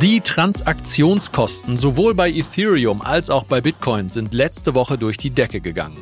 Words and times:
Die 0.00 0.20
Transaktionskosten 0.20 1.76
sowohl 1.76 2.14
bei 2.14 2.28
Ethereum 2.28 3.00
als 3.00 3.30
auch 3.30 3.44
bei 3.44 3.60
Bitcoin 3.60 4.08
sind 4.08 4.34
letzte 4.34 4.74
Woche 4.74 4.98
durch 4.98 5.16
die 5.16 5.30
Decke 5.30 5.60
gegangen. 5.60 5.96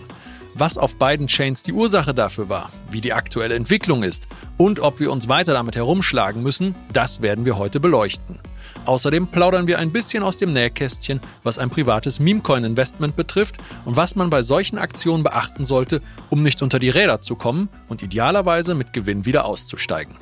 Was 0.54 0.78
auf 0.78 0.96
beiden 0.96 1.26
Chains 1.26 1.62
die 1.62 1.72
Ursache 1.72 2.14
dafür 2.14 2.48
war, 2.48 2.70
wie 2.90 3.00
die 3.00 3.12
aktuelle 3.12 3.54
Entwicklung 3.54 4.02
ist 4.02 4.26
und 4.56 4.80
ob 4.80 4.98
wir 4.98 5.12
uns 5.12 5.28
weiter 5.28 5.52
damit 5.52 5.76
herumschlagen 5.76 6.42
müssen, 6.42 6.74
das 6.92 7.22
werden 7.22 7.44
wir 7.44 7.58
heute 7.58 7.80
beleuchten. 7.80 8.38
Außerdem 8.86 9.26
plaudern 9.28 9.66
wir 9.66 9.78
ein 9.78 9.92
bisschen 9.92 10.22
aus 10.22 10.38
dem 10.38 10.52
Nähkästchen, 10.52 11.20
was 11.42 11.58
ein 11.58 11.70
privates 11.70 12.18
Memecoin-Investment 12.18 13.14
betrifft 13.14 13.56
und 13.84 13.96
was 13.96 14.16
man 14.16 14.30
bei 14.30 14.42
solchen 14.42 14.78
Aktionen 14.78 15.22
beachten 15.22 15.64
sollte, 15.64 16.00
um 16.30 16.42
nicht 16.42 16.62
unter 16.62 16.78
die 16.78 16.90
Räder 16.90 17.20
zu 17.20 17.36
kommen 17.36 17.68
und 17.88 18.02
idealerweise 18.02 18.74
mit 18.74 18.92
Gewinn 18.92 19.26
wieder 19.26 19.44
auszusteigen. 19.44 20.16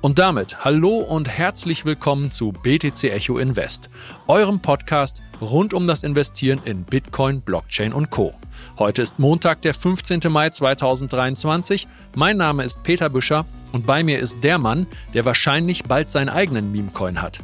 Und 0.00 0.18
damit 0.18 0.64
hallo 0.64 0.98
und 0.98 1.28
herzlich 1.28 1.84
willkommen 1.84 2.30
zu 2.30 2.52
BTC 2.52 3.04
Echo 3.04 3.38
Invest, 3.38 3.88
eurem 4.26 4.60
Podcast 4.60 5.22
rund 5.40 5.74
um 5.74 5.86
das 5.86 6.02
Investieren 6.02 6.60
in 6.64 6.84
Bitcoin, 6.84 7.40
Blockchain 7.40 7.92
und 7.92 8.10
Co. 8.10 8.34
Heute 8.78 9.02
ist 9.02 9.18
Montag, 9.18 9.62
der 9.62 9.74
15. 9.74 10.20
Mai 10.28 10.50
2023. 10.50 11.88
Mein 12.14 12.36
Name 12.36 12.64
ist 12.64 12.82
Peter 12.82 13.08
Büscher 13.08 13.44
und 13.72 13.86
bei 13.86 14.02
mir 14.02 14.18
ist 14.18 14.42
der 14.44 14.58
Mann, 14.58 14.86
der 15.14 15.24
wahrscheinlich 15.24 15.84
bald 15.84 16.10
seinen 16.10 16.28
eigenen 16.28 16.72
Memecoin 16.72 17.20
hat. 17.20 17.40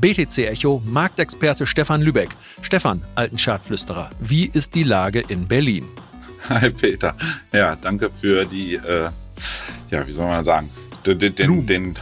BTC 0.00 0.38
Echo 0.38 0.82
Marktexperte 0.84 1.66
Stefan 1.66 2.02
Lübeck. 2.02 2.30
Stefan, 2.62 3.02
alten 3.14 3.38
Schadflüsterer, 3.38 4.10
wie 4.20 4.46
ist 4.46 4.74
die 4.74 4.82
Lage 4.82 5.20
in 5.26 5.48
Berlin? 5.48 5.86
Hi 6.48 6.70
Peter. 6.70 7.14
Ja, 7.52 7.76
danke 7.76 8.10
für 8.10 8.44
die, 8.44 8.74
äh, 8.74 9.10
ja, 9.90 10.06
wie 10.06 10.12
soll 10.12 10.26
man 10.26 10.44
sagen, 10.44 10.70
den, 11.14 11.34
den, 11.34 11.66
den 11.66 11.94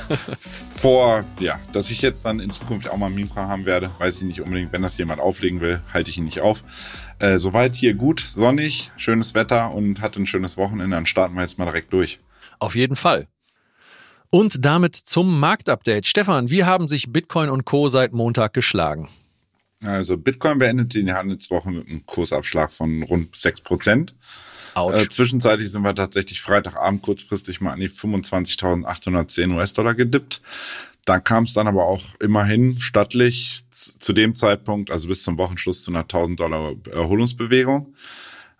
vor, 0.77 1.24
ja, 1.41 1.58
dass 1.72 1.91
ich 1.91 2.02
jetzt 2.02 2.24
dann 2.24 2.41
in 2.41 2.50
Zukunft 2.50 2.88
auch 2.88 2.97
mal 2.97 3.11
Meme 3.11 3.34
haben 3.34 3.66
werde, 3.66 3.91
weiß 3.98 4.16
ich 4.16 4.22
nicht 4.22 4.41
unbedingt. 4.41 4.72
Wenn 4.72 4.83
das 4.83 4.96
jemand 4.96 5.20
auflegen 5.20 5.61
will, 5.61 5.83
halte 5.92 6.11
ich 6.11 6.19
ihn 6.19 6.24
nicht 6.24 6.41
auf. 6.41 6.62
Äh, 7.19 7.38
soweit 7.38 7.74
hier 7.74 7.94
gut, 7.94 8.20
sonnig, 8.20 8.91
schönes 8.96 9.34
Wetter 9.34 9.72
und 9.72 10.00
hatte 10.00 10.20
ein 10.20 10.27
schönes 10.27 10.56
Wochenende. 10.56 10.96
Dann 10.96 11.06
starten 11.06 11.34
wir 11.34 11.42
jetzt 11.42 11.58
mal 11.58 11.66
direkt 11.66 11.92
durch. 11.92 12.20
Auf 12.58 12.74
jeden 12.74 12.96
Fall. 12.96 13.28
Und 14.30 14.64
damit 14.64 14.96
zum 14.96 15.39
Marktupdate. 15.39 16.06
Stefan, 16.06 16.50
wie 16.50 16.64
haben 16.64 16.89
sich 16.89 17.12
Bitcoin 17.12 17.48
und 17.48 17.64
Co. 17.64 17.89
seit 17.89 18.12
Montag 18.12 18.52
geschlagen? 18.52 19.08
Also 19.84 20.16
Bitcoin 20.16 20.58
beendet 20.58 20.94
die 20.94 21.12
Handelswoche 21.12 21.70
mit 21.70 21.89
einem 21.89 22.05
Kursabschlag 22.06 22.72
von 22.72 23.02
rund 23.05 23.36
6 23.36 23.61
Prozent. 23.61 24.14
Äh, 24.75 25.08
zwischenzeitlich 25.08 25.70
sind 25.70 25.83
wir 25.83 25.94
tatsächlich 25.94 26.41
Freitagabend 26.41 27.03
kurzfristig 27.03 27.61
mal 27.61 27.72
an 27.72 27.80
die 27.80 27.91
25.810 27.91 29.56
US-Dollar 29.56 29.94
gedippt. 29.94 30.42
Dann 31.05 31.22
kam 31.22 31.44
es 31.44 31.53
dann 31.53 31.69
aber 31.69 31.84
auch 31.84 32.03
immerhin 32.20 32.78
stattlich 32.80 33.64
zu 33.70 34.12
dem 34.12 34.34
Zeitpunkt, 34.34 34.91
also 34.91 35.08
bis 35.08 35.22
zum 35.22 35.36
Wochenschluss 35.39 35.83
zu 35.83 35.91
einer 35.91 36.00
1000 36.00 36.41
Dollar 36.41 36.75
Erholungsbewegung. 36.91 37.95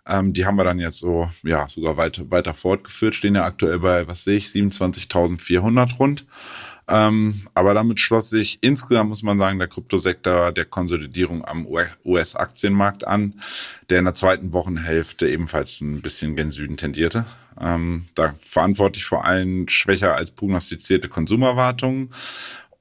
Ähm, 0.07 0.33
die 0.33 0.45
haben 0.45 0.57
wir 0.57 0.63
dann 0.63 0.79
jetzt 0.79 0.99
so, 0.99 1.29
ja, 1.43 1.67
sogar 1.67 1.97
weiter, 1.97 2.29
weiter 2.29 2.53
fortgeführt, 2.53 3.15
stehen 3.15 3.35
ja 3.35 3.43
aktuell 3.43 3.79
bei, 3.79 4.07
was 4.07 4.23
sehe 4.23 4.37
ich, 4.37 4.47
27.400 4.47 5.97
rund. 5.97 6.25
Ähm, 6.87 7.41
aber 7.53 7.73
damit 7.73 7.99
schloss 7.99 8.29
sich 8.29 8.59
insgesamt, 8.61 9.09
muss 9.09 9.23
man 9.23 9.39
sagen, 9.39 9.57
der 9.57 9.67
Kryptosektor 9.67 10.51
der 10.51 10.65
Konsolidierung 10.65 11.43
am 11.43 11.67
US-Aktienmarkt 12.05 13.07
an, 13.07 13.33
der 13.89 13.99
in 13.99 14.05
der 14.05 14.13
zweiten 14.13 14.53
Wochenhälfte 14.53 15.27
ebenfalls 15.27 15.81
ein 15.81 16.01
bisschen 16.01 16.35
gen 16.35 16.51
Süden 16.51 16.77
tendierte. 16.77 17.25
Ähm, 17.59 18.05
da 18.13 18.35
verantwortlich 18.39 19.05
vor 19.05 19.25
allem 19.25 19.67
schwächer 19.67 20.15
als 20.15 20.29
prognostizierte 20.31 21.07
Konsumerwartungen 21.09 22.11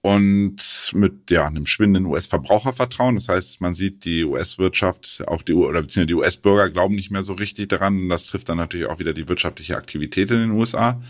und 0.05 0.91
mit 0.93 1.31
ja 1.31 1.47
einem 1.47 1.65
schwindenden 1.65 2.13
US-Verbrauchervertrauen. 2.13 3.15
Das 3.15 3.29
heißt, 3.29 3.63
man 3.63 3.73
sieht 3.73 4.05
die 4.05 4.25
US-Wirtschaft, 4.25 5.23
auch 5.27 5.41
die 5.41 5.55
oder 5.55 5.81
beziehungsweise 5.81 6.09
die 6.09 6.15
US-Bürger 6.15 6.69
glauben 6.69 6.95
nicht 6.95 7.11
mehr 7.11 7.23
so 7.23 7.33
richtig 7.33 7.69
daran. 7.69 7.97
Und 7.97 8.09
das 8.11 8.27
trifft 8.27 8.51
dann 8.51 8.59
natürlich 8.59 8.87
auch 8.87 8.99
wieder 8.99 9.15
die 9.15 9.29
wirtschaftliche 9.31 9.79
Aktivität 9.79 10.31
in 10.31 10.41
den 10.41 10.51
USA. 10.51 11.01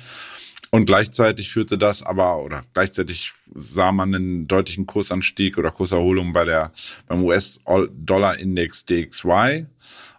Und 0.75 0.87
gleichzeitig 0.87 1.53
führte 1.53 1.79
das 1.79 2.03
aber, 2.03 2.43
oder 2.43 2.65
gleichzeitig 2.73 3.33
sah 3.55 3.93
man 3.93 4.13
einen 4.13 4.49
deutlichen 4.49 4.87
Kursanstieg 4.87 5.57
oder 5.57 5.71
Kurserholung 5.71 6.33
bei 6.33 6.45
der, 6.45 6.73
beim 7.07 7.23
US-Dollar-Index 7.23 8.85
DXY. 8.85 9.67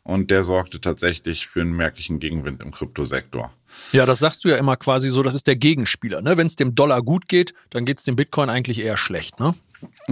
Und 0.04 0.32
der 0.32 0.46
sorgte 0.46 0.80
tatsächlich 0.80 1.46
für 1.48 1.60
einen 1.60 1.76
merklichen 1.76 2.20
Gegenwind 2.20 2.62
im 2.62 2.72
Kryptosektor. 2.72 3.52
Ja, 3.92 4.06
das 4.06 4.20
sagst 4.20 4.46
du 4.46 4.48
ja 4.48 4.56
immer 4.56 4.78
quasi 4.78 5.10
so, 5.10 5.24
das 5.24 5.34
ist 5.34 5.46
der 5.46 5.58
Gegenspieler. 5.58 6.22
Ne? 6.22 6.38
Wenn 6.38 6.48
es 6.48 6.56
dem 6.56 6.74
Dollar 6.74 7.02
gut 7.02 7.28
geht, 7.28 7.54
dann 7.72 7.84
geht 7.84 7.98
es 7.98 8.06
dem 8.06 8.16
Bitcoin 8.16 8.50
eigentlich 8.50 8.80
eher 8.80 8.96
schlecht. 8.96 9.42
Ne? 9.42 9.56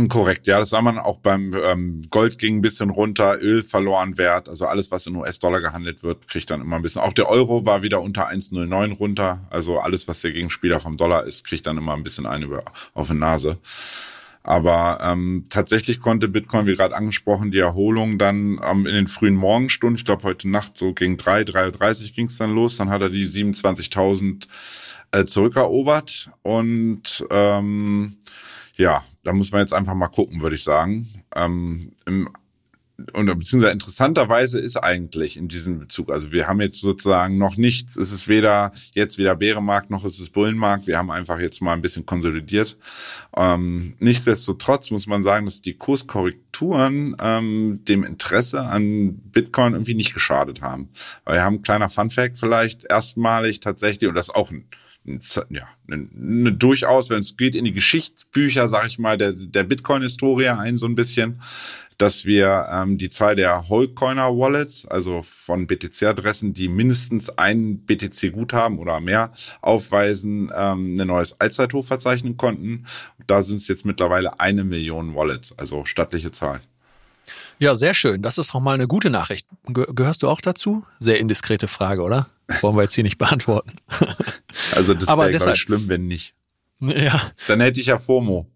Korrekt, 0.10 0.48
ja, 0.48 0.60
das 0.60 0.70
sah 0.70 0.82
man 0.82 0.98
auch 0.98 1.18
beim 1.18 1.54
ähm, 1.54 2.02
Gold 2.10 2.40
ging 2.40 2.58
ein 2.58 2.62
bisschen 2.62 2.90
runter, 2.90 3.38
Öl 3.42 3.64
verloren 3.64 4.18
Wert, 4.18 4.50
also 4.50 4.66
alles, 4.66 4.92
was 4.92 5.08
in 5.08 5.16
US-Dollar 5.16 5.62
gehandelt 5.62 6.04
wird, 6.04 6.28
kriegt 6.28 6.50
dann 6.50 6.62
immer 6.62 6.78
ein 6.78 6.82
bisschen. 6.82 7.02
Auch 7.02 7.14
der 7.14 7.30
Euro 7.30 7.66
war 7.66 7.84
wieder 7.84 8.02
unter 8.02 8.30
1,09 8.30 8.98
runter, 8.98 9.48
also 9.50 9.80
alles, 9.80 10.08
was 10.08 10.22
der 10.22 10.32
Gegenspieler 10.32 10.80
vom 10.80 10.98
Dollar 10.98 11.26
ist, 11.26 11.46
kriegt 11.46 11.68
dann 11.68 11.78
immer 11.78 11.94
ein 11.94 12.04
bisschen 12.04 12.26
eine 12.26 12.46
über, 12.46 12.64
auf 12.94 13.10
die 13.10 13.16
Nase. 13.16 13.58
Aber 14.44 15.00
ähm, 15.02 15.46
tatsächlich 15.50 16.02
konnte 16.02 16.28
Bitcoin, 16.28 16.66
wie 16.66 16.76
gerade 16.76 16.96
angesprochen, 16.96 17.52
die 17.52 17.60
Erholung 17.60 18.18
dann 18.18 18.60
ähm, 18.62 18.86
in 18.86 18.94
den 18.94 19.08
frühen 19.08 19.36
Morgenstunden, 19.36 19.96
ich 19.96 20.04
glaube 20.04 20.24
heute 20.24 20.50
Nacht 20.50 20.74
so 20.78 20.94
gegen 20.94 21.18
3, 21.18 21.44
3.30 21.44 22.04
Uhr 22.04 22.12
ging 22.12 22.26
es 22.26 22.38
dann 22.38 22.54
los, 22.54 22.76
dann 22.76 22.90
hat 22.90 23.02
er 23.02 23.10
die 23.10 23.26
27.000 23.26 24.48
äh, 25.14 25.26
zurückerobert 25.26 26.30
und 26.42 27.26
ähm, 27.30 28.18
ja, 28.76 29.04
da 29.24 29.34
muss 29.34 29.52
man 29.52 29.62
jetzt 29.62 29.74
einfach 29.74 29.94
mal 29.94 30.08
gucken, 30.08 30.42
würde 30.42 30.56
ich 30.56 30.64
sagen. 30.64 31.08
Ähm, 31.36 31.94
im, 32.06 32.30
und 33.14 33.26
beziehungsweise 33.26 33.74
interessanterweise 33.74 34.60
ist 34.60 34.78
eigentlich 34.78 35.36
in 35.36 35.48
diesem 35.48 35.80
Bezug, 35.80 36.12
also 36.12 36.32
wir 36.32 36.48
haben 36.48 36.62
jetzt 36.62 36.80
sozusagen 36.80 37.40
noch 37.40 37.58
nichts, 37.58 37.98
es 37.98 38.12
ist 38.12 38.28
weder 38.28 38.72
jetzt 38.94 39.18
wieder 39.18 39.36
Bärenmarkt 39.36 39.90
noch 39.90 40.06
ist 40.06 40.20
es 40.20 40.30
Bullenmarkt, 40.30 40.86
wir 40.86 40.98
haben 40.98 41.10
einfach 41.10 41.40
jetzt 41.40 41.62
mal 41.62 41.74
ein 41.74 41.82
bisschen 41.82 42.06
konsolidiert. 42.06 42.78
Ähm, 43.36 43.96
nichtsdestotrotz 44.00 44.92
muss 44.92 45.08
man 45.08 45.24
sagen, 45.24 45.46
dass 45.46 45.62
die 45.62 45.74
Kurskorrekturen 45.74 47.16
ähm, 47.20 47.80
dem 47.88 48.04
Interesse 48.04 48.62
an 48.62 49.16
Bitcoin 49.16 49.74
irgendwie 49.74 49.96
nicht 49.96 50.14
geschadet 50.14 50.62
haben. 50.62 50.90
Weil 51.26 51.36
wir 51.36 51.44
haben 51.44 51.56
ein 51.56 51.64
kleiner 51.64 51.90
Funfact 51.90 52.38
vielleicht 52.38 52.86
erstmalig 52.86 53.60
tatsächlich, 53.60 54.08
und 54.08 54.16
das 54.16 54.30
auch 54.30 54.52
ein 54.52 54.66
ja, 55.06 55.68
eine, 55.88 56.08
eine 56.16 56.54
durchaus, 56.54 57.10
wenn 57.10 57.20
es 57.20 57.36
geht, 57.38 57.56
in 57.56 57.66
die 57.66 57.72
Geschichtsbücher, 57.72 58.68
sag 58.68 58.88
ich 58.88 59.00
mal, 59.00 59.18
der, 59.18 59.34
der 59.34 59.64
Bitcoin-Historie 59.64 60.50
ein 60.50 60.78
so 60.78 60.86
ein 60.86 60.96
bisschen, 60.96 61.42
dass 61.98 62.26
wir 62.26 62.68
ähm, 62.72 62.98
die 62.98 63.10
Zahl 63.10 63.36
der 63.36 63.66
Wholecoiner 63.68 64.30
Wallets, 64.38 64.86
also 64.86 65.22
von 65.24 65.68
BTC-Adressen, 65.68 66.54
die 66.54 66.68
mindestens 66.68 67.30
ein 67.30 67.80
BTC-Guthaben 67.86 68.80
oder 68.80 69.00
mehr 69.00 69.32
aufweisen, 69.62 70.52
ähm, 70.56 71.00
ein 71.00 71.08
neues 71.08 71.40
Allzeithoch 71.40 71.86
verzeichnen 71.86 72.38
konnten. 72.38 72.86
Da 73.28 73.42
sind 73.42 73.58
es 73.58 73.68
jetzt 73.68 73.86
mittlerweile 73.86 74.40
eine 74.40 74.64
Million 74.64 75.16
Wallets, 75.16 75.54
also 75.58 75.86
stattliche 75.86 76.32
Zahl. 76.32 76.62
Ja, 77.60 77.76
sehr 77.76 77.94
schön. 77.94 78.22
Das 78.22 78.38
ist 78.38 78.54
doch 78.54 78.60
mal 78.60 78.74
eine 78.74 78.88
gute 78.88 79.10
Nachricht. 79.10 79.48
Gehörst 79.68 80.24
du 80.24 80.30
auch 80.30 80.42
dazu? 80.42 80.84
Sehr 81.00 81.20
indiskrete 81.20 81.68
Frage, 81.68 82.02
oder? 82.02 82.28
Wollen 82.62 82.76
wir 82.76 82.84
jetzt 82.84 82.96
hier 82.96 83.04
nicht 83.04 83.18
beantworten. 83.18 83.74
Also 84.76 84.94
das 84.94 85.10
wäre, 85.10 85.54
ich, 85.54 85.60
schlimm, 85.60 85.88
wenn 85.88 86.08
nicht. 86.08 86.36
Ja. 86.80 87.20
Dann 87.48 87.60
hätte 87.60 87.80
ich 87.80 87.88
ja 87.88 87.98
FOMO. 87.98 88.48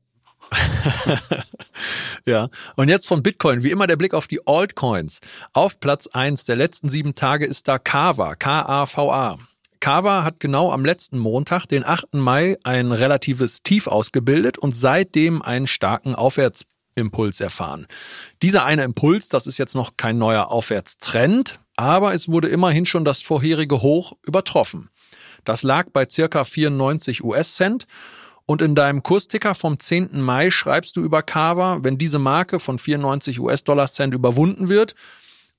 ja, 2.26 2.50
und 2.76 2.90
jetzt 2.90 3.08
von 3.08 3.24
Bitcoin, 3.24 3.64
wie 3.64 3.72
immer 3.72 3.88
der 3.88 3.96
Blick 3.96 4.14
auf 4.14 4.28
die 4.28 4.46
Altcoins. 4.46 5.20
Auf 5.54 5.80
Platz 5.80 6.08
1 6.08 6.46
der 6.46 6.56
letzten 6.56 6.90
sieben 6.90 7.16
Tage 7.16 7.46
ist 7.46 7.68
da 7.68 7.80
Kava, 7.80 8.36
K-A-V-A. 8.36 9.38
Kava 9.80 10.24
hat 10.24 10.40
genau 10.40 10.72
am 10.72 10.86
letzten 10.86 11.18
Montag, 11.20 11.66
den 11.68 11.86
8. 11.86 12.16
Mai, 12.16 12.58
ein 12.64 12.92
relatives 12.92 13.64
Tief 13.64 13.88
ausgebildet 13.88 14.58
und 14.58 14.76
seitdem 14.76 15.42
einen 15.42 15.68
starken 15.68 16.16
Aufwärtsimpuls 16.16 17.42
erfahren. 17.42 17.88
Dieser 18.42 18.66
eine 18.66 18.84
Impuls, 18.84 19.30
das 19.30 19.48
ist 19.48 19.58
jetzt 19.58 19.76
noch 19.76 19.98
kein 19.98 20.18
neuer 20.18 20.52
Aufwärtstrend, 20.52 21.60
aber 21.78 22.14
es 22.14 22.28
wurde 22.28 22.50
immerhin 22.50 22.86
schon 22.86 23.06
das 23.06 23.22
vorherige 23.22 23.82
Hoch 23.82 24.14
übertroffen. 24.26 24.90
Das 25.46 25.64
lag 25.64 25.88
bei 25.94 26.06
circa 26.10 26.44
94 26.44 27.24
US-Cent. 27.24 27.88
Und 28.50 28.62
in 28.62 28.76
deinem 28.76 29.04
Kursticker 29.04 29.56
vom 29.56 29.78
10. 29.78 30.22
Mai 30.22 30.52
schreibst 30.52 30.96
du 30.96 31.02
über 31.02 31.22
Kava, 31.22 31.80
wenn 31.82 31.98
diese 31.98 32.18
Marke 32.18 32.60
von 32.60 32.80
94 32.80 33.42
US-Dollar-Cent 33.42 34.14
überwunden 34.14 34.70
wird, 34.70 34.96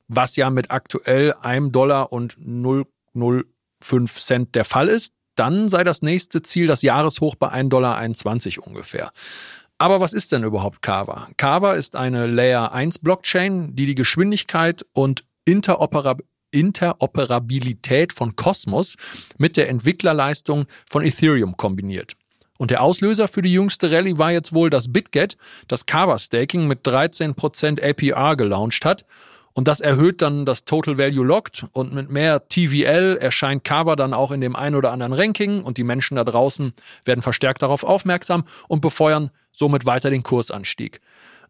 was 0.09 0.37
ja 0.37 0.49
mit 0.49 0.71
aktuell 0.71 1.35
1 1.35 1.71
Dollar 1.71 2.13
und 2.13 2.39
005 2.39 4.19
Cent 4.19 4.55
der 4.55 4.65
Fall 4.65 4.89
ist, 4.89 5.13
dann 5.35 5.69
sei 5.69 5.85
das 5.85 6.01
nächste 6.01 6.41
Ziel 6.41 6.67
das 6.67 6.81
Jahreshoch 6.81 7.35
bei 7.35 7.49
1,21 7.49 7.69
Dollar 7.69 8.67
ungefähr. 8.67 9.13
Aber 9.77 10.01
was 10.01 10.15
ist 10.15 10.33
denn 10.33 10.43
überhaupt 10.43 10.81
Kava? 10.81 11.29
Kava 11.37 11.75
ist 11.75 11.95
eine 11.95 12.27
Layer 12.27 12.73
1 12.73 13.01
Blockchain, 13.01 13.77
die 13.77 13.85
die 13.85 13.95
Geschwindigkeit 13.95 14.85
und 14.95 15.25
Interoperabilität 15.49 16.27
Interoperabilität 16.51 18.13
von 18.13 18.35
Cosmos 18.37 18.97
mit 19.37 19.57
der 19.57 19.69
Entwicklerleistung 19.69 20.67
von 20.89 21.05
Ethereum 21.05 21.57
kombiniert. 21.57 22.15
Und 22.59 22.71
der 22.71 22.83
Auslöser 22.83 23.29
für 23.29 23.43
die 23.43 23.53
jüngste 23.53 23.93
Rallye 23.93 24.19
war 24.19 24.33
jetzt 24.33 24.53
wohl, 24.53 24.71
dass 24.71 24.93
BitGet 24.93 25.37
das 25.69 25.87
Kava 25.87 26.19
Staking 26.19 26.67
mit 26.67 26.87
13% 26.87 27.83
APR 27.83 28.37
gelauncht 28.37 28.85
hat. 28.85 29.05
Und 29.53 29.69
das 29.69 29.81
erhöht 29.81 30.23
dann 30.23 30.45
das 30.45 30.65
Total 30.65 30.99
Value 30.99 31.25
Locked 31.25 31.67
und 31.73 31.93
mit 31.93 32.11
mehr 32.11 32.49
TVL 32.49 33.19
erscheint 33.21 33.65
Kava 33.65 33.97
dann 33.97 34.15
auch 34.15 34.31
in 34.31 34.41
dem 34.41 34.57
ein 34.57 34.75
oder 34.75 34.93
anderen 34.93 35.13
Ranking 35.13 35.63
und 35.63 35.79
die 35.79 35.85
Menschen 35.85 36.17
da 36.17 36.25
draußen 36.25 36.73
werden 37.05 37.23
verstärkt 37.23 37.63
darauf 37.63 37.85
aufmerksam 37.85 38.45
und 38.69 38.81
befeuern 38.81 39.31
somit 39.53 39.85
weiter 39.85 40.11
den 40.11 40.23
Kursanstieg. 40.23 41.01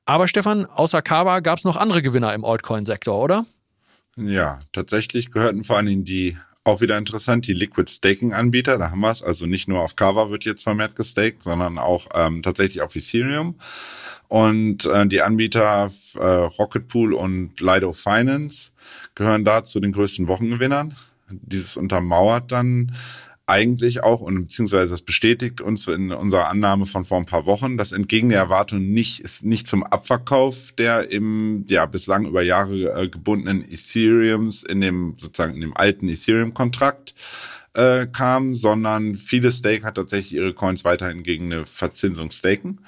Aber 0.06 0.26
Stefan, 0.26 0.64
außer 0.64 1.02
Kava 1.02 1.40
gab 1.40 1.58
es 1.58 1.64
noch 1.64 1.76
andere 1.76 2.00
Gewinner 2.00 2.32
im 2.32 2.44
Altcoin-Sektor, 2.44 3.22
oder? 3.22 3.44
Ja, 4.18 4.60
tatsächlich 4.72 5.30
gehörten 5.30 5.62
vor 5.62 5.76
allen 5.76 5.86
Dingen 5.86 6.04
die 6.04 6.36
auch 6.64 6.80
wieder 6.80 6.98
interessant, 6.98 7.46
die 7.46 7.54
Liquid 7.54 7.90
Staking 7.90 8.34
Anbieter, 8.34 8.76
da 8.78 8.90
haben 8.90 9.00
wir 9.00 9.10
es. 9.10 9.22
Also 9.22 9.46
nicht 9.46 9.68
nur 9.68 9.80
auf 9.80 9.96
Kava 9.96 10.30
wird 10.30 10.44
jetzt 10.44 10.64
vermehrt 10.64 10.96
gestaked, 10.96 11.42
sondern 11.42 11.78
auch 11.78 12.08
ähm, 12.14 12.42
tatsächlich 12.42 12.82
auf 12.82 12.94
Ethereum. 12.94 13.54
Und 14.26 14.84
äh, 14.84 15.06
die 15.06 15.22
Anbieter 15.22 15.90
äh, 16.14 16.18
Rocket 16.18 16.88
Pool 16.88 17.14
und 17.14 17.60
Lido 17.60 17.92
Finance 17.92 18.72
gehören 19.14 19.44
da 19.44 19.64
zu 19.64 19.80
den 19.80 19.92
größten 19.92 20.28
Wochengewinnern. 20.28 20.94
Dieses 21.30 21.76
untermauert 21.76 22.52
dann 22.52 22.92
eigentlich 23.48 24.02
auch 24.02 24.20
und 24.20 24.42
beziehungsweise 24.42 24.90
das 24.90 25.02
bestätigt 25.02 25.60
uns 25.60 25.86
in 25.88 26.12
unserer 26.12 26.48
Annahme 26.48 26.86
von 26.86 27.04
vor 27.04 27.18
ein 27.18 27.26
paar 27.26 27.46
Wochen, 27.46 27.76
dass 27.76 27.92
entgegen 27.92 28.28
der 28.28 28.38
Erwartung 28.38 28.92
nicht 28.92 29.20
ist 29.20 29.44
nicht 29.44 29.66
zum 29.66 29.82
Abverkauf 29.82 30.72
der 30.72 31.10
im 31.10 31.64
ja 31.68 31.86
bislang 31.86 32.26
über 32.26 32.42
Jahre 32.42 32.92
äh, 32.94 33.08
gebundenen 33.08 33.64
Ethereums 33.70 34.62
in 34.62 34.80
dem 34.80 35.14
sozusagen 35.18 35.54
in 35.54 35.60
dem 35.60 35.76
alten 35.76 36.08
Ethereum 36.08 36.54
Kontrakt 36.54 37.14
äh, 37.74 38.06
kam, 38.06 38.54
sondern 38.54 39.16
viele 39.16 39.52
Stake 39.52 39.84
hat 39.84 39.94
tatsächlich 39.94 40.34
ihre 40.34 40.54
Coins 40.54 40.84
weiterhin 40.84 41.22
gegen 41.22 41.52
eine 41.52 41.66
Verzinsung 41.66 42.30
staken. 42.30 42.80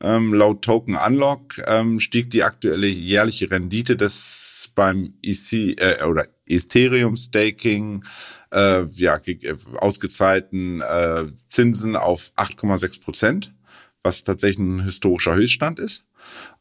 Ähm, 0.00 0.32
laut 0.32 0.62
Token 0.62 0.96
Unlock 0.96 1.60
ähm, 1.66 1.98
stieg 1.98 2.30
die 2.30 2.44
aktuelle 2.44 2.86
jährliche 2.86 3.50
Rendite 3.50 3.96
des 3.96 4.70
beim 4.74 5.14
EC 5.22 5.80
äh, 5.80 6.04
oder 6.04 6.28
Ethereum 6.48 7.16
Staking 7.16 8.04
äh, 8.52 8.84
ja, 8.84 9.16
äh, 9.26 9.56
ausgezahlten 9.78 10.80
äh, 10.80 11.26
Zinsen 11.48 11.96
auf 11.96 12.32
8,6 12.36 13.00
Prozent, 13.00 13.54
was 14.02 14.24
tatsächlich 14.24 14.66
ein 14.66 14.84
historischer 14.84 15.34
Höchststand 15.34 15.78
ist. 15.78 16.04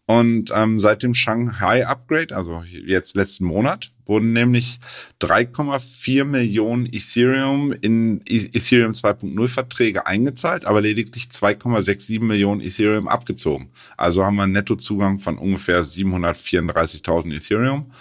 Und 0.10 0.52
ähm, 0.56 0.80
seit 0.80 1.04
dem 1.04 1.14
Shanghai 1.14 1.86
Upgrade, 1.86 2.34
also 2.34 2.64
jetzt 2.64 3.18
letzten 3.18 3.44
Monat, 3.44 3.92
wurden 4.06 4.32
nämlich 4.32 4.80
3,4 5.22 6.24
Millionen 6.24 6.86
Ethereum 6.86 7.74
in 7.74 8.22
e-, 8.26 8.50
Ethereum 8.54 8.94
2.0 8.94 9.48
Verträge 9.50 10.08
eingezahlt, 10.08 10.64
aber 10.64 10.80
lediglich 10.80 11.26
2,67 11.26 12.24
Millionen 12.24 12.62
Ethereum 12.62 13.10
abgezogen. 13.10 13.70
Also 13.98 14.24
haben 14.24 14.38
wir 14.38 14.44
einen 14.44 14.54
Nettozugang 14.54 15.20
von 15.20 15.38
ungefähr 15.38 15.84
734.000 15.84 17.36
Ethereum 17.36 17.92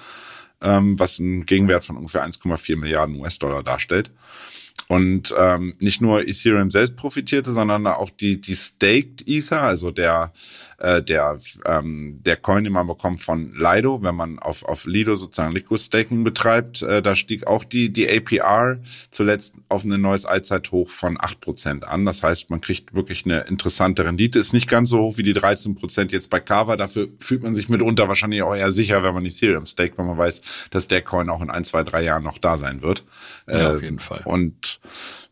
ähm, 0.63 0.99
was 0.99 1.21
einen 1.21 1.47
Gegenwert 1.47 1.85
von 1.85 1.97
ungefähr 1.97 2.27
1,4 2.27 2.77
Milliarden 2.77 3.21
US-Dollar 3.21 3.63
darstellt. 3.63 4.11
Und 4.89 5.35
ähm, 5.37 5.75
nicht 5.81 6.01
nur 6.01 6.29
Ethereum 6.29 6.71
selbst 6.71 6.97
profitierte, 6.97 7.53
sondern 7.53 7.87
auch 7.87 8.11
die, 8.11 8.41
die 8.41 8.55
Staked 8.55 9.27
Ether, 9.27 9.63
also 9.63 9.91
der, 9.91 10.33
äh, 10.79 11.03
der, 11.03 11.39
ähm, 11.65 12.21
der 12.25 12.37
Coin, 12.37 12.65
den 12.65 12.73
man 12.73 12.87
bekommt 12.87 13.23
von 13.23 13.53
Lido, 13.55 14.03
wenn 14.03 14.15
man 14.15 14.39
auf, 14.39 14.65
auf 14.65 14.85
Lido 14.85 15.17
sozusagen 15.17 15.55
Liquid 15.55 15.83
Staking 15.83 16.25
betreibt, 16.25 16.83
äh, 16.83 17.03
da 17.03 17.17
stieg 17.17 17.47
auch 17.47 17.65
die, 17.65 17.93
die 17.93 18.09
APR 18.09 18.79
zuletzt 19.11 19.55
auf 19.69 19.85
ein 19.85 20.01
neues 20.01 20.27
Allzeithoch 20.27 20.91
von 20.91 21.17
8% 21.17 21.83
an. 21.83 22.05
Das 22.05 22.23
heißt, 22.23 22.51
man 22.51 22.61
kriegt 22.61 22.95
wirklich 22.95 23.25
eine 23.25 23.41
interessante 23.41 24.05
Rendite. 24.05 24.39
Ist 24.39 24.53
nicht 24.53 24.69
ganz 24.69 24.91
so 24.91 25.01
hoch 25.01 25.17
wie 25.17 25.23
die 25.23 25.35
13% 25.35 26.13
jetzt 26.13 26.31
bei 26.31 26.41
Kava. 26.41 26.77
Dafür 26.77 27.09
fühlt 27.21 27.43
man 27.43 27.55
sich 27.55 27.69
mitunter 27.69 28.09
wahrscheinlich 28.09 28.43
auch 28.43 28.55
eher 28.55 28.71
sicher, 28.71 29.03
wenn 29.03 29.15
man 29.15 29.25
Ethereum 29.25 29.67
staked, 29.67 29.99
weil 29.99 30.07
man 30.07 30.19
weiß, 30.19 30.69
dass 30.71 30.89
der 30.89 31.03
Coin 31.03 31.31
auch 31.31 31.43
in 31.43 31.51
ein, 31.51 31.65
zwei, 31.65 31.83
drei 31.83 32.03
Jahren 32.03 32.23
noch 32.23 32.39
da 32.39 32.59
sein 32.59 32.83
wird. 32.83 33.05
Ja, 33.49 33.75
auf 33.75 33.83
jeden 33.83 33.99
Fall. 33.99 34.23
Und 34.25 34.81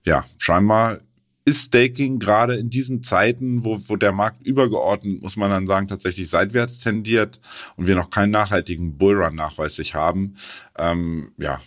ja, 0.05 0.25
scheinbar 0.39 0.99
ist 1.45 1.67
Staking 1.67 2.19
gerade 2.19 2.55
in 2.55 2.71
diesen 2.71 3.03
Zeiten, 3.03 3.65
wo, 3.65 3.81
wo 3.87 3.97
der 3.97 4.13
Markt 4.13 4.47
übergeordnet, 4.47 5.23
muss 5.23 5.37
man 5.37 5.51
dann 5.51 5.67
sagen, 5.67 5.89
tatsächlich 5.89 6.31
seitwärts 6.31 6.81
tendiert 6.81 7.41
und 7.77 7.87
wir 7.87 7.95
noch 7.95 8.11
keinen 8.11 8.31
nachhaltigen 8.31 8.97
Bullrun 8.97 9.35
nachweislich 9.35 9.95
haben, 9.95 10.37
ähm, 10.79 11.33
ja, 11.37 11.61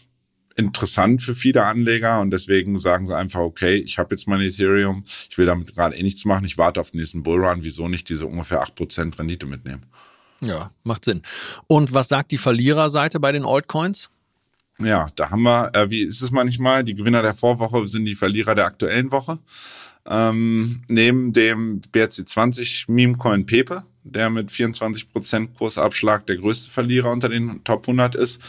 interessant 0.56 1.22
für 1.22 1.36
viele 1.36 1.64
Anleger 1.64 2.20
und 2.20 2.32
deswegen 2.32 2.80
sagen 2.80 3.08
sie 3.08 3.16
einfach, 3.16 3.42
okay, 3.42 3.76
ich 3.76 4.00
habe 4.00 4.16
jetzt 4.16 4.28
mein 4.28 4.42
Ethereum, 4.42 5.04
ich 5.30 5.38
will 5.38 5.46
damit 5.46 5.76
gerade 5.76 5.96
eh 5.96 6.02
nichts 6.02 6.26
machen, 6.26 6.46
ich 6.46 6.58
warte 6.58 6.82
auf 6.82 6.90
den 6.90 7.00
nächsten 7.00 7.22
Bullrun, 7.22 7.62
wieso 7.62 7.88
nicht 7.88 8.10
diese 8.10 8.26
ungefähr 8.26 8.64
8% 8.64 9.20
Rendite 9.20 9.46
mitnehmen? 9.46 9.86
Ja, 10.42 10.72
macht 10.84 11.06
Sinn. 11.06 11.22
Und 11.68 11.94
was 11.94 12.10
sagt 12.10 12.32
die 12.32 12.38
Verliererseite 12.38 13.20
bei 13.20 13.32
den 13.32 13.46
Altcoins? 13.46 14.10
Ja, 14.80 15.10
da 15.16 15.32
haben 15.32 15.42
wir, 15.42 15.72
äh, 15.74 15.90
wie 15.90 16.04
ist 16.04 16.22
es 16.22 16.30
manchmal, 16.30 16.84
die 16.84 16.94
Gewinner 16.94 17.24
der 17.24 17.34
Vorwoche 17.34 17.88
sind 17.88 18.06
die 18.06 18.16
Verlierer 18.16 18.54
der 18.54 18.66
aktuellen 18.66 19.12
Woche. 19.12 19.40
Ähm, 20.06 20.84
neben 20.88 21.34
dem 21.34 21.82
BRC20 21.82 22.86
Memecoin 22.88 23.46
Pepe, 23.46 23.84
der 24.04 24.30
mit 24.30 24.52
24% 24.52 25.54
Kursabschlag 25.58 26.28
der 26.28 26.38
größte 26.38 26.70
Verlierer 26.70 27.12
unter 27.12 27.28
den 27.28 27.64
Top 27.64 27.88
100 27.88 28.16
ist, 28.16 28.40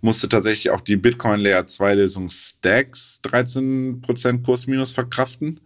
musste 0.00 0.28
tatsächlich 0.28 0.70
auch 0.70 0.80
die 0.80 0.96
Bitcoin 0.96 1.40
Layer 1.40 1.66
2 1.66 1.94
Lösung 1.94 2.30
Stacks 2.30 3.20
13% 3.24 4.44
Kursminus 4.44 4.90
verkraften. 4.92 5.60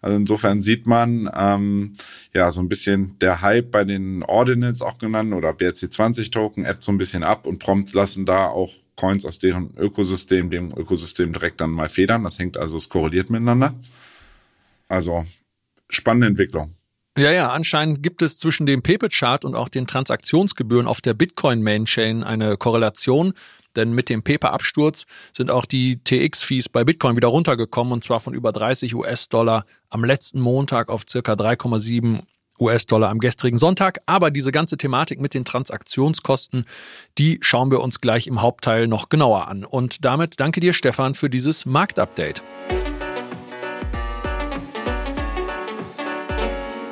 Also 0.00 0.16
insofern 0.16 0.62
sieht 0.62 0.86
man 0.86 1.30
ähm, 1.36 1.94
ja 2.34 2.50
so 2.50 2.60
ein 2.60 2.68
bisschen 2.68 3.18
der 3.18 3.42
Hype 3.42 3.70
bei 3.70 3.84
den 3.84 4.22
Ordinals 4.22 4.82
auch 4.82 4.98
genannt 4.98 5.34
oder 5.34 5.50
BRC20 5.50 6.32
Token 6.32 6.64
App 6.64 6.82
so 6.82 6.92
ein 6.92 6.98
bisschen 6.98 7.22
ab 7.22 7.46
und 7.46 7.58
prompt 7.58 7.92
lassen 7.94 8.26
da 8.26 8.46
auch 8.46 8.72
Coins 8.96 9.24
aus 9.24 9.38
deren 9.38 9.74
Ökosystem, 9.76 10.50
dem 10.50 10.72
Ökosystem 10.76 11.32
direkt 11.32 11.60
dann 11.60 11.70
mal 11.70 11.88
federn. 11.88 12.24
Das 12.24 12.38
hängt 12.38 12.56
also, 12.56 12.76
es 12.76 12.88
korreliert 12.88 13.30
miteinander. 13.30 13.74
Also 14.88 15.26
spannende 15.88 16.26
Entwicklung. 16.28 16.74
Ja, 17.18 17.32
ja, 17.32 17.50
anscheinend 17.50 18.02
gibt 18.02 18.20
es 18.20 18.38
zwischen 18.38 18.66
dem 18.66 18.82
Pepe-Chart 18.82 19.44
und 19.44 19.54
auch 19.54 19.70
den 19.70 19.86
Transaktionsgebühren 19.86 20.86
auf 20.86 21.00
der 21.00 21.14
Bitcoin-Main-Chain 21.14 22.22
eine 22.22 22.58
Korrelation. 22.58 23.32
Denn 23.74 23.92
mit 23.92 24.08
dem 24.08 24.22
Pepe-Absturz 24.22 25.06
sind 25.32 25.50
auch 25.50 25.66
die 25.66 26.02
TX-Fees 26.02 26.68
bei 26.68 26.84
Bitcoin 26.84 27.16
wieder 27.16 27.28
runtergekommen 27.28 27.92
und 27.92 28.04
zwar 28.04 28.20
von 28.20 28.34
über 28.34 28.52
30 28.52 28.94
US-Dollar 28.94 29.66
am 29.90 30.04
letzten 30.04 30.40
Montag 30.40 30.88
auf 30.88 31.04
circa 31.08 31.34
3,7 31.34 32.22
US-Dollar 32.60 33.10
am 33.10 33.18
gestrigen 33.18 33.58
Sonntag. 33.58 34.00
Aber 34.06 34.30
diese 34.30 34.52
ganze 34.52 34.76
Thematik 34.76 35.20
mit 35.20 35.34
den 35.34 35.44
Transaktionskosten, 35.44 36.66
die 37.18 37.38
schauen 37.42 37.70
wir 37.70 37.80
uns 37.80 38.00
gleich 38.00 38.26
im 38.26 38.42
Hauptteil 38.42 38.86
noch 38.86 39.08
genauer 39.08 39.48
an. 39.48 39.64
Und 39.64 40.04
damit 40.04 40.40
danke 40.40 40.60
dir, 40.60 40.72
Stefan, 40.72 41.14
für 41.14 41.30
dieses 41.30 41.66
Marktupdate. 41.66 42.42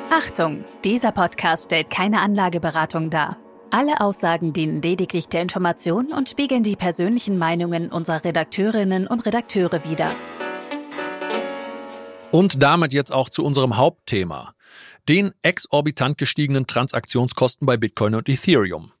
Achtung, 0.09 0.63
dieser 0.83 1.11
Podcast 1.11 1.65
stellt 1.65 1.89
keine 1.89 2.21
Anlageberatung 2.21 3.09
dar. 3.09 3.37
Alle 3.69 3.99
Aussagen 3.99 4.53
dienen 4.53 4.81
lediglich 4.81 5.27
der 5.27 5.41
Information 5.41 6.13
und 6.13 6.29
spiegeln 6.29 6.63
die 6.63 6.77
persönlichen 6.77 7.37
Meinungen 7.37 7.91
unserer 7.91 8.23
Redakteurinnen 8.23 9.07
und 9.07 9.25
Redakteure 9.25 9.83
wider. 9.83 10.09
Und 12.31 12.63
damit 12.63 12.93
jetzt 12.93 13.11
auch 13.11 13.27
zu 13.27 13.43
unserem 13.43 13.75
Hauptthema 13.75 14.54
den 15.07 15.31
exorbitant 15.41 16.17
gestiegenen 16.17 16.67
Transaktionskosten 16.67 17.65
bei 17.65 17.77
Bitcoin 17.77 18.15
und 18.15 18.29
Ethereum. 18.29 18.91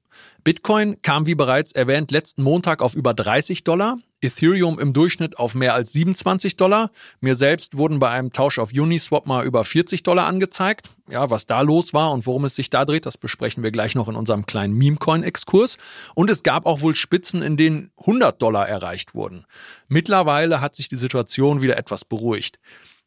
Bitcoin 0.43 1.01
kam 1.01 1.25
wie 1.25 1.33
bereits 1.33 1.71
erwähnt 1.71 2.11
letzten 2.11 2.43
Montag 2.43 2.81
auf 2.81 2.93
über 2.93 3.15
30 3.15 3.63
Dollar, 3.63 3.97
Ethereum 4.21 4.79
im 4.79 4.93
Durchschnitt 4.93 5.39
auf 5.39 5.55
mehr 5.55 5.73
als 5.73 5.93
27 5.93 6.55
Dollar. 6.55 6.91
Mir 7.19 7.35
selbst 7.35 7.77
wurden 7.77 7.99
bei 7.99 8.09
einem 8.09 8.31
Tausch 8.31 8.59
auf 8.59 8.71
Uniswap 8.71 9.25
mal 9.25 9.45
über 9.45 9.63
40 9.63 10.03
Dollar 10.03 10.27
angezeigt. 10.27 10.89
Ja, 11.09 11.29
was 11.29 11.45
da 11.45 11.61
los 11.61 11.93
war 11.93 12.11
und 12.11 12.25
worum 12.25 12.45
es 12.45 12.55
sich 12.55 12.69
da 12.69 12.85
dreht, 12.85 13.05
das 13.05 13.17
besprechen 13.17 13.63
wir 13.63 13.71
gleich 13.71 13.95
noch 13.95 14.07
in 14.07 14.15
unserem 14.15 14.45
kleinen 14.45 14.75
Memecoin-Exkurs. 14.75 15.77
Und 16.13 16.29
es 16.29 16.43
gab 16.43 16.65
auch 16.65 16.81
wohl 16.81 16.95
Spitzen, 16.95 17.41
in 17.41 17.57
denen 17.57 17.91
100 17.97 18.41
Dollar 18.41 18.67
erreicht 18.67 19.15
wurden. 19.15 19.45
Mittlerweile 19.87 20.61
hat 20.61 20.75
sich 20.75 20.89
die 20.89 20.95
Situation 20.95 21.61
wieder 21.61 21.77
etwas 21.77 22.05
beruhigt. 22.05 22.59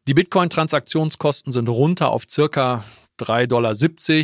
Die 0.08 0.14
Bitcoin-Transaktionskosten 0.14 1.52
sind 1.52 1.68
runter 1.68 2.12
auf 2.12 2.22
circa 2.26 2.82
3,70 3.20 3.46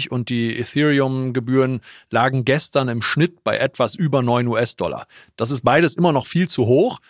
Dollar 0.08 0.16
und 0.16 0.30
die 0.30 0.58
Ethereum-Gebühren 0.58 1.82
lagen 2.08 2.46
gestern 2.46 2.88
im 2.88 3.02
Schnitt 3.02 3.44
bei 3.44 3.58
etwas 3.58 3.94
über 3.94 4.22
9 4.22 4.46
US-Dollar. 4.46 5.06
Das 5.36 5.50
ist 5.50 5.60
beides 5.60 5.94
immer 5.94 6.12
noch 6.12 6.26
viel 6.26 6.48
zu 6.48 6.64
hoch. 6.64 7.00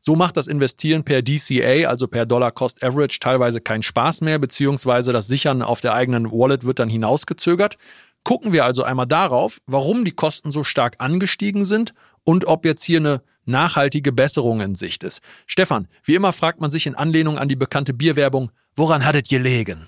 So 0.00 0.16
macht 0.16 0.38
das 0.38 0.46
Investieren 0.46 1.04
per 1.04 1.20
DCA, 1.20 1.86
also 1.90 2.08
per 2.08 2.24
Dollar 2.24 2.52
Cost 2.52 2.82
Average, 2.82 3.18
teilweise 3.20 3.60
keinen 3.60 3.82
Spaß 3.82 4.22
mehr, 4.22 4.38
beziehungsweise 4.38 5.12
das 5.12 5.26
Sichern 5.26 5.60
auf 5.60 5.82
der 5.82 5.92
eigenen 5.92 6.32
Wallet 6.32 6.64
wird 6.64 6.78
dann 6.78 6.88
hinausgezögert. 6.88 7.76
Gucken 8.24 8.54
wir 8.54 8.64
also 8.64 8.82
einmal 8.82 9.06
darauf, 9.06 9.58
warum 9.66 10.06
die 10.06 10.12
Kosten 10.12 10.50
so 10.50 10.64
stark 10.64 10.94
angestiegen 11.00 11.66
sind 11.66 11.92
und 12.24 12.46
ob 12.46 12.64
jetzt 12.64 12.82
hier 12.82 13.00
eine 13.00 13.20
nachhaltige 13.44 14.12
Besserung 14.12 14.60
in 14.60 14.74
Sicht 14.74 15.04
ist. 15.04 15.20
Stefan, 15.46 15.88
wie 16.04 16.14
immer 16.14 16.32
fragt 16.32 16.60
man 16.60 16.70
sich 16.70 16.86
in 16.86 16.94
Anlehnung 16.94 17.38
an 17.38 17.48
die 17.48 17.56
bekannte 17.56 17.92
Bierwerbung, 17.92 18.50
woran 18.74 19.04
hattet 19.04 19.28
gelegen? 19.28 19.86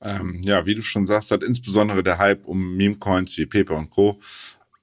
Ähm, 0.00 0.42
ja, 0.42 0.66
wie 0.66 0.74
du 0.74 0.82
schon 0.82 1.06
sagst, 1.06 1.30
hat 1.30 1.42
insbesondere 1.42 2.02
der 2.02 2.18
Hype 2.18 2.44
um 2.46 2.76
Meme-Coins 2.76 3.38
wie 3.38 3.46
Pepe 3.46 3.72
und 3.72 3.90
Co. 3.90 4.20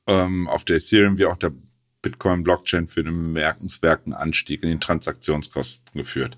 Ähm, 0.08 0.48
auf 0.48 0.64
der 0.64 0.78
Ethereum 0.78 1.18
wie 1.18 1.26
auch 1.26 1.36
der 1.36 1.52
Bitcoin-Blockchain 2.02 2.88
für 2.88 3.02
einen 3.02 3.24
bemerkenswerten 3.24 4.14
Anstieg 4.14 4.64
in 4.64 4.70
den 4.70 4.80
Transaktionskosten 4.80 5.84
geführt. 5.94 6.38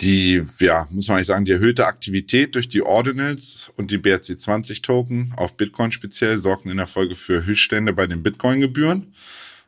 Die, 0.00 0.42
ja, 0.58 0.86
muss 0.90 1.08
man 1.08 1.16
eigentlich 1.16 1.28
sagen, 1.28 1.44
die 1.44 1.52
erhöhte 1.52 1.86
Aktivität 1.86 2.54
durch 2.54 2.68
die 2.68 2.82
Ordinals 2.82 3.70
und 3.76 3.90
die 3.90 3.98
BRC20-Token 3.98 5.34
auf 5.36 5.56
Bitcoin 5.56 5.92
speziell 5.92 6.38
sorgten 6.38 6.70
in 6.70 6.76
der 6.76 6.86
Folge 6.86 7.14
für 7.14 7.46
Höchststände 7.46 7.92
bei 7.92 8.06
den 8.06 8.22
Bitcoin-Gebühren, 8.22 9.14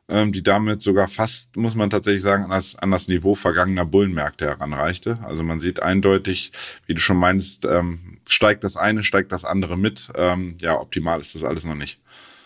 ähm, 0.08 0.32
die 0.32 0.42
damit 0.42 0.82
sogar 0.82 1.08
fast, 1.08 1.56
muss 1.56 1.74
man 1.74 1.90
tatsächlich 1.90 2.22
sagen, 2.22 2.44
an 2.44 2.50
das, 2.50 2.76
an 2.76 2.90
das 2.90 3.08
Niveau 3.08 3.34
vergangener 3.34 3.84
Bullenmärkte 3.84 4.46
heranreichte. 4.46 5.18
Also 5.22 5.42
man 5.42 5.60
sieht 5.60 5.82
eindeutig, 5.82 6.52
wie 6.86 6.94
du 6.94 7.00
schon 7.00 7.18
meinst, 7.18 7.64
ähm, 7.64 8.18
steigt 8.28 8.64
das 8.64 8.76
eine, 8.76 9.04
steigt 9.04 9.32
das 9.32 9.44
andere 9.44 9.76
mit. 9.76 10.10
Ähm, 10.14 10.56
ja, 10.60 10.80
optimal 10.80 11.20
ist 11.20 11.34
das 11.34 11.44
alles 11.44 11.64
noch 11.64 11.74
nicht. 11.74 12.00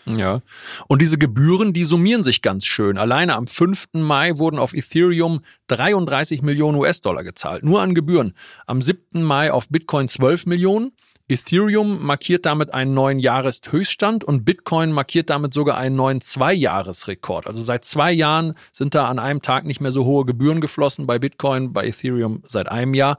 Ja. 0.05 0.41
Und 0.87 1.01
diese 1.01 1.17
Gebühren, 1.17 1.71
die 1.71 1.85
summieren 1.85 2.23
sich 2.23 2.41
ganz 2.41 2.65
schön. 2.65 2.97
Alleine 2.97 3.35
am 3.35 3.47
5. 3.47 3.87
Mai 3.93 4.37
wurden 4.37 4.59
auf 4.59 4.73
Ethereum 4.73 5.41
33 5.67 6.41
Millionen 6.41 6.77
US-Dollar 6.77 7.23
gezahlt. 7.23 7.63
Nur 7.63 7.81
an 7.81 7.95
Gebühren. 7.95 8.33
Am 8.65 8.81
7. 8.81 9.23
Mai 9.23 9.51
auf 9.51 9.69
Bitcoin 9.69 10.09
12 10.09 10.45
Millionen. 10.45 10.91
Ethereum 11.33 12.05
markiert 12.05 12.45
damit 12.45 12.73
einen 12.73 12.93
neuen 12.93 13.19
Jahreshöchststand 13.19 14.23
und 14.23 14.45
Bitcoin 14.45 14.91
markiert 14.91 15.29
damit 15.29 15.53
sogar 15.53 15.77
einen 15.77 15.95
neuen 15.95 16.21
Zweijahresrekord. 16.21 17.47
Also 17.47 17.61
seit 17.61 17.85
zwei 17.85 18.11
Jahren 18.11 18.55
sind 18.71 18.95
da 18.95 19.07
an 19.07 19.19
einem 19.19 19.41
Tag 19.41 19.65
nicht 19.65 19.81
mehr 19.81 19.91
so 19.91 20.05
hohe 20.05 20.25
Gebühren 20.25 20.61
geflossen 20.61 21.07
bei 21.07 21.19
Bitcoin, 21.19 21.73
bei 21.73 21.87
Ethereum 21.87 22.43
seit 22.47 22.69
einem 22.69 22.93
Jahr. 22.93 23.17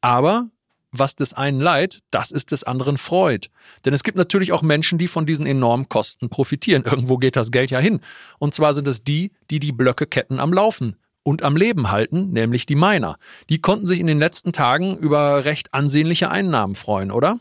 Aber 0.00 0.48
was 0.92 1.14
des 1.14 1.34
einen 1.34 1.60
leid, 1.60 2.00
das 2.10 2.30
ist 2.30 2.50
des 2.50 2.64
anderen 2.64 2.98
Freud. 2.98 3.48
Denn 3.84 3.94
es 3.94 4.02
gibt 4.02 4.16
natürlich 4.16 4.52
auch 4.52 4.62
Menschen, 4.62 4.98
die 4.98 5.06
von 5.06 5.26
diesen 5.26 5.46
enormen 5.46 5.88
Kosten 5.88 6.28
profitieren. 6.30 6.84
Irgendwo 6.84 7.18
geht 7.18 7.36
das 7.36 7.50
Geld 7.50 7.70
ja 7.70 7.78
hin. 7.78 8.00
Und 8.38 8.54
zwar 8.54 8.74
sind 8.74 8.88
es 8.88 9.04
die, 9.04 9.32
die 9.50 9.60
die 9.60 9.72
Blöckeketten 9.72 10.40
am 10.40 10.52
Laufen 10.52 10.96
und 11.22 11.42
am 11.42 11.56
Leben 11.56 11.90
halten, 11.90 12.30
nämlich 12.30 12.66
die 12.66 12.76
Miner. 12.76 13.16
Die 13.48 13.60
konnten 13.60 13.86
sich 13.86 14.00
in 14.00 14.06
den 14.06 14.18
letzten 14.18 14.52
Tagen 14.52 14.96
über 14.96 15.44
recht 15.44 15.74
ansehnliche 15.74 16.30
Einnahmen 16.30 16.74
freuen, 16.74 17.10
oder? 17.10 17.38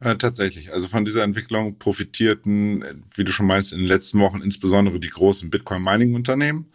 Äh, 0.00 0.16
tatsächlich. 0.16 0.72
Also 0.72 0.88
von 0.88 1.04
dieser 1.04 1.24
Entwicklung 1.24 1.78
profitierten, 1.78 2.84
wie 3.14 3.24
du 3.24 3.32
schon 3.32 3.46
meinst, 3.46 3.72
in 3.72 3.78
den 3.78 3.88
letzten 3.88 4.20
Wochen 4.20 4.42
insbesondere 4.42 5.00
die 5.00 5.08
großen 5.08 5.48
Bitcoin-Mining-Unternehmen. 5.48 6.70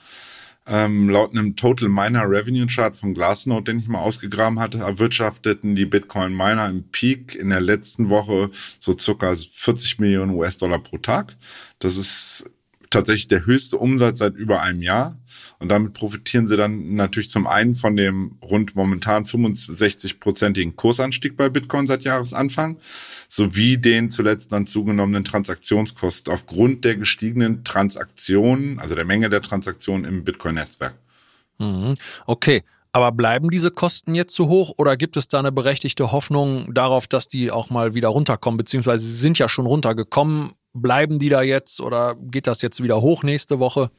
Ähm, 0.68 1.10
laut 1.10 1.32
einem 1.32 1.56
Total 1.56 1.90
Miner 1.90 2.30
Revenue 2.30 2.68
Chart 2.68 2.96
von 2.96 3.14
Glassnode, 3.14 3.72
den 3.72 3.80
ich 3.80 3.88
mal 3.88 4.00
ausgegraben 4.00 4.60
hatte, 4.60 4.80
erwirtschafteten 4.80 5.76
die 5.76 5.86
Bitcoin 5.86 6.36
Miner 6.36 6.70
im 6.70 6.84
Peak 6.92 7.36
in 7.36 7.50
der 7.50 7.62
letzten 7.62 8.10
Woche 8.10 8.52
so 8.80 8.96
circa 8.98 9.34
40 9.36 10.00
Millionen 10.00 10.36
US-Dollar 10.36 10.80
pro 10.80 10.98
Tag. 10.98 11.36
Das 11.80 11.98
ist 11.98 12.46
tatsächlich 12.92 13.28
der 13.28 13.46
höchste 13.46 13.78
Umsatz 13.78 14.20
seit 14.20 14.36
über 14.36 14.62
einem 14.62 14.82
Jahr. 14.82 15.18
Und 15.62 15.70
damit 15.70 15.94
profitieren 15.94 16.48
sie 16.48 16.58
dann 16.58 16.96
natürlich 16.96 17.30
zum 17.30 17.46
einen 17.46 17.76
von 17.76 17.96
dem 17.96 18.38
rund 18.42 18.76
momentan 18.76 19.26
65-prozentigen 19.26 20.76
Kursanstieg 20.76 21.38
bei 21.38 21.50
Bitcoin 21.50 21.86
seit 21.86 22.02
Jahresanfang, 22.02 22.78
sowie 23.30 23.78
den 23.78 24.10
zuletzt 24.10 24.52
dann 24.52 24.66
zugenommenen 24.66 25.24
Transaktionskosten 25.24 26.34
aufgrund 26.34 26.84
der 26.84 26.96
gestiegenen 26.96 27.64
Transaktionen, 27.64 28.80
also 28.80 28.96
der 28.96 29.06
Menge 29.06 29.30
der 29.30 29.44
Transaktionen 29.44 30.04
im 30.06 30.24
Bitcoin-Netzwerk. 30.24 30.96
Mhm. 31.60 31.94
Okay. 32.26 32.64
Aber 32.92 33.12
bleiben 33.12 33.52
diese 33.52 33.70
Kosten 33.70 34.16
jetzt 34.16 34.34
zu 34.34 34.50
hoch 34.50 34.74
oder 34.78 34.98
gibt 34.98 35.16
es 35.16 35.28
da 35.28 35.40
eine 35.40 35.52
berechtigte 35.52 36.12
Hoffnung 36.12 36.74
darauf, 36.74 37.08
dass 37.08 37.28
die 37.28 37.52
auch 37.52 37.70
mal 37.70 37.94
wieder 37.94 38.10
runterkommen? 38.10 38.58
Beziehungsweise 38.58 39.06
sie 39.06 39.16
sind 39.16 39.38
ja 39.38 39.48
schon 39.48 39.68
runtergekommen. 39.68 40.54
Bleiben 40.74 41.20
die 41.20 41.30
da 41.30 41.44
jetzt 41.44 41.82
oder 41.82 42.16
geht 42.16 42.48
das 42.48 42.64
jetzt 42.64 42.82
wieder 42.82 43.00
hoch 43.02 43.22
nächste 43.24 43.60
Woche? 43.60 43.92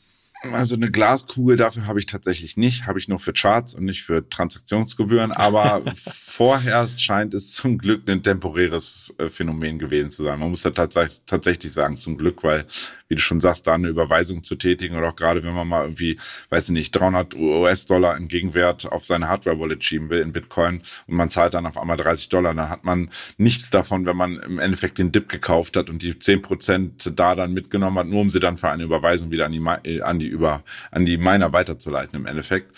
Also 0.50 0.74
eine 0.74 0.90
Glaskugel 0.90 1.56
dafür 1.56 1.86
habe 1.86 2.00
ich 2.00 2.06
tatsächlich 2.06 2.56
nicht, 2.56 2.86
habe 2.86 2.98
ich 2.98 3.06
nur 3.06 3.20
für 3.20 3.32
Charts 3.32 3.74
und 3.74 3.84
nicht 3.84 4.02
für 4.02 4.28
Transaktionsgebühren. 4.28 5.30
Aber 5.30 5.82
vorher 6.04 6.88
scheint 6.88 7.32
es 7.34 7.52
zum 7.52 7.78
Glück 7.78 8.08
ein 8.08 8.22
temporäres 8.22 9.12
äh, 9.18 9.28
Phänomen 9.28 9.78
gewesen 9.78 10.10
zu 10.10 10.24
sein. 10.24 10.40
Man 10.40 10.50
muss 10.50 10.64
ja 10.64 10.70
tatsächlich 10.70 11.72
sagen, 11.72 11.96
zum 11.96 12.18
Glück, 12.18 12.42
weil, 12.42 12.64
wie 13.12 13.16
du 13.16 13.20
schon 13.20 13.42
sagst, 13.42 13.66
da 13.66 13.74
eine 13.74 13.88
Überweisung 13.88 14.42
zu 14.42 14.56
tätigen 14.56 14.96
oder 14.96 15.10
auch 15.10 15.16
gerade 15.16 15.44
wenn 15.44 15.52
man 15.52 15.68
mal 15.68 15.82
irgendwie, 15.82 16.18
weiß 16.48 16.70
ich 16.70 16.72
nicht, 16.72 16.92
300 16.92 17.34
US-Dollar 17.34 18.16
im 18.16 18.26
Gegenwert 18.26 18.90
auf 18.90 19.04
seine 19.04 19.28
Hardware-Wallet 19.28 19.84
schieben 19.84 20.08
will 20.08 20.20
in 20.20 20.32
Bitcoin 20.32 20.80
und 21.06 21.16
man 21.16 21.28
zahlt 21.28 21.52
dann 21.52 21.66
auf 21.66 21.76
einmal 21.76 21.98
30 21.98 22.30
Dollar, 22.30 22.54
dann 22.54 22.70
hat 22.70 22.86
man 22.86 23.10
nichts 23.36 23.68
davon, 23.68 24.06
wenn 24.06 24.16
man 24.16 24.38
im 24.38 24.58
Endeffekt 24.58 24.96
den 24.96 25.12
Dip 25.12 25.28
gekauft 25.28 25.76
hat 25.76 25.90
und 25.90 26.00
die 26.00 26.18
10 26.18 26.40
Prozent 26.40 27.12
da 27.14 27.34
dann 27.34 27.52
mitgenommen 27.52 27.98
hat, 27.98 28.06
nur 28.06 28.22
um 28.22 28.30
sie 28.30 28.40
dann 28.40 28.56
für 28.56 28.70
eine 28.70 28.84
Überweisung 28.84 29.30
wieder 29.30 29.44
an 29.44 29.52
die, 29.52 29.90
äh, 29.90 30.00
an 30.00 30.18
die 30.18 30.28
über 30.28 30.62
an 30.90 31.04
die 31.04 31.18
Miner 31.18 31.52
weiterzuleiten 31.52 32.18
im 32.18 32.24
Endeffekt. 32.24 32.74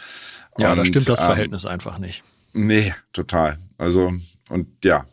Ja, 0.58 0.72
und, 0.72 0.78
da 0.78 0.84
stimmt 0.84 1.08
das 1.08 1.20
ähm, 1.20 1.26
Verhältnis 1.26 1.64
einfach 1.64 1.98
nicht. 1.98 2.24
Nee, 2.52 2.92
total. 3.12 3.56
Also, 3.78 4.12
und 4.48 4.66
ja, 4.84 5.06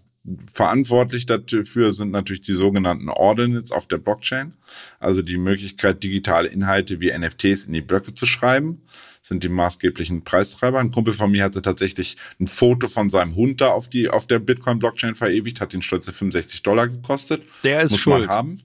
verantwortlich 0.53 1.25
dafür 1.25 1.93
sind 1.93 2.11
natürlich 2.11 2.41
die 2.41 2.53
sogenannten 2.53 3.09
Ordinals 3.09 3.71
auf 3.71 3.87
der 3.87 3.97
Blockchain. 3.97 4.53
Also 4.99 5.21
die 5.21 5.37
Möglichkeit, 5.37 6.03
digitale 6.03 6.47
Inhalte 6.47 6.99
wie 6.99 7.11
NFTs 7.11 7.65
in 7.65 7.73
die 7.73 7.81
Blöcke 7.81 8.13
zu 8.13 8.25
schreiben 8.25 8.81
sind 9.23 9.43
die 9.43 9.49
maßgeblichen 9.49 10.23
Preistreiber. 10.23 10.79
Ein 10.79 10.91
Kumpel 10.91 11.13
von 11.13 11.31
mir 11.31 11.43
hatte 11.43 11.61
tatsächlich 11.61 12.17
ein 12.39 12.47
Foto 12.47 12.87
von 12.87 13.09
seinem 13.09 13.35
Hund 13.35 13.61
da 13.61 13.69
auf 13.69 13.87
die 13.87 14.09
auf 14.09 14.27
der 14.27 14.39
Bitcoin 14.39 14.79
Blockchain 14.79 15.15
verewigt, 15.15 15.61
hat 15.61 15.73
ihn 15.73 15.81
stolze 15.81 16.11
65 16.11 16.63
Dollar 16.63 16.87
gekostet. 16.87 17.43
Der 17.63 17.81
ist 17.81 17.91
Muss 17.91 17.99
schuld. 17.99 18.29
haben. 18.29 18.61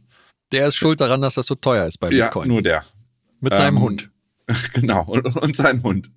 Der 0.53 0.69
ist 0.69 0.77
schuld 0.77 1.01
daran, 1.01 1.21
dass 1.21 1.35
das 1.35 1.47
so 1.47 1.55
teuer 1.55 1.87
ist 1.87 1.99
bei 1.99 2.09
Bitcoin. 2.09 2.49
Ja, 2.49 2.53
nur 2.53 2.63
der. 2.63 2.85
Mit 3.41 3.55
seinem 3.55 3.77
ähm, 3.77 3.83
Hund. 3.83 4.11
Genau, 4.73 5.05
und, 5.05 5.25
und 5.37 5.57
sein 5.57 5.83
Hund. 5.83 6.11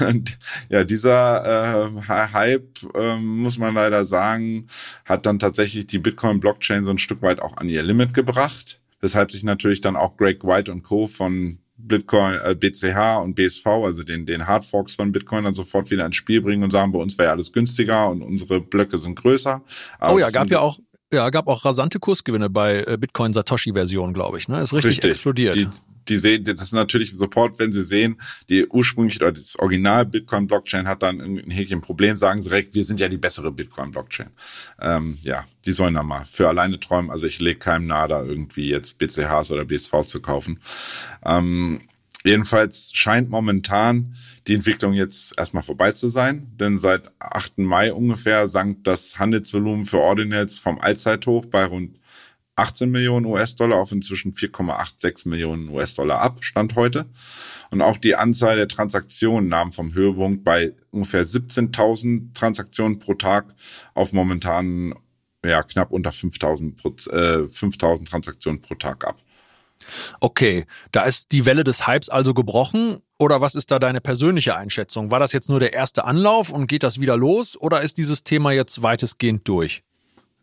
Und 0.00 0.38
ja, 0.68 0.84
dieser 0.84 1.86
äh, 1.86 2.02
Hype, 2.08 2.78
äh, 2.94 3.16
muss 3.16 3.58
man 3.58 3.74
leider 3.74 4.04
sagen, 4.04 4.68
hat 5.04 5.26
dann 5.26 5.38
tatsächlich 5.38 5.86
die 5.86 5.98
Bitcoin-Blockchain 5.98 6.84
so 6.84 6.90
ein 6.90 6.98
Stück 6.98 7.22
weit 7.22 7.40
auch 7.40 7.56
an 7.56 7.68
ihr 7.68 7.82
Limit 7.82 8.14
gebracht. 8.14 8.80
Weshalb 9.00 9.30
sich 9.30 9.44
natürlich 9.44 9.80
dann 9.80 9.96
auch 9.96 10.16
Greg 10.16 10.44
White 10.44 10.70
und 10.70 10.82
Co. 10.82 11.06
von 11.06 11.58
Bitcoin, 11.76 12.38
äh, 12.42 12.54
BCH 12.54 13.18
und 13.22 13.34
BSV, 13.34 13.66
also 13.66 14.02
den, 14.02 14.26
den 14.26 14.46
Hardforks 14.46 14.94
von 14.94 15.12
Bitcoin, 15.12 15.44
dann 15.44 15.54
sofort 15.54 15.90
wieder 15.90 16.06
ins 16.06 16.16
Spiel 16.16 16.40
bringen 16.40 16.62
und 16.62 16.70
sagen, 16.70 16.92
bei 16.92 16.98
uns 16.98 17.18
wäre 17.18 17.28
ja 17.28 17.32
alles 17.32 17.52
günstiger 17.52 18.08
und 18.08 18.22
unsere 18.22 18.60
Blöcke 18.60 18.96
sind 18.98 19.16
größer. 19.16 19.62
Aber 19.98 20.14
oh 20.14 20.18
ja, 20.18 20.30
gab 20.30 20.50
ja 20.50 20.60
auch 20.60 20.78
ja, 21.12 21.30
gab 21.30 21.46
auch 21.46 21.64
rasante 21.64 22.00
Kursgewinne 22.00 22.50
bei 22.50 22.82
äh, 22.82 22.96
Bitcoin 22.98 23.32
Satoshi 23.32 23.72
Version, 23.72 24.12
glaube 24.12 24.38
ich, 24.38 24.48
ne? 24.48 24.60
Ist 24.60 24.72
richtig, 24.72 24.90
richtig. 24.96 25.10
explodiert. 25.12 25.54
Die, 25.54 25.68
die 26.08 26.18
sehen, 26.18 26.44
das 26.44 26.62
ist 26.62 26.72
natürlich 26.72 27.14
sofort, 27.14 27.58
wenn 27.58 27.72
sie 27.72 27.82
sehen, 27.82 28.20
die 28.48 28.66
ursprünglich 28.66 29.20
oder 29.20 29.32
das 29.32 29.58
Original 29.58 30.06
Bitcoin 30.06 30.46
Blockchain 30.46 30.86
hat 30.86 31.02
dann 31.02 31.20
ein 31.20 31.50
Häkchen 31.50 31.80
Problem, 31.80 32.16
sagen 32.16 32.42
sie 32.42 32.48
direkt, 32.48 32.74
wir 32.74 32.84
sind 32.84 33.00
ja 33.00 33.08
die 33.08 33.16
bessere 33.16 33.52
Bitcoin 33.52 33.90
Blockchain. 33.90 34.30
Ähm, 34.80 35.18
ja, 35.22 35.44
die 35.64 35.72
sollen 35.72 35.94
da 35.94 36.02
mal 36.02 36.26
für 36.30 36.48
alleine 36.48 36.78
träumen. 36.80 37.10
Also 37.10 37.26
ich 37.26 37.40
lege 37.40 37.58
keinem 37.58 37.86
nahe, 37.86 38.08
da 38.08 38.22
irgendwie 38.22 38.70
jetzt 38.70 38.98
BCHs 38.98 39.50
oder 39.50 39.64
BSVs 39.64 40.08
zu 40.08 40.20
kaufen. 40.20 40.60
Ähm, 41.24 41.80
jedenfalls 42.24 42.90
scheint 42.92 43.30
momentan 43.30 44.14
die 44.46 44.54
Entwicklung 44.54 44.92
jetzt 44.92 45.36
erstmal 45.36 45.62
vorbei 45.62 45.92
zu 45.92 46.08
sein, 46.08 46.52
denn 46.58 46.78
seit 46.78 47.10
8. 47.18 47.58
Mai 47.58 47.92
ungefähr 47.92 48.48
sank 48.48 48.84
das 48.84 49.18
Handelsvolumen 49.18 49.86
für 49.86 49.98
Ordinals 49.98 50.58
vom 50.58 50.78
Allzeithoch 50.80 51.46
bei 51.46 51.64
rund 51.64 51.98
18 52.56 52.90
Millionen 52.90 53.26
US-Dollar 53.26 53.78
auf 53.78 53.92
inzwischen 53.92 54.32
4,86 54.32 55.28
Millionen 55.28 55.68
US-Dollar 55.68 56.20
ab, 56.20 56.38
Stand 56.40 56.74
heute. 56.74 57.06
Und 57.70 57.82
auch 57.82 57.98
die 57.98 58.16
Anzahl 58.16 58.56
der 58.56 58.68
Transaktionen 58.68 59.48
nahm 59.48 59.72
vom 59.72 59.94
Höhepunkt 59.94 60.42
bei 60.42 60.72
ungefähr 60.90 61.24
17.000 61.24 62.34
Transaktionen 62.34 62.98
pro 62.98 63.14
Tag 63.14 63.54
auf 63.94 64.12
momentan 64.12 64.94
ja, 65.44 65.62
knapp 65.62 65.92
unter 65.92 66.10
5.000 66.10 67.44
äh, 67.44 67.46
5000 67.46 68.08
Transaktionen 68.08 68.62
pro 68.62 68.74
Tag 68.74 69.06
ab. 69.06 69.22
Okay, 70.20 70.64
da 70.90 71.04
ist 71.04 71.32
die 71.32 71.44
Welle 71.44 71.62
des 71.62 71.86
Hypes 71.86 72.08
also 72.08 72.34
gebrochen. 72.34 72.98
Oder 73.18 73.40
was 73.40 73.54
ist 73.54 73.70
da 73.70 73.78
deine 73.78 74.00
persönliche 74.00 74.56
Einschätzung? 74.56 75.10
War 75.10 75.20
das 75.20 75.32
jetzt 75.32 75.48
nur 75.48 75.60
der 75.60 75.72
erste 75.72 76.04
Anlauf 76.04 76.50
und 76.50 76.66
geht 76.66 76.82
das 76.82 77.00
wieder 77.00 77.16
los? 77.16 77.56
Oder 77.56 77.82
ist 77.82 77.98
dieses 77.98 78.24
Thema 78.24 78.52
jetzt 78.52 78.82
weitestgehend 78.82 79.46
durch? 79.46 79.82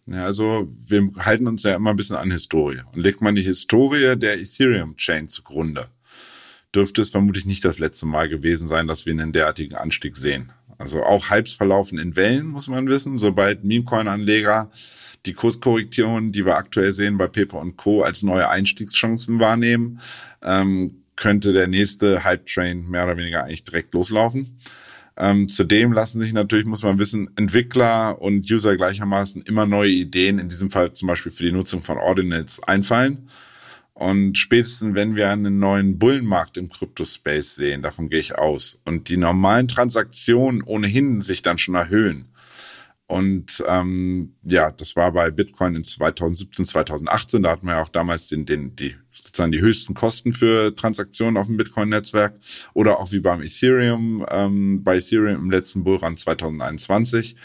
Ja, 0.05 0.25
also 0.25 0.67
wir 0.85 1.09
halten 1.19 1.47
uns 1.47 1.63
ja 1.63 1.75
immer 1.75 1.91
ein 1.91 1.95
bisschen 1.95 2.17
an 2.17 2.31
Historie. 2.31 2.81
Und 2.93 3.01
legt 3.01 3.21
man 3.21 3.35
die 3.35 3.41
Historie 3.41 4.15
der 4.17 4.39
Ethereum-Chain 4.39 5.29
zugrunde, 5.29 5.87
dürfte 6.75 7.01
es 7.01 7.09
vermutlich 7.09 7.45
nicht 7.45 7.63
das 7.63 7.79
letzte 7.79 8.05
Mal 8.05 8.27
gewesen 8.27 8.67
sein, 8.67 8.87
dass 8.87 9.05
wir 9.05 9.13
einen 9.13 9.31
derartigen 9.31 9.75
Anstieg 9.75 10.17
sehen. 10.17 10.51
Also 10.77 11.03
auch 11.03 11.29
Hypes 11.29 11.53
verlaufen 11.53 11.97
in 11.99 12.15
Wellen, 12.15 12.47
muss 12.47 12.67
man 12.67 12.87
wissen. 12.87 13.17
Sobald 13.17 13.63
Meme-Coin-Anleger 13.63 14.69
die 15.25 15.33
Kurskorrektionen, 15.33 16.33
die 16.33 16.45
wir 16.45 16.57
aktuell 16.57 16.91
sehen 16.91 17.17
bei 17.17 17.27
Paper 17.27 17.59
und 17.59 17.77
Co. 17.77 18.01
als 18.01 18.23
neue 18.23 18.49
Einstiegschancen 18.49 19.39
wahrnehmen, 19.39 20.01
ähm, 20.41 21.03
könnte 21.15 21.53
der 21.53 21.67
nächste 21.67 22.23
Hype-Train 22.23 22.89
mehr 22.89 23.05
oder 23.05 23.17
weniger 23.17 23.43
eigentlich 23.43 23.63
direkt 23.63 23.93
loslaufen. 23.93 24.57
Ähm, 25.15 25.47
zudem 25.49 25.93
lassen 25.93 26.19
sich 26.19 26.33
natürlich, 26.33 26.65
muss 26.65 26.83
man 26.83 26.97
wissen, 26.97 27.29
Entwickler 27.35 28.19
und 28.21 28.49
User 28.49 28.75
gleichermaßen 28.75 29.43
immer 29.43 29.65
neue 29.65 29.91
Ideen, 29.91 30.39
in 30.39 30.49
diesem 30.49 30.71
Fall 30.71 30.93
zum 30.93 31.07
Beispiel 31.07 31.31
für 31.31 31.43
die 31.43 31.51
Nutzung 31.51 31.83
von 31.83 31.97
Ordinals, 31.97 32.61
einfallen. 32.63 33.29
Und 33.93 34.39
spätestens, 34.39 34.95
wenn 34.95 35.15
wir 35.15 35.29
einen 35.29 35.59
neuen 35.59 35.99
Bullenmarkt 35.99 36.57
im 36.57 36.69
Crypto-Space 36.69 37.55
sehen, 37.55 37.83
davon 37.83 38.09
gehe 38.09 38.19
ich 38.19 38.35
aus, 38.35 38.79
und 38.85 39.07
die 39.07 39.17
normalen 39.17 39.67
Transaktionen 39.67 40.63
ohnehin 40.63 41.21
sich 41.21 41.43
dann 41.43 41.59
schon 41.59 41.75
erhöhen. 41.75 42.25
Und 43.13 43.63
ähm, 43.67 44.33
ja, 44.41 44.71
das 44.71 44.95
war 44.95 45.11
bei 45.11 45.29
Bitcoin 45.29 45.75
in 45.75 45.83
2017, 45.83 46.65
2018, 46.65 47.43
da 47.43 47.51
hatten 47.51 47.67
wir 47.67 47.73
ja 47.73 47.83
auch 47.83 47.89
damals 47.89 48.27
den, 48.27 48.47
den, 48.47 48.75
die 48.75 48.95
sozusagen 49.11 49.51
die 49.51 49.61
höchsten 49.61 49.93
Kosten 49.93 50.33
für 50.33 50.75
Transaktionen 50.75 51.37
auf 51.37 51.45
dem 51.45 51.57
Bitcoin-Netzwerk 51.57 52.33
oder 52.73 52.99
auch 52.99 53.11
wie 53.11 53.19
beim 53.19 53.43
Ethereum, 53.43 54.25
ähm, 54.31 54.83
bei 54.83 54.97
Ethereum 54.97 55.43
im 55.43 55.51
letzten 55.51 55.83
Bullrun 55.83 56.17
2021. 56.17 57.35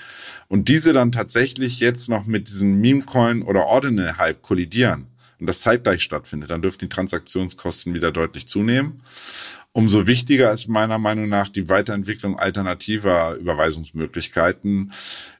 Und 0.49 0.71
diese 0.71 0.95
dann 0.95 1.13
tatsächlich 1.13 1.81
jetzt 1.81 2.09
noch 2.09 2.25
mit 2.25 2.49
diesem 2.49 2.81
Meme-Coin 2.81 3.43
oder 3.43 3.67
Ordinal-Hype 3.67 4.41
kollidieren 4.41 5.09
und 5.39 5.49
das 5.49 5.61
zeitgleich 5.61 6.03
stattfindet, 6.03 6.49
dann 6.49 6.63
dürften 6.63 6.87
die 6.87 6.89
Transaktionskosten 6.89 7.93
wieder 7.93 8.11
deutlich 8.11 8.49
zunehmen. 8.49 9.03
Umso 9.79 10.09
wichtiger 10.09 10.53
ist 10.53 10.67
meiner 10.67 10.99
Meinung 10.99 11.29
nach 11.29 11.49
die 11.49 11.69
Weiterentwicklung 11.69 12.37
alternativer 12.37 13.37
Überweisungsmöglichkeiten 13.37 14.93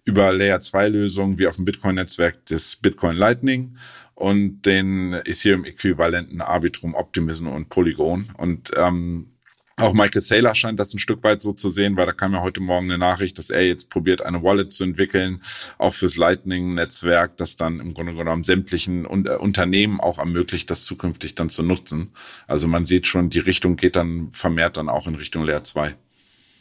über 0.05 0.33
Layer 0.33 0.61
2 0.61 0.91
Lösungen 0.91 1.41
wie 1.41 1.49
auf 1.49 1.57
dem 1.57 1.65
Bitcoin-Netzwerk 1.65 2.47
des 2.47 2.77
Bitcoin 2.77 3.17
Lightning 3.17 3.75
und 4.15 4.63
den 4.63 5.13
Ethereum-äquivalenten 5.13 6.41
Arbitrum, 6.41 6.95
Optimism 6.95 7.49
und 7.49 7.69
Polygon. 7.69 8.31
Und 8.37 8.71
ähm, 8.77 9.33
auch 9.79 9.93
Michael 9.93 10.21
Saylor 10.21 10.55
scheint 10.55 10.79
das 10.79 10.93
ein 10.93 10.99
Stück 10.99 11.23
weit 11.23 11.43
so 11.43 11.53
zu 11.53 11.71
sehen, 11.71 11.97
weil 11.97 12.07
da 12.07 12.13
kam 12.13 12.33
ja 12.33 12.43
heute 12.43 12.61
Morgen 12.61 12.87
eine 12.87 12.99
Nachricht, 12.99 13.39
dass 13.39 13.51
er 13.51 13.67
jetzt 13.67 13.91
probiert, 13.91 14.23
eine 14.23 14.43
Wallet 14.43 14.73
zu 14.73 14.85
entwickeln, 14.85 15.41
auch 15.79 15.95
fürs 15.95 16.17
Lightning-Netzwerk, 16.17 17.37
das 17.37 17.57
dann 17.57 17.81
im 17.81 17.95
Grunde 17.95 18.15
genommen 18.15 18.45
sämtlichen 18.45 19.05
äh, 19.05 19.37
Unternehmen 19.37 20.01
auch 20.01 20.19
ermöglicht, 20.19 20.71
das 20.71 20.85
zukünftig 20.85 21.35
dann 21.35 21.51
zu 21.51 21.63
nutzen. 21.63 22.11
Also 22.47 22.69
man 22.69 22.87
sieht 22.87 23.07
schon, 23.07 23.31
die 23.31 23.39
Richtung 23.39 23.77
geht 23.77 23.97
dann 23.97 24.31
vermehrt 24.33 24.77
dann 24.77 24.89
auch 24.89 25.07
in 25.07 25.15
Richtung 25.15 25.45
Layer 25.45 25.65
2. 25.65 25.95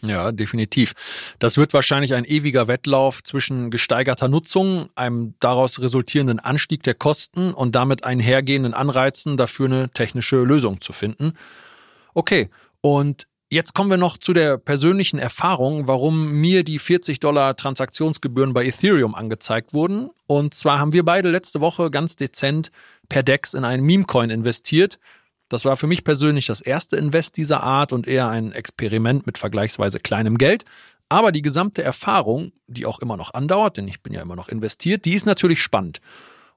Ja, 0.03 0.31
definitiv. 0.31 0.93
Das 1.39 1.57
wird 1.57 1.73
wahrscheinlich 1.73 2.13
ein 2.13 2.25
ewiger 2.25 2.67
Wettlauf 2.67 3.23
zwischen 3.23 3.71
gesteigerter 3.71 4.27
Nutzung, 4.27 4.89
einem 4.95 5.33
daraus 5.39 5.81
resultierenden 5.81 6.39
Anstieg 6.39 6.83
der 6.83 6.93
Kosten 6.93 7.51
und 7.53 7.75
damit 7.75 8.03
einhergehenden 8.03 8.75
Anreizen, 8.75 9.37
dafür 9.37 9.65
eine 9.65 9.89
technische 9.89 10.37
Lösung 10.37 10.81
zu 10.81 10.93
finden. 10.93 11.33
Okay, 12.13 12.49
und 12.81 13.27
jetzt 13.49 13.73
kommen 13.73 13.89
wir 13.89 13.97
noch 13.97 14.17
zu 14.17 14.33
der 14.33 14.57
persönlichen 14.57 15.19
Erfahrung, 15.19 15.87
warum 15.87 16.33
mir 16.33 16.63
die 16.63 16.79
40 16.79 17.19
Dollar 17.19 17.55
Transaktionsgebühren 17.55 18.53
bei 18.53 18.65
Ethereum 18.65 19.15
angezeigt 19.15 19.73
wurden. 19.73 20.09
Und 20.25 20.53
zwar 20.53 20.79
haben 20.79 20.93
wir 20.93 21.05
beide 21.05 21.29
letzte 21.29 21.61
Woche 21.61 21.89
ganz 21.89 22.15
dezent 22.15 22.71
per 23.09 23.23
Dex 23.23 23.53
in 23.53 23.63
einen 23.63 23.83
Meme-Coin 23.85 24.29
investiert. 24.29 24.99
Das 25.49 25.63
war 25.63 25.77
für 25.77 25.87
mich 25.87 26.03
persönlich 26.03 26.45
das 26.45 26.59
erste 26.59 26.97
Invest 26.97 27.37
dieser 27.37 27.63
Art 27.63 27.93
und 27.93 28.05
eher 28.05 28.27
ein 28.27 28.51
Experiment 28.51 29.25
mit 29.25 29.37
vergleichsweise 29.37 29.99
kleinem 29.99 30.37
Geld. 30.37 30.65
Aber 31.09 31.31
die 31.31 31.41
gesamte 31.41 31.83
Erfahrung, 31.83 32.51
die 32.67 32.85
auch 32.85 32.99
immer 32.99 33.15
noch 33.15 33.33
andauert, 33.33 33.77
denn 33.77 33.87
ich 33.87 34.01
bin 34.01 34.13
ja 34.13 34.21
immer 34.21 34.35
noch 34.35 34.49
investiert, 34.49 35.05
die 35.05 35.13
ist 35.13 35.25
natürlich 35.25 35.61
spannend. 35.61 36.01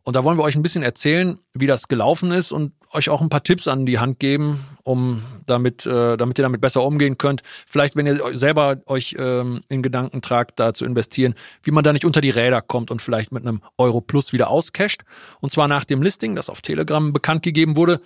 Und 0.02 0.16
da 0.16 0.24
wollen 0.24 0.38
wir 0.38 0.42
euch 0.42 0.56
ein 0.56 0.62
bisschen 0.62 0.82
erzählen, 0.82 1.38
wie 1.54 1.68
das 1.68 1.86
gelaufen 1.86 2.32
ist 2.32 2.50
und 2.50 2.72
euch 2.92 3.10
auch 3.10 3.20
ein 3.20 3.28
paar 3.28 3.44
Tipps 3.44 3.68
an 3.68 3.86
die 3.86 3.98
Hand 3.98 4.18
geben, 4.18 4.64
um 4.90 5.22
damit, 5.46 5.86
äh, 5.86 6.16
damit 6.16 6.36
ihr 6.38 6.42
damit 6.42 6.60
besser 6.60 6.82
umgehen 6.82 7.16
könnt. 7.16 7.42
Vielleicht, 7.66 7.94
wenn 7.94 8.06
ihr 8.06 8.36
selber 8.36 8.78
euch 8.86 9.14
ähm, 9.16 9.60
in 9.68 9.82
Gedanken 9.82 10.20
tragt, 10.20 10.58
da 10.58 10.74
zu 10.74 10.84
investieren, 10.84 11.34
wie 11.62 11.70
man 11.70 11.84
da 11.84 11.92
nicht 11.92 12.04
unter 12.04 12.20
die 12.20 12.30
Räder 12.30 12.60
kommt 12.60 12.90
und 12.90 13.00
vielleicht 13.00 13.30
mit 13.30 13.46
einem 13.46 13.62
Euro 13.78 14.00
Plus 14.00 14.32
wieder 14.32 14.50
auscasht. 14.50 15.02
Und 15.38 15.52
zwar 15.52 15.68
nach 15.68 15.84
dem 15.84 16.02
Listing, 16.02 16.34
das 16.34 16.50
auf 16.50 16.60
Telegram 16.60 17.12
bekannt 17.12 17.44
gegeben 17.44 17.76
wurde, 17.76 18.00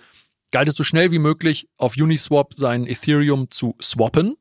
galt 0.51 0.67
es 0.67 0.75
so 0.75 0.83
schnell 0.83 1.11
wie 1.11 1.17
möglich 1.17 1.67
auf 1.77 1.97
Uniswap 1.97 2.53
sein 2.55 2.85
Ethereum 2.85 3.49
zu 3.49 3.75
swappen. 3.81 4.37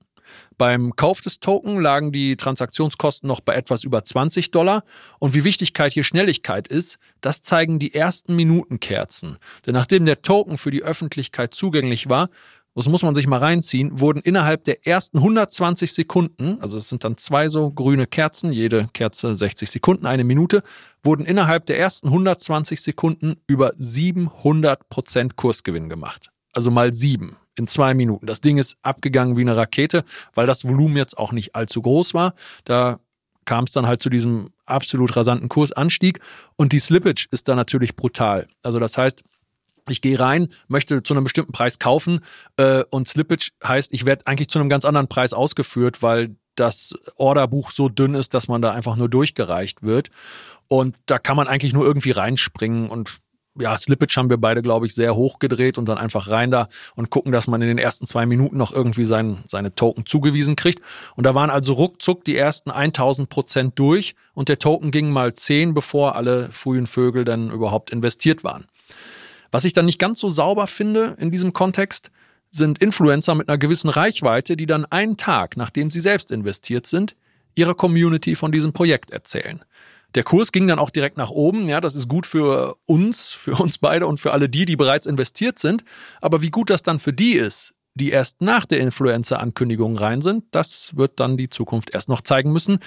Beim 0.59 0.95
Kauf 0.97 1.21
des 1.21 1.41
Token 1.41 1.81
lagen 1.81 2.13
die 2.13 2.37
Transaktionskosten 2.37 3.27
noch 3.27 3.41
bei 3.41 3.55
etwas 3.55 3.85
über 3.85 4.05
20 4.05 4.51
Dollar. 4.51 4.85
Und 5.19 5.35
wie 5.35 5.45
Wichtigkeit 5.45 5.93
hier 5.93 6.05
Schnelligkeit 6.05 6.69
ist, 6.69 6.99
das 7.21 7.43
zeigen 7.43 7.79
die 7.79 7.95
ersten 7.95 8.37
Minutenkerzen. 8.37 9.39
Denn 9.67 9.75
nachdem 9.75 10.07
der 10.07 10.23
Token 10.23 10.59
für 10.59 10.71
die 10.71 10.83
Öffentlichkeit 10.83 11.55
zugänglich 11.55 12.09
war, 12.09 12.29
das 12.77 12.89
muss 12.89 13.03
man 13.03 13.15
sich 13.15 13.29
mal 13.29 13.39
reinziehen, 13.39 14.01
wurden 14.01 14.21
innerhalb 14.21 14.65
der 14.65 14.85
ersten 14.85 15.19
120 15.19 15.93
Sekunden, 15.93 16.59
also 16.61 16.79
es 16.79 16.89
sind 16.89 17.05
dann 17.05 17.17
zwei 17.17 17.49
so 17.49 17.71
grüne 17.71 18.09
Kerzen, 18.09 18.53
jede 18.53 18.89
Kerze 18.93 19.37
60 19.37 19.71
Sekunden, 19.71 20.07
eine 20.07 20.25
Minute, 20.25 20.65
wurden 21.05 21.25
innerhalb 21.25 21.67
der 21.67 21.79
ersten 21.79 22.09
120 22.09 22.83
Sekunden 22.83 23.37
über 23.47 23.73
700 23.77 24.89
Prozent 24.89 25.37
Kursgewinn 25.37 25.89
gemacht. 25.89 26.31
Also 26.53 26.73
mal 26.73 26.93
sieben 26.93 27.37
in 27.57 27.67
zwei 27.67 27.95
Minuten. 27.95 28.27
Das 28.27 28.41
Ding 28.41 28.59
ist 28.59 28.79
abgegangen 28.83 29.37
wie 29.37 29.43
eine 29.43 29.57
Rakete, 29.57 30.05
weil 30.35 30.47
das 30.47 30.65
Volumen 30.65 30.97
jetzt 30.97 31.17
auch 31.19 31.33
nicht 31.33 31.55
allzu 31.55 31.83
groß 31.83 32.15
war. 32.15 32.35
Da 32.65 33.01
kam 33.45 33.65
es 33.65 33.73
dann 33.73 33.87
halt 33.87 34.03
zu 34.03 34.11
diesem 34.11 34.51
absolut 34.67 35.17
rasanten 35.17 35.49
Kursanstieg 35.49 36.21
und 36.57 36.73
die 36.73 36.81
Slippage 36.81 37.29
ist 37.31 37.49
da 37.49 37.55
natürlich 37.55 37.97
brutal. 37.97 38.49
Also 38.63 38.79
das 38.81 38.97
heißt, 38.97 39.23
ich 39.89 40.01
gehe 40.01 40.19
rein, 40.19 40.49
möchte 40.67 41.03
zu 41.03 41.13
einem 41.15 41.25
bestimmten 41.25 41.53
Preis 41.53 41.79
kaufen 41.79 42.21
äh, 42.57 42.85
und 42.91 43.07
Slippage 43.07 43.51
heißt, 43.63 43.93
ich 43.93 44.07
werde 44.07 44.27
eigentlich 44.27 44.49
zu 44.49 44.59
einem 44.59 44.71
ganz 44.71 44.85
anderen 44.85 45.09
Preis 45.09 45.35
ausgeführt, 45.35 46.03
weil 46.03 46.37
das 46.55 46.95
Orderbuch 47.17 47.71
so 47.71 47.89
dünn 47.89 48.15
ist, 48.15 48.33
dass 48.33 48.49
man 48.49 48.63
da 48.63 48.73
einfach 48.73 48.97
nur 48.97 49.09
durchgereicht 49.09 49.83
wird. 49.83 50.11
Und 50.69 50.97
da 51.07 51.19
kann 51.19 51.37
man 51.37 51.49
eigentlich 51.49 51.73
nur 51.73 51.85
irgendwie 51.85 52.13
reinspringen 52.13 52.89
und 52.89 53.19
ja, 53.59 53.77
Slippage 53.79 54.17
haben 54.17 54.31
wir 54.31 54.37
beide, 54.37 54.63
glaube 54.63 54.87
ich, 54.87 54.95
sehr 54.95 55.15
hoch 55.15 55.39
gedreht 55.39 55.79
und 55.79 55.87
dann 55.87 55.99
einfach 55.99 56.29
rein 56.29 56.51
da 56.51 56.69
und 56.97 57.11
gucken, 57.11 57.31
dass 57.31 57.47
man 57.47 57.63
in 57.63 57.69
den 57.69 57.79
ersten 57.79 58.07
zwei 58.07 58.27
Minuten 58.27 58.57
noch 58.57 58.73
irgendwie 58.73 59.05
sein, 59.05 59.45
seine 59.49 59.75
Token 59.75 60.07
zugewiesen 60.07 60.57
kriegt. 60.57 60.83
Und 61.15 61.25
da 61.25 61.35
waren 61.35 61.51
also 61.51 61.75
ruckzuck 61.75 62.25
die 62.25 62.37
ersten 62.37 62.71
1000 62.71 63.29
Prozent 63.29 63.79
durch 63.79 64.17
und 64.35 64.49
der 64.49 64.59
Token 64.59 64.91
ging 64.91 65.11
mal 65.11 65.35
10, 65.35 65.75
bevor 65.75 66.17
alle 66.17 66.51
frühen 66.51 66.87
Vögel 66.87 67.25
dann 67.25 67.51
überhaupt 67.51 67.91
investiert 67.91 68.43
waren. 68.43 68.67
Was 69.53 69.65
ich 69.65 69.73
dann 69.73 69.87
nicht 69.87 70.01
ganz 70.01 70.19
so 70.19 70.29
sauber 70.29 70.67
finde 70.67 71.17
in 71.19 71.31
diesem 71.31 71.53
Kontext, 71.53 72.11
sind 72.51 72.79
Influencer 72.79 73.35
mit 73.35 73.49
einer 73.49 73.59
gewissen 73.59 73.89
Reichweite, 73.89 74.57
die 74.57 74.67
dann 74.67 74.85
einen 74.85 75.17
Tag, 75.17 75.57
nachdem 75.57 75.91
sie 75.91 76.01
selbst 76.01 76.31
investiert 76.31 76.87
sind, 76.87 77.17
ihrer 77.55 77.75
Community 77.75 78.37
von 78.37 78.53
diesem 78.53 78.73
Projekt 78.73 79.11
erzählen. 79.11 79.65
Der 80.15 80.23
Kurs 80.23 80.53
ging 80.53 80.67
dann 80.69 80.79
auch 80.79 80.91
direkt 80.91 81.17
nach 81.17 81.31
oben. 81.31 81.69
Ja, 81.69 81.81
das 81.81 81.95
ist 81.95 82.09
gut 82.09 82.27
für 82.27 82.77
uns, 82.87 83.31
für 83.31 83.55
uns 83.61 83.79
beide 83.79 84.07
und 84.07 84.21
für 84.21 84.33
alle 84.33 84.49
die, 84.49 84.65
die 84.65 84.77
bereits 84.77 85.07
investiert 85.07 85.59
sind. 85.59 85.85
Aber 86.21 86.43
wie 86.43 86.51
gut 86.51 86.71
das 86.71 86.83
dann 86.83 86.99
für 86.99 87.13
die 87.13 87.33
ist, 87.33 87.75
die 87.95 88.11
erst 88.11 88.41
nach 88.41 88.65
der 88.67 88.81
Influencer-Ankündigung 88.81 89.97
rein 89.97 90.21
sind, 90.21 90.45
das 90.51 90.97
wird 90.97 91.21
dann 91.21 91.37
die 91.37 91.49
Zukunft 91.49 91.91
erst 91.91 92.09
noch 92.09 92.21
zeigen 92.21 92.53
müssen. 92.53 92.79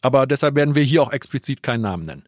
Aber 0.00 0.26
deshalb 0.26 0.54
werden 0.54 0.74
wir 0.74 0.82
hier 0.82 1.02
auch 1.02 1.12
explizit 1.12 1.62
keinen 1.62 1.82
Namen 1.82 2.06
nennen. 2.06 2.24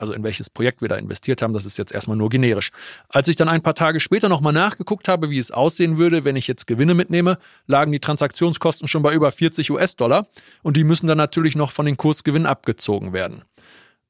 Also 0.00 0.14
in 0.14 0.24
welches 0.24 0.48
Projekt 0.48 0.80
wir 0.80 0.88
da 0.88 0.96
investiert 0.96 1.42
haben, 1.42 1.52
das 1.52 1.66
ist 1.66 1.76
jetzt 1.76 1.92
erstmal 1.92 2.16
nur 2.16 2.30
generisch. 2.30 2.72
Als 3.10 3.28
ich 3.28 3.36
dann 3.36 3.50
ein 3.50 3.62
paar 3.62 3.74
Tage 3.74 4.00
später 4.00 4.30
nochmal 4.30 4.54
nachgeguckt 4.54 5.08
habe, 5.08 5.28
wie 5.28 5.36
es 5.36 5.50
aussehen 5.50 5.98
würde, 5.98 6.24
wenn 6.24 6.36
ich 6.36 6.46
jetzt 6.46 6.66
Gewinne 6.66 6.94
mitnehme, 6.94 7.38
lagen 7.66 7.92
die 7.92 8.00
Transaktionskosten 8.00 8.88
schon 8.88 9.02
bei 9.02 9.12
über 9.12 9.30
40 9.30 9.70
US-Dollar 9.70 10.26
und 10.62 10.78
die 10.78 10.84
müssen 10.84 11.06
dann 11.06 11.18
natürlich 11.18 11.54
noch 11.54 11.70
von 11.70 11.84
den 11.84 11.98
Kursgewinnen 11.98 12.46
abgezogen 12.46 13.12
werden. 13.12 13.42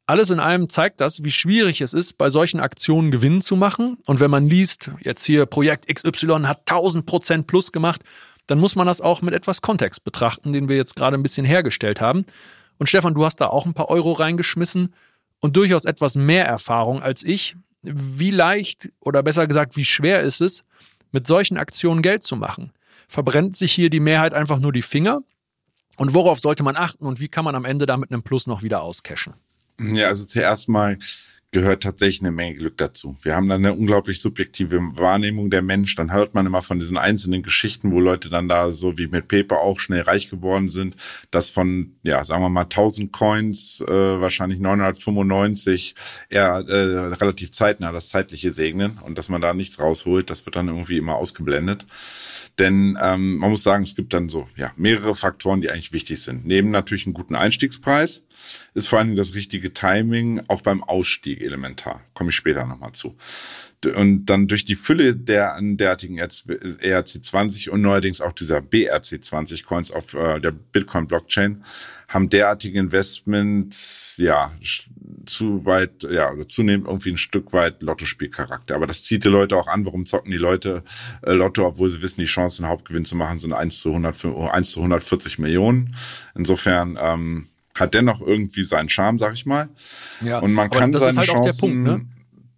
Alles 0.06 0.30
in 0.30 0.38
allem 0.38 0.68
zeigt 0.68 1.00
das, 1.00 1.24
wie 1.24 1.30
schwierig 1.30 1.80
es 1.80 1.92
ist, 1.92 2.18
bei 2.18 2.30
solchen 2.30 2.60
Aktionen 2.60 3.10
Gewinn 3.10 3.40
zu 3.40 3.56
machen. 3.56 3.98
Und 4.06 4.20
wenn 4.20 4.30
man 4.30 4.48
liest, 4.48 4.92
jetzt 5.00 5.24
hier 5.24 5.44
Projekt 5.46 5.92
XY 5.92 6.42
hat 6.44 6.70
1000 6.70 7.04
Prozent 7.04 7.46
plus 7.48 7.72
gemacht, 7.72 8.02
dann 8.46 8.60
muss 8.60 8.76
man 8.76 8.86
das 8.86 9.00
auch 9.00 9.22
mit 9.22 9.34
etwas 9.34 9.60
Kontext 9.60 10.04
betrachten, 10.04 10.52
den 10.52 10.68
wir 10.68 10.76
jetzt 10.76 10.94
gerade 10.94 11.16
ein 11.16 11.22
bisschen 11.22 11.46
hergestellt 11.46 12.00
haben. 12.00 12.26
Und 12.78 12.88
Stefan, 12.88 13.14
du 13.14 13.24
hast 13.24 13.40
da 13.40 13.48
auch 13.48 13.66
ein 13.66 13.74
paar 13.74 13.90
Euro 13.90 14.12
reingeschmissen 14.12 14.94
und 15.40 15.56
durchaus 15.56 15.84
etwas 15.84 16.14
mehr 16.14 16.46
Erfahrung 16.46 17.02
als 17.02 17.22
ich. 17.22 17.56
Wie 17.82 18.30
leicht 18.30 18.90
oder 19.00 19.22
besser 19.22 19.46
gesagt, 19.46 19.76
wie 19.76 19.84
schwer 19.84 20.20
ist 20.20 20.40
es, 20.40 20.64
mit 21.12 21.26
solchen 21.26 21.56
Aktionen 21.56 22.02
Geld 22.02 22.22
zu 22.22 22.36
machen? 22.36 22.72
Verbrennt 23.08 23.56
sich 23.56 23.72
hier 23.72 23.90
die 23.90 24.00
Mehrheit 24.00 24.34
einfach 24.34 24.60
nur 24.60 24.72
die 24.72 24.82
Finger? 24.82 25.22
Und 25.96 26.14
worauf 26.14 26.40
sollte 26.40 26.62
man 26.62 26.76
achten 26.76 27.04
und 27.04 27.20
wie 27.20 27.28
kann 27.28 27.44
man 27.44 27.54
am 27.54 27.64
Ende 27.64 27.86
da 27.86 27.96
mit 27.96 28.12
einem 28.12 28.22
Plus 28.22 28.46
noch 28.46 28.62
wieder 28.62 28.82
auscashen? 28.82 29.34
Ja, 29.80 30.08
also 30.08 30.24
zuerst 30.24 30.68
mal 30.68 30.98
gehört 31.52 31.82
tatsächlich 31.82 32.20
eine 32.20 32.30
Menge 32.30 32.54
Glück 32.54 32.78
dazu. 32.78 33.16
Wir 33.22 33.34
haben 33.34 33.48
dann 33.48 33.64
eine 33.64 33.74
unglaublich 33.74 34.20
subjektive 34.20 34.78
Wahrnehmung 34.94 35.50
der 35.50 35.62
Mensch. 35.62 35.96
Dann 35.96 36.12
hört 36.12 36.32
man 36.32 36.46
immer 36.46 36.62
von 36.62 36.78
diesen 36.78 36.96
einzelnen 36.96 37.42
Geschichten, 37.42 37.90
wo 37.90 37.98
Leute 37.98 38.28
dann 38.28 38.48
da 38.48 38.70
so 38.70 38.98
wie 38.98 39.08
mit 39.08 39.26
Paper 39.26 39.58
auch 39.58 39.80
schnell 39.80 40.02
reich 40.02 40.30
geworden 40.30 40.68
sind, 40.68 40.94
dass 41.32 41.50
von, 41.50 41.96
ja, 42.02 42.24
sagen 42.24 42.42
wir 42.42 42.48
mal 42.50 42.62
1000 42.62 43.12
Coins 43.12 43.80
äh, 43.80 43.90
wahrscheinlich 43.90 44.60
995 44.60 45.96
eher 46.28 46.64
äh, 46.68 47.14
relativ 47.14 47.50
zeitnah 47.50 47.90
das 47.90 48.10
Zeitliche 48.10 48.52
segnen 48.52 48.98
und 49.04 49.18
dass 49.18 49.28
man 49.28 49.40
da 49.40 49.52
nichts 49.52 49.80
rausholt, 49.80 50.30
das 50.30 50.46
wird 50.46 50.54
dann 50.54 50.68
irgendwie 50.68 50.98
immer 50.98 51.16
ausgeblendet. 51.16 51.84
Denn 52.60 52.96
ähm, 53.02 53.38
man 53.38 53.50
muss 53.50 53.64
sagen, 53.64 53.82
es 53.82 53.96
gibt 53.96 54.14
dann 54.14 54.28
so 54.28 54.48
ja 54.56 54.70
mehrere 54.76 55.16
Faktoren, 55.16 55.62
die 55.62 55.70
eigentlich 55.70 55.92
wichtig 55.92 56.22
sind. 56.22 56.46
Neben 56.46 56.70
natürlich 56.70 57.06
einen 57.06 57.14
guten 57.14 57.34
Einstiegspreis 57.34 58.22
ist 58.74 58.88
vor 58.88 58.98
allem 58.98 59.16
das 59.16 59.34
richtige 59.34 59.72
Timing 59.72 60.42
auch 60.48 60.60
beim 60.60 60.82
Ausstieg 60.82 61.39
elementar. 61.44 62.02
Komme 62.14 62.30
ich 62.30 62.36
später 62.36 62.64
nochmal 62.64 62.92
zu. 62.92 63.16
Und 63.96 64.26
dann 64.26 64.46
durch 64.46 64.64
die 64.66 64.74
Fülle 64.74 65.16
der 65.16 65.58
derartigen 65.60 66.20
ERC20 66.20 67.70
und 67.70 67.80
neuerdings 67.80 68.20
auch 68.20 68.32
dieser 68.32 68.58
BRC20 68.58 69.64
Coins 69.64 69.90
auf 69.90 70.12
äh, 70.12 70.38
der 70.38 70.50
Bitcoin 70.50 71.06
Blockchain 71.06 71.62
haben 72.08 72.28
derartige 72.28 72.78
Investments 72.78 74.14
ja 74.18 74.50
zu 75.26 75.64
weit, 75.64 76.02
ja, 76.02 76.32
oder 76.32 76.46
zunehmend 76.48 76.88
irgendwie 76.88 77.12
ein 77.12 77.18
Stück 77.18 77.52
weit 77.52 77.82
Lottospielcharakter. 77.82 78.74
Aber 78.74 78.86
das 78.86 79.04
zieht 79.04 79.24
die 79.24 79.28
Leute 79.28 79.56
auch 79.56 79.68
an. 79.68 79.86
Warum 79.86 80.06
zocken 80.06 80.30
die 80.30 80.36
Leute 80.36 80.82
äh, 81.22 81.32
Lotto, 81.32 81.66
obwohl 81.66 81.88
sie 81.88 82.02
wissen, 82.02 82.20
die 82.20 82.26
Chancen, 82.26 82.66
Hauptgewinn 82.66 83.04
zu 83.04 83.16
machen, 83.16 83.38
sind 83.38 83.52
1 83.52 83.80
zu, 83.80 83.90
100, 83.90 84.24
1 84.24 84.70
zu 84.72 84.80
140 84.80 85.38
Millionen. 85.38 85.94
Insofern 86.34 86.98
ähm, 87.00 87.49
hat 87.78 87.94
dennoch 87.94 88.20
irgendwie 88.20 88.64
seinen 88.64 88.88
Charme, 88.88 89.18
sag 89.18 89.34
ich 89.34 89.46
mal. 89.46 89.68
Ja, 90.20 90.38
und 90.38 90.52
man 90.52 90.70
kann 90.70 90.92
das 90.92 91.02
seine 91.02 91.12
ist 91.12 91.18
halt 91.18 91.28
Chancen, 91.28 91.40
auch 91.40 91.56
der 91.56 91.60
Punkt, 91.60 91.76
ne? 91.84 92.06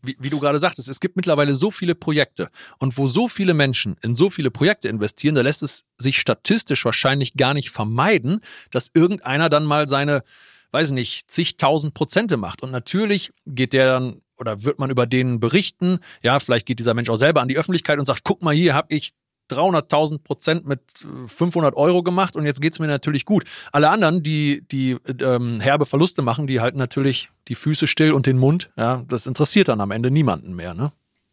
Wie, 0.04 0.16
wie, 0.18 0.30
du 0.30 0.40
gerade 0.40 0.58
sagtest, 0.58 0.88
es 0.88 0.98
gibt 0.98 1.14
mittlerweile 1.14 1.54
so 1.54 1.70
viele 1.70 1.94
Projekte 1.94 2.50
und 2.78 2.98
wo 2.98 3.06
so 3.06 3.28
viele 3.28 3.54
Menschen 3.54 3.96
in 4.02 4.16
so 4.16 4.30
viele 4.30 4.50
Projekte 4.50 4.88
investieren, 4.88 5.36
da 5.36 5.42
lässt 5.42 5.62
es 5.62 5.84
sich 5.96 6.18
statistisch 6.18 6.84
wahrscheinlich 6.84 7.34
gar 7.34 7.54
nicht 7.54 7.70
vermeiden, 7.70 8.40
dass 8.72 8.90
irgendeiner 8.94 9.48
dann 9.48 9.64
mal 9.64 9.88
seine, 9.88 10.24
weiß 10.72 10.88
ich 10.88 10.94
nicht, 10.94 11.30
zigtausend 11.30 11.94
Prozente 11.94 12.36
macht. 12.36 12.64
Und 12.64 12.72
natürlich 12.72 13.32
geht 13.46 13.72
der 13.74 13.86
dann 13.86 14.20
oder 14.38 14.64
wird 14.64 14.80
man 14.80 14.90
über 14.90 15.06
den 15.06 15.38
berichten. 15.38 16.00
Ja, 16.20 16.40
vielleicht 16.40 16.66
geht 16.66 16.80
dieser 16.80 16.94
Mensch 16.94 17.08
auch 17.08 17.16
selber 17.16 17.40
an 17.40 17.46
die 17.46 17.56
Öffentlichkeit 17.56 18.00
und 18.00 18.06
sagt, 18.06 18.24
guck 18.24 18.42
mal 18.42 18.52
hier, 18.52 18.74
habe 18.74 18.92
ich 18.92 19.12
300.000 19.52 20.18
Prozent 20.18 20.66
mit 20.66 20.80
500 21.26 21.74
äh, 21.74 21.76
Euro 21.76 22.02
gemacht 22.02 22.36
und 22.36 22.44
jetzt 22.44 22.60
geht 22.60 22.72
es 22.72 22.78
mir 22.78 22.86
natürlich 22.86 23.24
gut. 23.24 23.44
Alle 23.72 23.90
anderen, 23.90 24.22
die, 24.22 24.62
die 24.70 24.96
ähm, 25.20 25.60
herbe 25.60 25.86
Verluste 25.86 26.22
machen, 26.22 26.46
die 26.46 26.60
halten 26.60 26.78
natürlich 26.78 27.30
die 27.48 27.54
Füße 27.54 27.86
still 27.86 28.12
und 28.12 28.26
den 28.26 28.38
Mund. 28.38 28.70
Ja, 28.76 29.04
das 29.08 29.26
interessiert 29.26 29.68
dann 29.68 29.80
am 29.80 29.90
Ende 29.90 30.10
niemanden 30.10 30.54
mehr, 30.54 30.74
ne? 30.74 30.92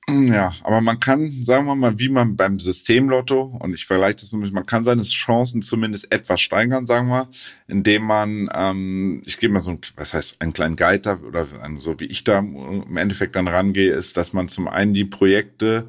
Ja, 0.10 0.54
aber 0.64 0.82
man 0.82 1.00
kann, 1.00 1.28
sagen 1.28 1.68
wir 1.68 1.76
mal, 1.76 2.00
wie 2.00 2.10
man 2.10 2.36
beim 2.36 2.60
Systemlotto, 2.60 3.60
und 3.60 3.74
ich 3.74 3.86
vergleiche 3.86 4.18
das 4.22 4.32
nämlich, 4.32 4.52
man 4.52 4.66
kann 4.66 4.84
seine 4.84 5.04
Chancen 5.04 5.62
zumindest 5.62 6.12
etwas 6.12 6.42
steigern, 6.42 6.88
sagen 6.88 7.10
wir, 7.10 7.30
indem 7.68 8.04
man, 8.04 8.50
ähm, 8.56 9.22
ich 9.26 9.38
gebe 9.38 9.54
mal 9.54 9.60
so, 9.60 9.72
ein, 9.72 9.82
was 9.96 10.14
heißt, 10.14 10.42
einen 10.42 10.54
kleinen 10.54 10.76
Guide 10.76 11.02
da, 11.02 11.20
oder 11.20 11.46
so 11.80 12.00
wie 12.00 12.06
ich 12.06 12.24
da 12.24 12.40
im 12.40 12.98
Endeffekt 12.98 13.36
dann 13.36 13.48
rangehe, 13.48 13.94
ist, 13.94 14.18
dass 14.18 14.34
man 14.34 14.50
zum 14.50 14.68
einen 14.68 14.96
die 14.96 15.06
Projekte 15.06 15.88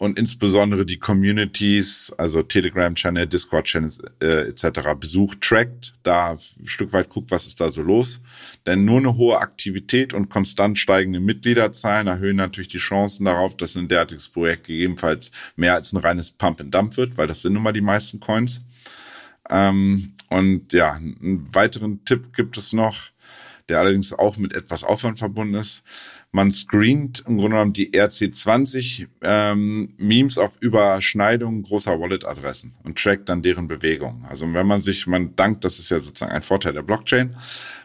und 0.00 0.18
insbesondere 0.18 0.86
die 0.86 0.98
Communities, 0.98 2.10
also 2.16 2.42
Telegram-Channel, 2.42 3.26
Discord-Channels 3.26 4.00
äh, 4.22 4.48
etc. 4.48 4.94
besucht, 4.98 5.42
trackt, 5.42 5.92
da 6.02 6.38
ein 6.58 6.66
Stück 6.66 6.94
weit 6.94 7.10
guckt, 7.10 7.30
was 7.30 7.46
ist 7.46 7.60
da 7.60 7.70
so 7.70 7.82
los. 7.82 8.22
Denn 8.64 8.86
nur 8.86 8.96
eine 8.96 9.18
hohe 9.18 9.38
Aktivität 9.38 10.14
und 10.14 10.30
konstant 10.30 10.78
steigende 10.78 11.20
Mitgliederzahlen 11.20 12.06
erhöhen 12.06 12.36
natürlich 12.36 12.68
die 12.68 12.78
Chancen 12.78 13.26
darauf, 13.26 13.58
dass 13.58 13.76
ein 13.76 13.88
derartiges 13.88 14.26
Projekt 14.30 14.68
gegebenenfalls 14.68 15.32
mehr 15.56 15.74
als 15.74 15.92
ein 15.92 15.98
reines 15.98 16.30
Pump-and-Dump 16.30 16.96
wird, 16.96 17.18
weil 17.18 17.26
das 17.26 17.42
sind 17.42 17.52
nun 17.52 17.62
mal 17.62 17.72
die 17.72 17.82
meisten 17.82 18.20
Coins. 18.20 18.62
Ähm, 19.50 20.14
und 20.30 20.72
ja, 20.72 20.94
einen 20.94 21.46
weiteren 21.52 22.06
Tipp 22.06 22.34
gibt 22.34 22.56
es 22.56 22.72
noch, 22.72 23.10
der 23.68 23.80
allerdings 23.80 24.14
auch 24.14 24.38
mit 24.38 24.54
etwas 24.54 24.82
Aufwand 24.82 25.18
verbunden 25.18 25.56
ist 25.56 25.82
man 26.32 26.52
screent 26.52 27.24
im 27.26 27.38
Grunde 27.38 27.56
genommen 27.56 27.72
die 27.72 27.90
RC20 27.90 29.08
ähm, 29.22 29.94
Memes 29.98 30.38
auf 30.38 30.56
Überschneidungen 30.60 31.62
großer 31.62 31.98
Wallet-Adressen 31.98 32.74
und 32.84 32.98
trackt 32.98 33.28
dann 33.28 33.42
deren 33.42 33.66
Bewegungen. 33.66 34.24
Also 34.26 34.52
wenn 34.52 34.66
man 34.66 34.80
sich, 34.80 35.06
man 35.06 35.34
dankt, 35.34 35.64
das 35.64 35.78
ist 35.78 35.90
ja 35.90 36.00
sozusagen 36.00 36.32
ein 36.32 36.42
Vorteil 36.42 36.72
der 36.72 36.82
Blockchain, 36.82 37.34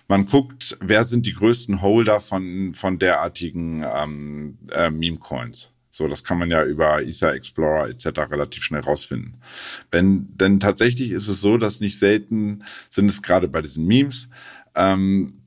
man 0.07 0.25
guckt, 0.25 0.77
wer 0.81 1.03
sind 1.03 1.25
die 1.25 1.33
größten 1.33 1.81
Holder 1.81 2.19
von, 2.19 2.75
von 2.75 2.99
derartigen 2.99 3.83
ähm, 3.83 4.59
äh, 4.71 4.91
Meme-Coins. 4.91 5.71
So, 5.89 6.07
das 6.07 6.23
kann 6.23 6.37
man 6.37 6.51
ja 6.51 6.63
über 6.63 7.01
Ether 7.01 7.33
Explorer 7.33 7.87
etc. 7.87 8.07
relativ 8.29 8.63
schnell 8.63 8.81
rausfinden. 8.81 9.35
Wenn, 9.91 10.27
denn 10.35 10.59
tatsächlich 10.59 11.11
ist 11.11 11.29
es 11.29 11.39
so, 11.39 11.57
dass 11.57 11.79
nicht 11.79 11.97
selten 11.97 12.63
sind 12.89 13.09
es 13.09 13.21
gerade 13.21 13.47
bei 13.47 13.61
diesen 13.61 13.87
Memes, 13.87 14.29
ähm, 14.75 15.41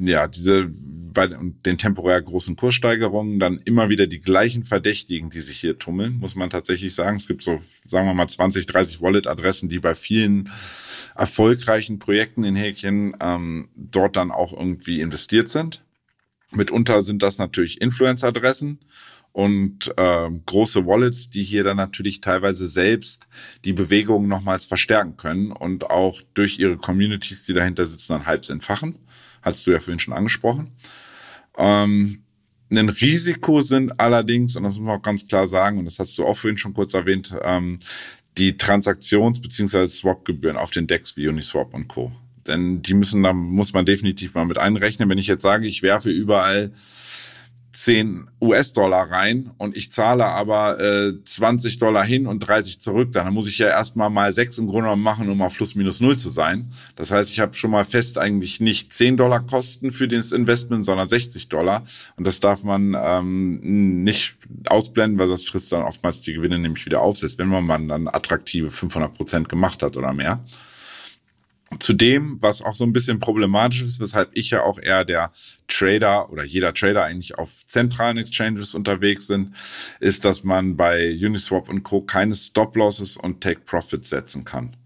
ja, 0.00 0.26
diese 0.26 0.70
bei 1.12 1.26
den 1.26 1.78
temporär 1.78 2.20
großen 2.20 2.56
Kurssteigerungen 2.56 3.38
dann 3.38 3.60
immer 3.64 3.88
wieder 3.88 4.06
die 4.06 4.20
gleichen 4.20 4.64
Verdächtigen, 4.64 5.30
die 5.30 5.40
sich 5.40 5.60
hier 5.60 5.78
tummeln, 5.78 6.18
muss 6.18 6.34
man 6.34 6.50
tatsächlich 6.50 6.94
sagen. 6.94 7.16
Es 7.16 7.26
gibt 7.26 7.42
so, 7.42 7.60
sagen 7.88 8.06
wir 8.06 8.14
mal, 8.14 8.28
20, 8.28 8.66
30 8.66 9.00
Wallet-Adressen, 9.00 9.68
die 9.68 9.78
bei 9.78 9.94
vielen 9.94 10.50
erfolgreichen 11.14 11.98
Projekten 11.98 12.44
in 12.44 12.56
Häkchen 12.56 13.16
ähm, 13.20 13.68
dort 13.74 14.16
dann 14.16 14.30
auch 14.30 14.52
irgendwie 14.52 15.00
investiert 15.00 15.48
sind. 15.48 15.84
Mitunter 16.50 17.02
sind 17.02 17.22
das 17.22 17.38
natürlich 17.38 17.80
Influencer-Adressen 17.80 18.78
und 19.32 19.92
äh, 19.96 20.30
große 20.46 20.86
Wallets, 20.86 21.30
die 21.30 21.42
hier 21.42 21.64
dann 21.64 21.78
natürlich 21.78 22.20
teilweise 22.20 22.66
selbst 22.66 23.26
die 23.64 23.72
Bewegungen 23.72 24.28
nochmals 24.28 24.66
verstärken 24.66 25.16
können 25.16 25.52
und 25.52 25.90
auch 25.90 26.20
durch 26.34 26.58
ihre 26.58 26.76
Communities, 26.76 27.46
die 27.46 27.54
dahinter 27.54 27.86
sitzen, 27.86 28.12
dann 28.12 28.26
halb 28.26 28.48
entfachen. 28.48 28.96
Hast 29.40 29.66
du 29.66 29.70
ja 29.70 29.80
vorhin 29.80 29.98
schon 29.98 30.14
angesprochen. 30.14 30.72
Ähm, 31.56 32.22
ein 32.70 32.88
Risiko 32.88 33.60
sind 33.60 33.98
allerdings, 34.00 34.56
und 34.56 34.62
das 34.62 34.76
muss 34.76 34.86
man 34.86 34.98
auch 34.98 35.02
ganz 35.02 35.26
klar 35.26 35.46
sagen, 35.46 35.78
und 35.78 35.84
das 35.84 35.98
hast 35.98 36.16
du 36.16 36.24
auch 36.24 36.36
vorhin 36.36 36.58
schon 36.58 36.74
kurz 36.74 36.94
erwähnt, 36.94 37.34
ähm, 37.42 37.78
die 38.38 38.54
Transaktions- 38.54 39.42
bzw. 39.42 39.86
Swap-Gebühren 39.86 40.56
auf 40.56 40.70
den 40.70 40.86
Decks 40.86 41.16
wie 41.16 41.28
Uniswap 41.28 41.74
und 41.74 41.88
Co. 41.88 42.12
Denn 42.46 42.82
die 42.82 42.94
müssen, 42.94 43.22
da 43.22 43.32
muss 43.32 43.72
man 43.72 43.84
definitiv 43.84 44.34
mal 44.34 44.46
mit 44.46 44.58
einrechnen. 44.58 45.08
Wenn 45.08 45.18
ich 45.18 45.26
jetzt 45.26 45.42
sage, 45.42 45.66
ich 45.66 45.82
werfe 45.82 46.10
überall 46.10 46.72
10 47.72 48.28
US-Dollar 48.40 49.10
rein 49.10 49.50
und 49.56 49.76
ich 49.76 49.90
zahle 49.92 50.26
aber 50.26 50.78
äh, 50.78 51.12
20 51.24 51.78
Dollar 51.78 52.04
hin 52.04 52.26
und 52.26 52.40
30 52.40 52.80
zurück, 52.80 53.12
dann 53.12 53.32
muss 53.32 53.48
ich 53.48 53.58
ja 53.58 53.68
erstmal 53.68 54.10
mal 54.10 54.32
6 54.32 54.58
im 54.58 54.66
Grunde 54.66 54.82
genommen 54.82 55.02
machen, 55.02 55.30
um 55.30 55.40
auf 55.40 55.54
plus 55.54 55.74
minus 55.74 56.00
null 56.00 56.18
zu 56.18 56.30
sein. 56.30 56.70
Das 56.96 57.10
heißt, 57.10 57.30
ich 57.30 57.40
habe 57.40 57.54
schon 57.54 57.70
mal 57.70 57.84
fest 57.84 58.18
eigentlich 58.18 58.60
nicht 58.60 58.92
10 58.92 59.16
Dollar 59.16 59.40
Kosten 59.40 59.90
für 59.90 60.06
das 60.06 60.32
Investment, 60.32 60.84
sondern 60.84 61.08
60 61.08 61.48
Dollar. 61.48 61.82
Und 62.16 62.26
das 62.26 62.40
darf 62.40 62.62
man 62.62 62.94
ähm, 62.98 64.02
nicht 64.02 64.36
ausblenden, 64.68 65.18
weil 65.18 65.28
das 65.28 65.44
frisst 65.44 65.72
dann 65.72 65.82
oftmals 65.82 66.20
die 66.20 66.34
Gewinne 66.34 66.58
nämlich 66.58 66.84
wieder 66.84 67.00
auf, 67.00 67.16
selbst 67.16 67.38
wenn 67.38 67.48
man 67.48 67.88
dann 67.88 68.06
attraktive 68.08 68.68
500 68.68 69.14
Prozent 69.14 69.48
gemacht 69.48 69.82
hat 69.82 69.96
oder 69.96 70.12
mehr. 70.12 70.40
Zudem, 71.78 72.40
was 72.40 72.62
auch 72.62 72.74
so 72.74 72.84
ein 72.84 72.92
bisschen 72.92 73.18
problematisch 73.18 73.82
ist, 73.82 74.00
weshalb 74.00 74.30
ich 74.34 74.50
ja 74.50 74.62
auch 74.62 74.78
eher 74.78 75.04
der 75.04 75.32
Trader 75.68 76.30
oder 76.30 76.44
jeder 76.44 76.74
Trader 76.74 77.04
eigentlich 77.04 77.38
auf 77.38 77.64
zentralen 77.66 78.18
Exchanges 78.18 78.74
unterwegs 78.74 79.26
sind, 79.26 79.54
ist, 80.00 80.24
dass 80.24 80.44
man 80.44 80.76
bei 80.76 81.12
Uniswap 81.12 81.68
und 81.68 81.82
Co. 81.82 82.02
keine 82.02 82.34
Stop-Losses 82.34 83.16
und 83.16 83.40
Take-Profits 83.40 84.10
setzen 84.10 84.44
kann. 84.44 84.76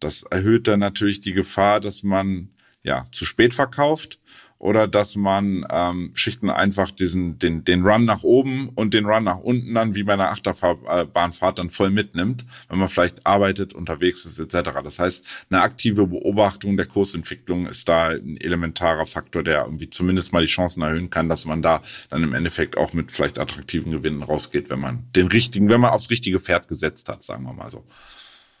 Das 0.00 0.22
erhöht 0.24 0.66
dann 0.66 0.80
natürlich 0.80 1.20
die 1.20 1.32
Gefahr, 1.32 1.80
dass 1.80 2.02
man 2.02 2.50
ja 2.82 3.06
zu 3.10 3.24
spät 3.24 3.54
verkauft 3.54 4.18
oder 4.64 4.88
dass 4.88 5.14
man 5.14 5.66
ähm, 5.70 6.12
Schichten 6.14 6.48
einfach 6.48 6.90
diesen 6.90 7.38
den 7.38 7.64
den 7.64 7.84
Run 7.84 8.06
nach 8.06 8.22
oben 8.22 8.70
und 8.74 8.94
den 8.94 9.04
Run 9.04 9.24
nach 9.24 9.36
unten 9.36 9.74
dann 9.74 9.94
wie 9.94 10.04
bei 10.04 10.14
einer 10.14 10.30
Achterbahnfahrt 10.30 11.58
dann 11.58 11.68
voll 11.68 11.90
mitnimmt, 11.90 12.46
wenn 12.70 12.78
man 12.78 12.88
vielleicht 12.88 13.26
arbeitet, 13.26 13.74
unterwegs 13.74 14.24
ist 14.24 14.38
etc. 14.38 14.70
Das 14.82 14.98
heißt, 14.98 15.22
eine 15.50 15.60
aktive 15.60 16.06
Beobachtung 16.06 16.78
der 16.78 16.86
Kursentwicklung 16.86 17.66
ist 17.66 17.90
da 17.90 18.08
ein 18.08 18.38
elementarer 18.38 19.04
Faktor, 19.04 19.42
der 19.42 19.64
irgendwie 19.64 19.90
zumindest 19.90 20.32
mal 20.32 20.40
die 20.40 20.50
Chancen 20.50 20.82
erhöhen 20.82 21.10
kann, 21.10 21.28
dass 21.28 21.44
man 21.44 21.60
da 21.60 21.82
dann 22.08 22.22
im 22.22 22.32
Endeffekt 22.32 22.78
auch 22.78 22.94
mit 22.94 23.12
vielleicht 23.12 23.38
attraktiven 23.38 23.92
Gewinnen 23.92 24.22
rausgeht, 24.22 24.70
wenn 24.70 24.80
man 24.80 25.04
den 25.14 25.26
richtigen, 25.26 25.68
wenn 25.68 25.82
man 25.82 25.90
aufs 25.90 26.08
richtige 26.08 26.40
Pferd 26.40 26.68
gesetzt 26.68 27.10
hat, 27.10 27.22
sagen 27.22 27.44
wir 27.44 27.52
mal 27.52 27.70
so. 27.70 27.84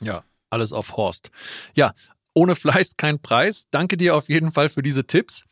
Ja, 0.00 0.22
alles 0.50 0.74
auf 0.74 0.98
Horst. 0.98 1.30
Ja, 1.74 1.94
ohne 2.34 2.56
Fleiß 2.56 2.96
kein 2.96 3.20
Preis. 3.20 3.68
Danke 3.70 3.96
dir 3.96 4.16
auf 4.16 4.28
jeden 4.28 4.50
Fall 4.50 4.68
für 4.68 4.82
diese 4.82 5.06
Tipps. 5.06 5.44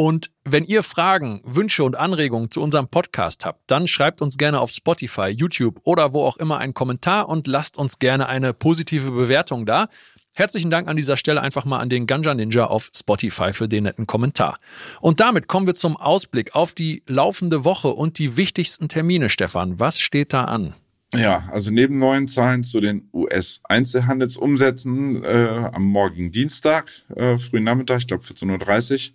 Und 0.00 0.30
wenn 0.44 0.62
ihr 0.62 0.84
Fragen, 0.84 1.40
Wünsche 1.44 1.82
und 1.82 1.96
Anregungen 1.96 2.52
zu 2.52 2.62
unserem 2.62 2.86
Podcast 2.86 3.44
habt, 3.44 3.68
dann 3.68 3.88
schreibt 3.88 4.22
uns 4.22 4.38
gerne 4.38 4.60
auf 4.60 4.70
Spotify, 4.70 5.30
YouTube 5.30 5.80
oder 5.82 6.12
wo 6.12 6.22
auch 6.22 6.36
immer 6.36 6.58
einen 6.58 6.72
Kommentar 6.72 7.28
und 7.28 7.48
lasst 7.48 7.78
uns 7.78 7.98
gerne 7.98 8.28
eine 8.28 8.54
positive 8.54 9.10
Bewertung 9.10 9.66
da. 9.66 9.88
Herzlichen 10.36 10.70
Dank 10.70 10.86
an 10.86 10.96
dieser 10.96 11.16
Stelle 11.16 11.40
einfach 11.40 11.64
mal 11.64 11.80
an 11.80 11.88
den 11.88 12.06
Ganja 12.06 12.32
Ninja 12.32 12.68
auf 12.68 12.92
Spotify 12.94 13.52
für 13.52 13.66
den 13.66 13.82
netten 13.82 14.06
Kommentar. 14.06 14.60
Und 15.00 15.18
damit 15.18 15.48
kommen 15.48 15.66
wir 15.66 15.74
zum 15.74 15.96
Ausblick 15.96 16.54
auf 16.54 16.74
die 16.74 17.02
laufende 17.08 17.64
Woche 17.64 17.88
und 17.88 18.20
die 18.20 18.36
wichtigsten 18.36 18.88
Termine, 18.88 19.28
Stefan. 19.28 19.80
Was 19.80 19.98
steht 19.98 20.32
da 20.32 20.44
an? 20.44 20.74
Ja, 21.12 21.42
also 21.50 21.72
neben 21.72 21.98
neuen 21.98 22.28
Zahlen 22.28 22.62
zu 22.62 22.80
den 22.80 23.08
US-Einzelhandelsumsätzen 23.12 25.24
äh, 25.24 25.70
am 25.72 25.86
morgigen 25.86 26.30
Dienstag, 26.30 26.86
äh, 27.16 27.36
frühen 27.38 27.64
Nachmittag, 27.64 27.98
ich 27.98 28.06
glaube 28.06 28.22
14.30 28.22 29.08
Uhr, 29.08 29.14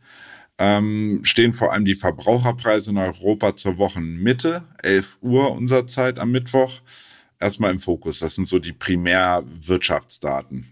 ähm, 0.57 1.21
stehen 1.23 1.53
vor 1.53 1.73
allem 1.73 1.85
die 1.85 1.95
Verbraucherpreise 1.95 2.91
in 2.91 2.97
Europa 2.97 3.55
zur 3.55 3.77
Wochenmitte, 3.77 4.63
11 4.81 5.17
Uhr 5.21 5.51
unserer 5.51 5.87
Zeit 5.87 6.19
am 6.19 6.31
Mittwoch, 6.31 6.81
erstmal 7.39 7.71
im 7.71 7.79
Fokus. 7.79 8.19
Das 8.19 8.35
sind 8.35 8.47
so 8.47 8.59
die 8.59 8.73
Primärwirtschaftsdaten. 8.73 10.67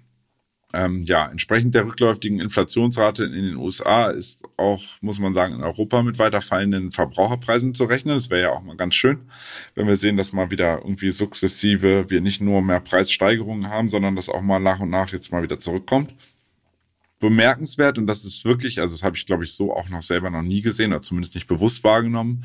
Ähm, 0.74 1.04
ja, 1.04 1.26
entsprechend 1.26 1.76
der 1.76 1.86
rückläufigen 1.86 2.40
Inflationsrate 2.40 3.26
in 3.26 3.34
den 3.34 3.58
USA 3.58 4.10
ist 4.10 4.42
auch, 4.56 4.82
muss 5.02 5.20
man 5.20 5.34
sagen, 5.34 5.56
in 5.56 5.64
Europa 5.64 6.02
mit 6.02 6.18
weiter 6.18 6.42
fallenden 6.42 6.94
Verbraucherpreisen 6.94 7.74
zu 7.74 7.84
rechnen. 7.86 8.16
Das 8.16 8.30
wäre 8.30 8.42
ja 8.42 8.50
auch 8.52 8.64
mal 8.64 8.78
ganz 8.78 8.96
schön, 8.96 9.20
wenn 9.76 9.88
wir 9.88 9.98
sehen, 9.98 10.16
dass 10.16 10.32
mal 10.32 10.50
wieder 10.50 10.78
irgendwie 10.78 11.12
sukzessive 11.12 12.10
wir 12.10 12.22
nicht 12.22 12.40
nur 12.40 12.62
mehr 12.62 12.80
Preissteigerungen 12.80 13.68
haben, 13.70 13.90
sondern 13.90 14.16
dass 14.16 14.30
auch 14.30 14.42
mal 14.42 14.60
nach 14.60 14.80
und 14.80 14.92
nach 14.92 15.12
jetzt 15.12 15.32
mal 15.34 15.44
wieder 15.44 15.60
zurückkommt 15.60 16.14
bemerkenswert 17.22 17.98
und 17.98 18.08
das 18.08 18.26
ist 18.26 18.44
wirklich, 18.44 18.82
also 18.82 18.94
das 18.94 19.04
habe 19.04 19.16
ich 19.16 19.26
glaube 19.26 19.46
ich 19.46 19.54
so 19.54 19.74
auch 19.74 19.88
noch 19.88 20.04
selber 20.04 20.30
noch 20.30 20.42
nie 20.42 20.62
gesehen 20.62 20.92
oder 20.92 21.02
zumindest 21.02 21.36
nicht 21.36 21.48
bewusst 21.48 21.84
wahrgenommen, 21.86 22.44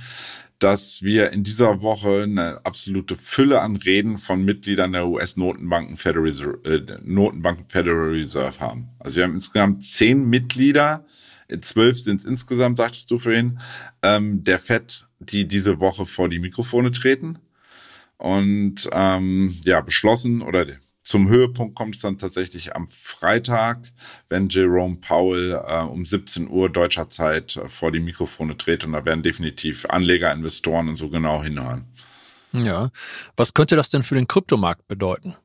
dass 0.59 1.03
wir 1.03 1.33
in 1.33 1.43
dieser 1.43 1.83
Woche 1.83 2.23
eine 2.23 2.65
absolute 2.65 3.17
Fülle 3.17 3.61
an 3.61 3.77
Reden 3.77 4.19
von 4.19 4.45
Mitgliedern 4.45 4.93
der 4.93 5.09
US-Notenbanken 5.09 5.97
Federal 5.97 6.25
Reserve, 6.25 6.61
äh, 6.65 6.99
Notenbanken 7.03 7.67
Federal 7.69 8.11
Reserve 8.11 8.61
haben. 8.61 8.89
Also 9.01 9.17
wir 9.17 9.25
haben 9.25 9.35
insgesamt 9.35 9.85
zehn 9.85 10.29
Mitglieder, 10.29 11.05
zwölf 11.61 12.01
sind 12.01 12.21
es 12.21 12.25
insgesamt, 12.25 12.79
sagtest 12.79 13.11
du 13.11 13.19
vorhin, 13.19 13.59
ähm, 14.03 14.45
der 14.45 14.59
Fed, 14.59 15.07
die 15.19 15.49
diese 15.49 15.81
Woche 15.81 16.07
vor 16.07 16.29
die 16.29 16.39
Mikrofone 16.39 16.91
treten 16.91 17.39
und 18.19 18.89
ähm, 18.93 19.59
ja 19.65 19.81
beschlossen 19.81 20.43
oder 20.43 20.67
zum 21.07 21.29
Höhepunkt 21.29 21.77
kommt 21.77 21.95
es 21.95 22.03
dann 22.03 22.19
tatsächlich 22.19 22.75
am 22.75 22.89
Freitag, 22.89 23.79
wenn 24.29 24.49
Jerome 24.49 24.97
Powell 24.97 25.53
äh, 25.53 25.83
um 25.83 26.05
17 26.05 26.51
Uhr 26.51 26.69
deutscher 26.69 27.09
Zeit 27.09 27.57
äh, 27.57 27.69
vor 27.69 27.93
die 27.93 28.01
Mikrofone 28.01 28.57
tritt 28.57 28.83
und 28.83 28.93
da 28.93 29.05
werden 29.05 29.23
definitiv 29.23 29.87
Anleger, 29.87 30.33
Investoren 30.33 30.89
und 30.89 30.97
so 30.97 31.09
genau 31.09 31.45
hinhören. 31.45 31.85
Ja, 32.53 32.91
was 33.37 33.55
könnte 33.55 33.77
das 33.77 33.89
denn 33.89 34.03
für 34.03 34.17
den 34.17 34.27
Kryptomarkt 34.27 34.89
bedeuten? 34.89 35.37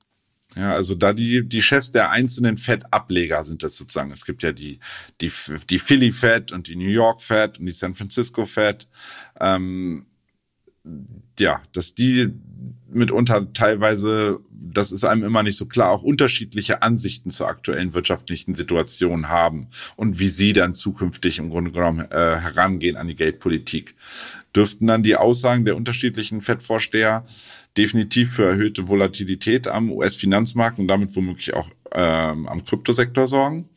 Ja, 0.56 0.74
also 0.74 0.96
da 0.96 1.14
die, 1.14 1.48
die 1.48 1.62
Chefs 1.62 1.92
der 1.92 2.10
einzelnen 2.10 2.58
Fed-Ableger 2.58 3.44
sind 3.44 3.62
das 3.62 3.78
sozusagen. 3.78 4.12
Es 4.12 4.26
gibt 4.26 4.42
ja 4.42 4.52
die, 4.52 4.80
die, 5.22 5.32
die 5.70 5.80
Philly 5.80 6.12
Fed 6.12 6.52
und 6.52 6.68
die 6.68 6.76
New 6.76 6.90
York 6.90 7.22
Fed 7.22 7.60
und 7.60 7.68
die 7.68 7.72
San 7.72 7.94
Francisco 7.94 8.48
Fed. 8.48 8.88
Ähm, 9.40 10.08
ja, 11.40 11.62
dass 11.74 11.94
die 11.94 12.30
mitunter 12.90 13.54
teilweise, 13.54 14.40
das 14.52 14.92
ist 14.92 15.04
einem 15.04 15.24
immer 15.24 15.44
nicht 15.44 15.58
so 15.58 15.66
klar, 15.66 15.92
auch 15.92 16.04
unterschiedliche 16.04 16.82
Ansichten 16.82 17.32
zur 17.32 17.48
aktuellen 17.48 17.94
wirtschaftlichen 17.94 18.56
Situation 18.56 19.30
haben 19.30 19.68
und 19.96 20.20
wie 20.20 20.30
sie 20.30 20.54
dann 20.54 20.74
zukünftig 20.74 21.40
im 21.40 21.50
Grunde 21.50 21.72
genommen 21.72 22.10
äh, 22.12 22.38
herangehen 22.38 22.98
an 22.98 23.08
die 23.08 23.16
Geldpolitik. 23.16 23.96
Dürften 24.56 24.88
dann 24.88 25.04
die 25.04 25.16
Aussagen 25.16 25.66
der 25.66 25.78
unterschiedlichen 25.78 26.42
FED-Vorsteher 26.42 27.24
definitiv 27.78 28.34
für 28.34 28.46
erhöhte 28.46 28.88
Volatilität 28.88 29.68
am 29.68 29.92
US-Finanzmarkt 29.92 30.80
und 30.80 30.88
damit 30.88 31.16
womöglich 31.16 31.54
auch 31.54 31.70
ähm, 31.94 32.48
am 32.48 32.66
Kryptosektor 32.66 33.28
sorgen. 33.28 33.70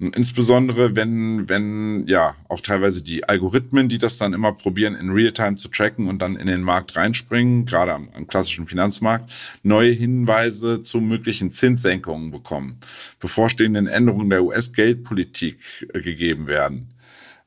Und 0.00 0.16
insbesondere, 0.16 0.96
wenn, 0.96 1.48
wenn 1.48 2.06
ja 2.06 2.34
auch 2.48 2.60
teilweise 2.60 3.02
die 3.02 3.28
Algorithmen, 3.28 3.88
die 3.88 3.98
das 3.98 4.18
dann 4.18 4.32
immer 4.32 4.52
probieren, 4.52 4.94
in 4.94 5.10
Realtime 5.10 5.56
zu 5.56 5.68
tracken 5.68 6.08
und 6.08 6.20
dann 6.20 6.36
in 6.36 6.46
den 6.46 6.62
Markt 6.62 6.96
reinspringen, 6.96 7.64
gerade 7.64 7.92
am, 7.92 8.08
am 8.14 8.26
klassischen 8.26 8.66
Finanzmarkt, 8.66 9.32
neue 9.62 9.92
Hinweise 9.92 10.82
zu 10.82 11.00
möglichen 11.00 11.50
Zinssenkungen 11.50 12.30
bekommen, 12.30 12.78
bevorstehenden 13.20 13.86
Änderungen 13.86 14.30
der 14.30 14.44
US-Geldpolitik 14.44 15.58
äh, 15.92 16.00
gegeben 16.00 16.46
werden 16.46 16.94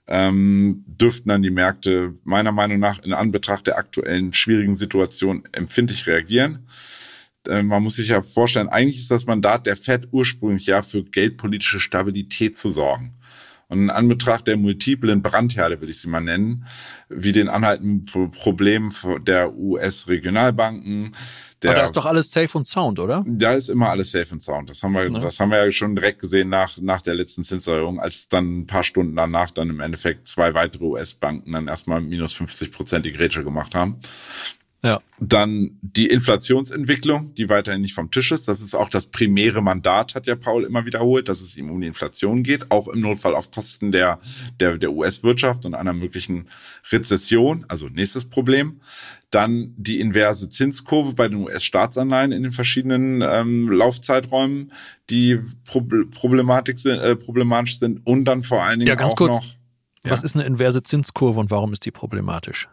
ähm, 0.08 0.84
dürften 0.88 1.30
dann 1.30 1.44
die 1.44 1.50
Märkte 1.50 2.14
meiner 2.24 2.52
Meinung 2.52 2.80
nach 2.80 3.04
in 3.04 3.14
Anbetracht 3.14 3.68
der 3.68 3.78
aktuellen 3.78 4.34
schwierigen 4.34 4.76
Situation 4.76 5.44
empfindlich 5.52 6.08
reagieren. 6.08 6.66
Äh, 7.48 7.64
man 7.64 7.84
muss 7.84 7.96
sich 7.96 8.10
ja 8.10 8.22
vorstellen, 8.22 8.70
eigentlich 8.70 9.00
ist 9.00 9.12
das 9.12 9.26
Mandat 9.26 9.66
der 9.66 9.76
Fed 9.76 10.08
ursprünglich 10.12 10.68
ja 10.68 10.82
für 10.82 11.04
geldpolitische 11.04 11.80
Stabilität 11.80 12.58
zu 12.58 12.72
sorgen. 12.72 13.18
Und 13.70 13.80
in 13.80 13.90
Anbetracht 13.90 14.48
der 14.48 14.56
multiplen 14.56 15.22
Brandherde, 15.22 15.82
will 15.82 15.90
ich 15.90 16.00
sie 16.00 16.08
mal 16.08 16.22
nennen, 16.22 16.66
wie 17.10 17.34
den 17.34 17.50
anhaltenden 17.50 18.06
Problemen 18.32 18.94
der 19.24 19.58
US-Regionalbanken. 19.58 21.12
Aber 21.64 21.74
da 21.74 21.84
ist 21.84 21.98
doch 21.98 22.06
alles 22.06 22.32
safe 22.32 22.58
und 22.58 22.66
sound, 22.66 23.00
oder? 23.00 23.26
Da 23.28 23.54
ist 23.54 23.68
immer 23.68 23.90
alles 23.90 24.12
safe 24.12 24.32
und 24.32 24.42
sound. 24.42 24.70
Das 24.70 24.84
haben 24.84 24.94
wir, 24.94 25.12
ja. 25.12 25.20
das 25.20 25.40
haben 25.40 25.50
wir 25.50 25.66
ja 25.66 25.72
schon 25.72 25.96
direkt 25.96 26.20
gesehen 26.20 26.50
nach, 26.50 26.78
nach 26.78 27.02
der 27.02 27.16
letzten 27.16 27.44
Zinserhöhung, 27.44 28.00
als 28.00 28.30
dann 28.30 28.60
ein 28.60 28.68
paar 28.68 28.84
Stunden 28.84 29.16
danach 29.16 29.52
dann 29.52 29.70
im 29.70 29.82
Endeffekt 29.82 30.30
zwei 30.30 30.54
weitere 30.54 30.86
US-Banken 30.86 31.52
dann 31.52 31.68
erstmal 31.68 32.00
minus 32.00 32.34
50 32.34 32.72
Prozent 32.72 33.06
die 33.06 33.12
Grätsche 33.12 33.44
gemacht 33.44 33.76
haben. 33.76 34.00
Ja. 34.84 35.02
Dann 35.20 35.80
die 35.82 36.06
Inflationsentwicklung, 36.06 37.34
die 37.34 37.50
weiterhin 37.50 37.82
nicht 37.82 37.96
vom 37.96 38.12
Tisch 38.12 38.32
ist. 38.32 38.48
Das 38.48 38.62
ist 38.62 38.76
auch 38.76 38.90
das 38.90 39.08
primäre 39.08 39.62
Mandat, 39.62 40.14
hat 40.14 40.28
ja 40.28 40.36
Paul 40.36 40.66
immer 40.66 40.86
wiederholt, 40.86 41.28
dass 41.30 41.42
es 41.42 41.58
ihm 41.58 41.72
um 41.72 41.82
die 41.82 41.88
Inflation 41.88 42.44
geht, 42.44 42.70
auch 42.70 42.88
im 42.88 43.02
Notfall 43.02 43.34
auf 43.34 43.50
Kosten 43.50 43.92
der, 43.92 44.20
der, 44.60 44.78
der 44.78 44.94
US-Wirtschaft 44.94 45.66
und 45.66 45.74
einer 45.74 45.94
möglichen 45.94 46.48
Rezession, 46.92 47.66
also 47.68 47.88
nächstes 47.90 48.26
Problem. 48.26 48.80
Dann 49.32 49.74
die 49.78 50.00
inverse 50.00 50.48
Zinskurve 50.48 51.14
bei 51.14 51.28
den 51.28 51.40
US-Staatsanleihen 51.40 52.32
in 52.32 52.44
den 52.44 52.52
verschiedenen 52.52 53.22
ähm, 53.28 53.70
Laufzeiträumen, 53.72 54.72
die 55.10 55.40
Problematik 55.66 56.78
sind, 56.78 57.00
äh, 57.00 57.16
problematisch 57.16 57.80
sind 57.80 58.06
und 58.06 58.26
dann 58.26 58.44
vor 58.44 58.64
allen 58.64 58.80
Dingen 58.80 58.90
ja, 58.90 58.96
ganz 58.96 59.14
auch 59.14 59.18
kurz. 59.18 59.36
noch. 59.36 59.44
Ja. 60.06 60.12
Was 60.12 60.24
ist 60.24 60.36
eine 60.36 60.46
inverse 60.46 60.84
Zinskurve 60.84 61.40
und 61.40 61.50
warum 61.50 61.74
ist 61.74 61.84
die 61.84 61.92
problematisch? 61.92 62.70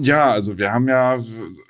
Ja, 0.00 0.30
also 0.30 0.56
wir 0.56 0.72
haben 0.72 0.88
ja, 0.88 1.18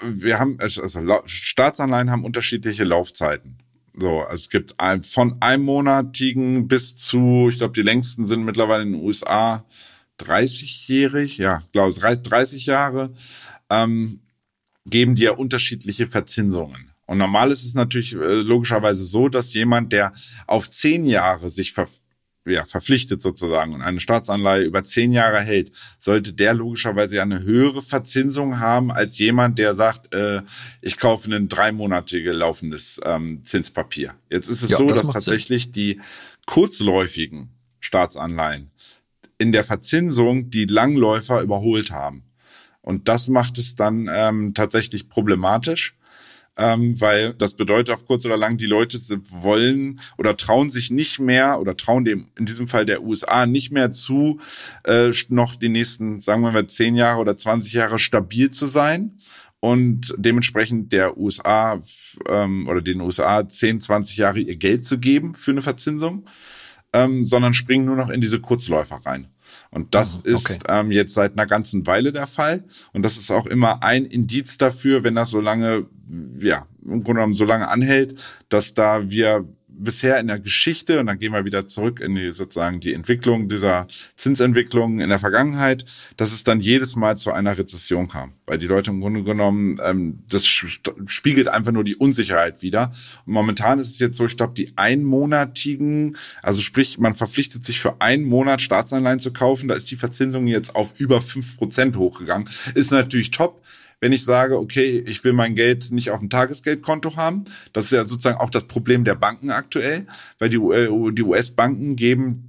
wir 0.02 0.38
haben, 0.38 0.58
also 0.60 0.86
Staatsanleihen 1.24 2.10
haben 2.10 2.24
unterschiedliche 2.24 2.84
Laufzeiten. 2.84 3.58
So, 4.00 4.20
also 4.20 4.34
es 4.34 4.50
gibt 4.50 4.78
ein, 4.78 5.02
von 5.02 5.36
einmonatigen 5.40 6.68
bis 6.68 6.96
zu, 6.96 7.48
ich 7.50 7.58
glaube, 7.58 7.74
die 7.74 7.82
längsten 7.82 8.26
sind 8.26 8.44
mittlerweile 8.44 8.82
in 8.82 8.92
den 8.92 9.02
USA 9.02 9.64
30-jährig, 10.20 11.38
ja, 11.38 11.62
glaube 11.72 11.90
ich, 11.90 11.98
30 11.98 12.66
Jahre, 12.66 13.12
ähm, 13.70 14.20
geben 14.86 15.14
die 15.14 15.22
ja 15.22 15.32
unterschiedliche 15.32 16.06
Verzinsungen. 16.06 16.92
Und 17.06 17.18
normal 17.18 17.50
ist 17.50 17.64
es 17.64 17.74
natürlich 17.74 18.14
äh, 18.14 18.42
logischerweise 18.42 19.04
so, 19.04 19.28
dass 19.28 19.54
jemand, 19.54 19.92
der 19.92 20.12
auf 20.46 20.70
zehn 20.70 21.04
Jahre 21.04 21.50
sich 21.50 21.72
ver 21.72 21.88
ja, 22.48 22.64
verpflichtet 22.64 23.20
sozusagen 23.20 23.74
und 23.74 23.82
eine 23.82 24.00
Staatsanleihe 24.00 24.62
über 24.64 24.84
zehn 24.84 25.12
Jahre 25.12 25.40
hält, 25.40 25.72
sollte 25.98 26.32
der 26.32 26.54
logischerweise 26.54 27.16
ja 27.16 27.22
eine 27.22 27.42
höhere 27.42 27.82
Verzinsung 27.82 28.60
haben 28.60 28.90
als 28.90 29.18
jemand, 29.18 29.58
der 29.58 29.74
sagt, 29.74 30.14
äh, 30.14 30.42
ich 30.80 30.96
kaufe 30.96 31.34
ein 31.34 31.48
dreimonatiges 31.48 32.34
laufendes 32.34 33.00
ähm, 33.04 33.42
Zinspapier. 33.44 34.14
Jetzt 34.30 34.48
ist 34.48 34.62
es 34.62 34.70
ja, 34.70 34.78
so, 34.78 34.88
das 34.88 35.02
dass 35.02 35.12
tatsächlich 35.12 35.64
Sinn. 35.64 35.72
die 35.72 36.00
kurzläufigen 36.46 37.50
Staatsanleihen 37.80 38.70
in 39.38 39.52
der 39.52 39.64
Verzinsung 39.64 40.50
die 40.50 40.64
Langläufer 40.64 41.40
überholt 41.42 41.90
haben. 41.90 42.24
Und 42.80 43.08
das 43.08 43.28
macht 43.28 43.58
es 43.58 43.74
dann 43.76 44.08
ähm, 44.12 44.54
tatsächlich 44.54 45.08
problematisch 45.08 45.97
ähm, 46.58 47.00
weil 47.00 47.34
das 47.34 47.54
bedeutet 47.54 47.94
auf 47.94 48.04
kurz 48.04 48.26
oder 48.26 48.36
lang, 48.36 48.56
die 48.56 48.66
Leute 48.66 48.98
wollen 49.30 50.00
oder 50.18 50.36
trauen 50.36 50.70
sich 50.70 50.90
nicht 50.90 51.20
mehr 51.20 51.60
oder 51.60 51.76
trauen 51.76 52.04
dem 52.04 52.26
in 52.36 52.46
diesem 52.46 52.68
Fall 52.68 52.84
der 52.84 53.02
USA 53.02 53.46
nicht 53.46 53.72
mehr 53.72 53.92
zu, 53.92 54.40
äh, 54.84 55.12
noch 55.28 55.56
die 55.56 55.68
nächsten, 55.68 56.20
sagen 56.20 56.42
wir 56.42 56.50
mal, 56.50 56.66
zehn 56.66 56.96
Jahre 56.96 57.20
oder 57.20 57.38
20 57.38 57.72
Jahre 57.72 57.98
stabil 57.98 58.50
zu 58.50 58.66
sein 58.66 59.18
und 59.60 60.14
dementsprechend 60.16 60.92
der 60.92 61.16
USA 61.16 61.80
ähm, 62.28 62.68
oder 62.68 62.82
den 62.82 63.00
USA 63.00 63.48
10, 63.48 63.80
20 63.80 64.16
Jahre 64.16 64.40
ihr 64.40 64.56
Geld 64.56 64.84
zu 64.84 64.98
geben 64.98 65.34
für 65.34 65.52
eine 65.52 65.62
Verzinsung, 65.62 66.26
ähm, 66.92 67.24
sondern 67.24 67.54
springen 67.54 67.86
nur 67.86 67.96
noch 67.96 68.08
in 68.08 68.20
diese 68.20 68.40
Kurzläufer 68.40 69.00
rein. 69.04 69.28
Und 69.70 69.94
das 69.94 70.24
mhm, 70.24 70.34
okay. 70.34 70.52
ist 70.52 70.60
ähm, 70.68 70.90
jetzt 70.90 71.14
seit 71.14 71.32
einer 71.32 71.46
ganzen 71.46 71.86
Weile 71.86 72.12
der 72.12 72.26
Fall. 72.26 72.64
Und 72.92 73.02
das 73.02 73.16
ist 73.16 73.30
auch 73.30 73.46
immer 73.46 73.82
ein 73.82 74.04
Indiz 74.04 74.58
dafür, 74.58 75.04
wenn 75.04 75.14
das 75.14 75.30
so 75.30 75.40
lange, 75.40 75.86
ja, 76.40 76.66
im 76.84 77.02
Grunde 77.02 77.20
genommen 77.20 77.34
so 77.34 77.44
lange 77.44 77.68
anhält, 77.68 78.20
dass 78.48 78.74
da 78.74 79.10
wir 79.10 79.46
bisher 79.78 80.18
in 80.18 80.26
der 80.26 80.40
Geschichte, 80.40 81.00
und 81.00 81.06
dann 81.06 81.18
gehen 81.18 81.32
wir 81.32 81.44
wieder 81.44 81.68
zurück 81.68 82.00
in 82.00 82.14
die 82.14 82.32
sozusagen 82.32 82.80
die 82.80 82.94
Entwicklung 82.94 83.48
dieser 83.48 83.86
Zinsentwicklung 84.16 85.00
in 85.00 85.08
der 85.08 85.18
Vergangenheit, 85.18 85.84
dass 86.16 86.32
es 86.32 86.44
dann 86.44 86.60
jedes 86.60 86.96
Mal 86.96 87.16
zu 87.16 87.32
einer 87.32 87.56
Rezession 87.56 88.08
kam. 88.08 88.32
Weil 88.46 88.58
die 88.58 88.66
Leute 88.66 88.90
im 88.90 89.00
Grunde 89.00 89.22
genommen, 89.22 89.78
ähm, 89.82 90.24
das 90.28 90.44
spiegelt 90.46 91.48
einfach 91.48 91.72
nur 91.72 91.84
die 91.84 91.96
Unsicherheit 91.96 92.62
wieder. 92.62 92.90
Und 93.24 93.34
momentan 93.34 93.78
ist 93.78 93.90
es 93.90 93.98
jetzt 93.98 94.16
so, 94.16 94.26
ich 94.26 94.36
glaube, 94.36 94.54
die 94.54 94.72
einmonatigen, 94.76 96.16
also 96.42 96.60
sprich, 96.60 96.98
man 96.98 97.14
verpflichtet 97.14 97.64
sich 97.64 97.80
für 97.80 98.00
einen 98.00 98.24
Monat 98.24 98.60
Staatsanleihen 98.60 99.20
zu 99.20 99.32
kaufen, 99.32 99.68
da 99.68 99.74
ist 99.74 99.90
die 99.90 99.96
Verzinsung 99.96 100.46
jetzt 100.46 100.74
auf 100.74 100.94
über 100.98 101.20
fünf 101.20 101.56
Prozent 101.56 101.96
hochgegangen. 101.96 102.48
Ist 102.74 102.90
natürlich 102.90 103.30
top 103.30 103.62
wenn 104.00 104.12
ich 104.12 104.24
sage, 104.24 104.58
okay, 104.58 105.02
ich 105.06 105.24
will 105.24 105.32
mein 105.32 105.54
Geld 105.54 105.90
nicht 105.90 106.10
auf 106.10 106.20
dem 106.20 106.30
Tagesgeldkonto 106.30 107.16
haben. 107.16 107.44
Das 107.72 107.86
ist 107.86 107.90
ja 107.90 108.04
sozusagen 108.04 108.38
auch 108.38 108.50
das 108.50 108.64
Problem 108.64 109.04
der 109.04 109.16
Banken 109.16 109.50
aktuell, 109.50 110.06
weil 110.38 110.50
die, 110.50 110.58
äh, 110.58 111.12
die 111.12 111.22
US-Banken 111.22 111.96
geben 111.96 112.47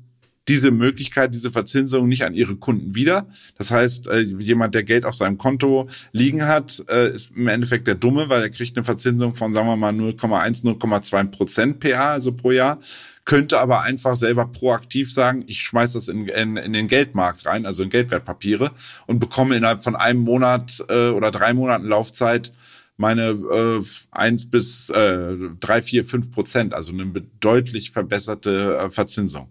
diese 0.50 0.72
Möglichkeit, 0.72 1.34
diese 1.34 1.52
Verzinsung 1.52 2.10
nicht 2.10 2.26
an 2.26 2.34
ihre 2.34 2.56
Kunden 2.56 2.96
wieder. 2.96 3.28
Das 3.58 3.72
heißt, 3.72 4.08
äh, 4.08 4.20
jemand, 4.20 4.76
der 4.76 4.84
Geld 4.84 5.06
auf 5.06 5.16
seinem 5.16 5.38
Konto 5.38 5.88
liegen 6.12 6.46
hat, 6.46 6.84
äh, 6.90 7.12
ist 7.12 7.38
im 7.38 7.48
Endeffekt 7.48 7.88
der 7.88 7.96
Dumme, 7.96 8.28
weil 8.28 8.42
er 8.42 8.50
kriegt 8.50 8.76
eine 8.76 8.84
Verzinsung 8.84 9.36
von, 9.36 9.54
sagen 9.54 9.68
wir 9.68 9.78
mal, 9.78 9.94
0,1, 9.94 10.64
0,2 10.64 11.28
Prozent 11.28 11.80
PA, 11.80 12.14
also 12.14 12.34
pro 12.34 12.52
Jahr 12.52 12.80
könnte 13.26 13.60
aber 13.60 13.84
einfach 13.84 14.16
selber 14.16 14.48
proaktiv 14.48 15.14
sagen, 15.14 15.44
ich 15.46 15.62
schmeiß 15.62 15.94
das 15.94 16.08
in, 16.08 16.28
in, 16.30 16.58
in 16.58 16.74
den 16.74 16.88
Geldmarkt 16.88 17.46
rein, 17.46 17.68
also 17.68 17.84
in 17.84 17.92
Geldwertpapiere 17.92 18.72
und 19.06 19.20
bekomme 19.20 19.56
innerhalb 19.56 19.84
von 19.84 19.96
einem 19.96 20.22
Monat 20.22 20.84
äh, 20.90 21.10
oder 21.10 21.30
drei 21.30 21.54
Monaten 21.54 21.86
Laufzeit 21.86 22.52
meine 22.98 23.30
äh, 23.30 23.84
eins 24.12 24.50
bis 24.50 24.90
äh, 24.90 25.36
drei, 25.60 25.82
vier, 25.82 26.04
fünf 26.04 26.32
Prozent, 26.32 26.74
also 26.74 26.92
eine 26.92 27.06
deutlich 27.40 27.92
verbesserte 27.92 28.78
äh, 28.78 28.90
Verzinsung. 28.90 29.48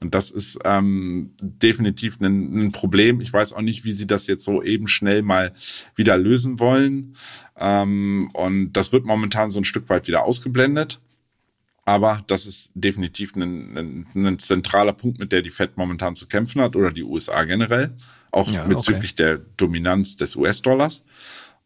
Und 0.00 0.14
das 0.14 0.30
ist 0.30 0.58
ähm, 0.64 1.34
definitiv 1.40 2.20
ein, 2.20 2.66
ein 2.66 2.72
Problem. 2.72 3.20
Ich 3.20 3.32
weiß 3.32 3.52
auch 3.52 3.62
nicht, 3.62 3.84
wie 3.84 3.92
sie 3.92 4.06
das 4.06 4.28
jetzt 4.28 4.44
so 4.44 4.62
eben 4.62 4.86
schnell 4.86 5.22
mal 5.22 5.52
wieder 5.96 6.16
lösen 6.16 6.60
wollen. 6.60 7.16
Ähm, 7.56 8.30
und 8.32 8.72
das 8.74 8.92
wird 8.92 9.04
momentan 9.04 9.50
so 9.50 9.58
ein 9.58 9.64
Stück 9.64 9.88
weit 9.88 10.06
wieder 10.06 10.22
ausgeblendet. 10.22 11.00
Aber 11.84 12.22
das 12.26 12.46
ist 12.46 12.70
definitiv 12.74 13.34
ein, 13.34 13.76
ein, 13.76 14.06
ein, 14.14 14.38
zentraler 14.38 14.92
Punkt, 14.92 15.18
mit 15.18 15.32
der 15.32 15.40
die 15.40 15.50
Fed 15.50 15.78
momentan 15.78 16.16
zu 16.16 16.26
kämpfen 16.28 16.60
hat 16.60 16.76
oder 16.76 16.92
die 16.92 17.02
USA 17.02 17.44
generell, 17.44 17.96
auch 18.30 18.50
ja, 18.50 18.66
bezüglich 18.66 19.12
okay. 19.12 19.22
der 19.22 19.38
Dominanz 19.56 20.18
des 20.18 20.36
US-Dollars. 20.36 21.02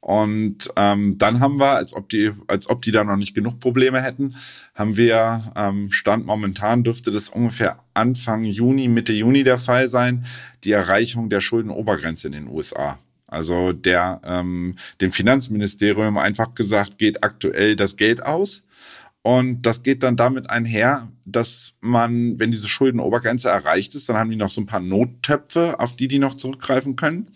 Und 0.02 0.68
ähm, 0.74 1.16
dann 1.16 1.38
haben 1.38 1.60
wir, 1.60 1.76
als 1.76 1.94
ob 1.94 2.08
die, 2.08 2.32
als 2.48 2.68
ob 2.68 2.82
die 2.82 2.90
da 2.90 3.04
noch 3.04 3.16
nicht 3.16 3.34
genug 3.34 3.60
Probleme 3.60 4.02
hätten, 4.02 4.34
haben 4.74 4.96
wir 4.96 5.44
ähm, 5.54 5.92
Stand 5.92 6.26
momentan 6.26 6.82
dürfte 6.82 7.12
das 7.12 7.28
ungefähr 7.28 7.78
Anfang 7.94 8.42
Juni, 8.42 8.88
Mitte 8.88 9.12
Juni 9.12 9.44
der 9.44 9.58
Fall 9.58 9.88
sein, 9.88 10.26
die 10.64 10.72
Erreichung 10.72 11.30
der 11.30 11.40
Schuldenobergrenze 11.40 12.26
in 12.26 12.32
den 12.32 12.48
USA. 12.48 12.98
Also 13.28 13.72
der 13.72 14.20
ähm, 14.26 14.74
dem 15.00 15.12
Finanzministerium 15.12 16.18
einfach 16.18 16.56
gesagt, 16.56 16.98
geht 16.98 17.22
aktuell 17.22 17.76
das 17.76 17.96
Geld 17.96 18.26
aus 18.26 18.64
und 19.22 19.62
das 19.62 19.84
geht 19.84 20.02
dann 20.02 20.16
damit 20.16 20.50
einher, 20.50 21.08
dass 21.24 21.74
man, 21.80 22.40
wenn 22.40 22.50
diese 22.50 22.66
Schuldenobergrenze 22.66 23.48
erreicht 23.48 23.94
ist, 23.94 24.08
dann 24.08 24.16
haben 24.16 24.30
die 24.30 24.36
noch 24.36 24.50
so 24.50 24.60
ein 24.60 24.66
paar 24.66 24.80
Nottöpfe, 24.80 25.78
auf 25.78 25.94
die 25.94 26.08
die 26.08 26.18
noch 26.18 26.34
zurückgreifen 26.34 26.96
können. 26.96 27.28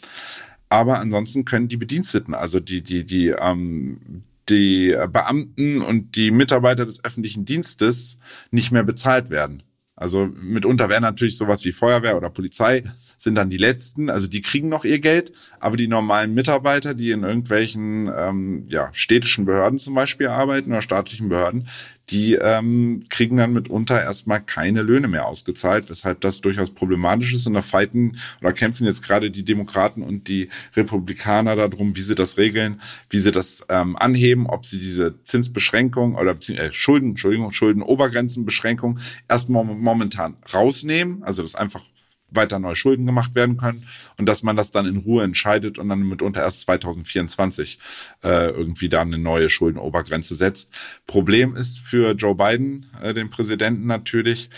Aber 0.68 0.98
ansonsten 0.98 1.44
können 1.44 1.68
die 1.68 1.76
Bediensteten, 1.76 2.34
also 2.34 2.60
die, 2.60 2.82
die, 2.82 3.04
die, 3.04 3.28
ähm, 3.28 4.24
die 4.48 4.96
Beamten 5.12 5.82
und 5.82 6.16
die 6.16 6.30
Mitarbeiter 6.30 6.86
des 6.86 7.04
öffentlichen 7.04 7.44
Dienstes 7.44 8.18
nicht 8.50 8.72
mehr 8.72 8.84
bezahlt 8.84 9.30
werden. 9.30 9.62
Also 9.96 10.26
mitunter 10.26 10.90
wäre 10.90 11.00
natürlich 11.00 11.38
sowas 11.38 11.64
wie 11.64 11.72
Feuerwehr 11.72 12.18
oder 12.18 12.28
Polizei 12.28 12.82
sind 13.16 13.34
dann 13.34 13.48
die 13.48 13.56
letzten, 13.56 14.10
also 14.10 14.26
die 14.26 14.42
kriegen 14.42 14.68
noch 14.68 14.84
ihr 14.84 14.98
Geld, 14.98 15.32
aber 15.58 15.78
die 15.78 15.88
normalen 15.88 16.34
Mitarbeiter, 16.34 16.92
die 16.92 17.12
in 17.12 17.22
irgendwelchen 17.22 18.12
ähm, 18.14 18.66
ja, 18.68 18.90
städtischen 18.92 19.46
Behörden 19.46 19.78
zum 19.78 19.94
Beispiel 19.94 20.28
arbeiten 20.28 20.70
oder 20.70 20.82
staatlichen 20.82 21.30
Behörden, 21.30 21.66
die 22.10 22.34
ähm, 22.34 23.04
kriegen 23.08 23.36
dann 23.36 23.52
mitunter 23.52 24.00
erstmal 24.00 24.40
keine 24.40 24.82
Löhne 24.82 25.08
mehr 25.08 25.26
ausgezahlt, 25.26 25.90
weshalb 25.90 26.20
das 26.20 26.40
durchaus 26.40 26.70
problematisch 26.70 27.34
ist. 27.34 27.46
Und 27.46 27.54
da 27.54 27.62
fighten 27.62 28.18
oder 28.40 28.52
kämpfen 28.52 28.86
jetzt 28.86 29.02
gerade 29.02 29.30
die 29.30 29.44
Demokraten 29.44 30.02
und 30.02 30.28
die 30.28 30.48
Republikaner 30.76 31.56
darum, 31.56 31.96
wie 31.96 32.02
sie 32.02 32.14
das 32.14 32.38
regeln, 32.38 32.80
wie 33.10 33.20
sie 33.20 33.32
das 33.32 33.64
ähm, 33.68 33.96
anheben, 33.96 34.46
ob 34.46 34.66
sie 34.66 34.78
diese 34.78 35.14
Zinsbeschränkung 35.24 36.14
oder 36.14 36.36
äh, 36.48 36.70
Schulden, 36.70 37.10
Entschuldigung, 37.10 37.52
Schuldenobergrenzenbeschränkung 37.52 39.00
erstmal 39.28 39.64
momentan 39.64 40.36
rausnehmen, 40.52 41.22
also 41.24 41.42
das 41.42 41.54
einfach 41.54 41.82
weiter 42.30 42.58
neue 42.58 42.76
Schulden 42.76 43.06
gemacht 43.06 43.34
werden 43.34 43.56
können 43.56 43.86
und 44.18 44.26
dass 44.26 44.42
man 44.42 44.56
das 44.56 44.70
dann 44.70 44.86
in 44.86 44.98
Ruhe 44.98 45.22
entscheidet 45.22 45.78
und 45.78 45.88
dann 45.88 46.08
mitunter 46.08 46.42
erst 46.42 46.62
2024 46.62 47.78
äh, 48.24 48.50
irgendwie 48.50 48.88
da 48.88 49.02
eine 49.02 49.18
neue 49.18 49.48
Schuldenobergrenze 49.48 50.34
setzt. 50.34 50.70
Problem 51.06 51.56
ist 51.56 51.78
für 51.80 52.12
Joe 52.12 52.34
Biden, 52.34 52.86
äh, 53.02 53.14
den 53.14 53.30
Präsidenten 53.30 53.86
natürlich, 53.86 54.50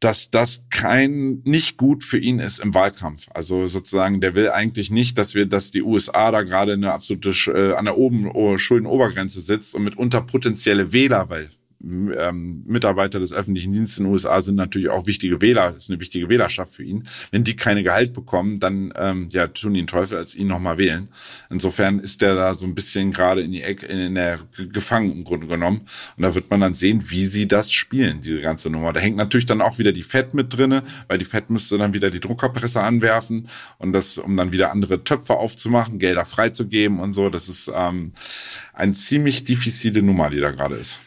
dass 0.00 0.30
das 0.30 0.64
kein 0.70 1.42
nicht 1.44 1.78
gut 1.78 2.04
für 2.04 2.18
ihn 2.18 2.38
ist 2.38 2.58
im 2.58 2.74
Wahlkampf. 2.74 3.26
Also 3.32 3.66
sozusagen, 3.66 4.20
der 4.20 4.34
will 4.34 4.50
eigentlich 4.50 4.90
nicht, 4.90 5.16
dass 5.16 5.34
wir, 5.34 5.46
dass 5.46 5.70
die 5.70 5.82
USA 5.82 6.30
da 6.30 6.42
gerade 6.42 6.74
eine 6.74 6.92
absolute 6.92 7.30
äh, 7.50 7.74
an 7.74 7.86
der 7.86 7.96
oben 7.96 8.30
oh, 8.30 8.58
Schuldenobergrenze 8.58 9.40
sitzt 9.40 9.74
und 9.74 9.84
mitunter 9.84 10.20
potenzielle 10.20 10.92
Wähler, 10.92 11.30
weil 11.30 11.48
ähm, 11.86 12.64
Mitarbeiter 12.66 13.20
des 13.20 13.32
öffentlichen 13.32 13.72
Dienstes 13.72 13.98
in 13.98 14.04
den 14.04 14.12
USA 14.12 14.40
sind 14.40 14.56
natürlich 14.56 14.88
auch 14.88 15.06
wichtige 15.06 15.40
Wähler, 15.40 15.74
ist 15.76 15.90
eine 15.90 16.00
wichtige 16.00 16.28
Wählerschaft 16.28 16.72
für 16.72 16.82
ihn. 16.82 17.06
Wenn 17.30 17.44
die 17.44 17.54
keine 17.56 17.82
Gehalt 17.82 18.12
bekommen, 18.12 18.60
dann 18.60 18.92
ähm, 18.96 19.28
ja, 19.30 19.46
tun 19.46 19.74
die 19.74 19.80
einen 19.80 19.86
Teufel, 19.86 20.18
als 20.18 20.34
ihn 20.34 20.48
nochmal 20.48 20.78
wählen. 20.78 21.08
Insofern 21.50 21.98
ist 22.00 22.22
der 22.22 22.34
da 22.34 22.54
so 22.54 22.66
ein 22.66 22.74
bisschen 22.74 23.12
gerade 23.12 23.42
in 23.42 23.52
die 23.52 23.62
Ecke, 23.62 23.86
in 23.86 24.14
der 24.14 24.40
gefangen 24.72 25.12
im 25.12 25.24
Grunde 25.24 25.46
genommen. 25.46 25.82
Und 26.16 26.22
da 26.22 26.34
wird 26.34 26.50
man 26.50 26.60
dann 26.60 26.74
sehen, 26.74 27.04
wie 27.10 27.26
sie 27.26 27.46
das 27.46 27.72
spielen, 27.72 28.20
diese 28.20 28.40
ganze 28.40 28.68
Nummer. 28.70 28.92
Da 28.92 29.00
hängt 29.00 29.16
natürlich 29.16 29.46
dann 29.46 29.60
auch 29.60 29.78
wieder 29.78 29.92
die 29.92 30.02
Fed 30.02 30.34
mit 30.34 30.56
drinne, 30.56 30.82
weil 31.08 31.18
die 31.18 31.24
Fed 31.24 31.50
müsste 31.50 31.78
dann 31.78 31.94
wieder 31.94 32.10
die 32.10 32.20
Druckerpresse 32.20 32.80
anwerfen 32.80 33.48
und 33.78 33.92
das, 33.92 34.18
um 34.18 34.36
dann 34.36 34.52
wieder 34.52 34.72
andere 34.72 35.04
Töpfe 35.04 35.34
aufzumachen, 35.34 35.98
Gelder 35.98 36.24
freizugeben 36.24 37.00
und 37.00 37.12
so. 37.12 37.30
Das 37.30 37.48
ist 37.48 37.70
ähm, 37.74 38.12
eine 38.72 38.92
ziemlich 38.92 39.44
diffizile 39.44 40.02
Nummer, 40.02 40.30
die 40.30 40.40
da 40.40 40.50
gerade 40.50 40.76
ist. 40.76 41.00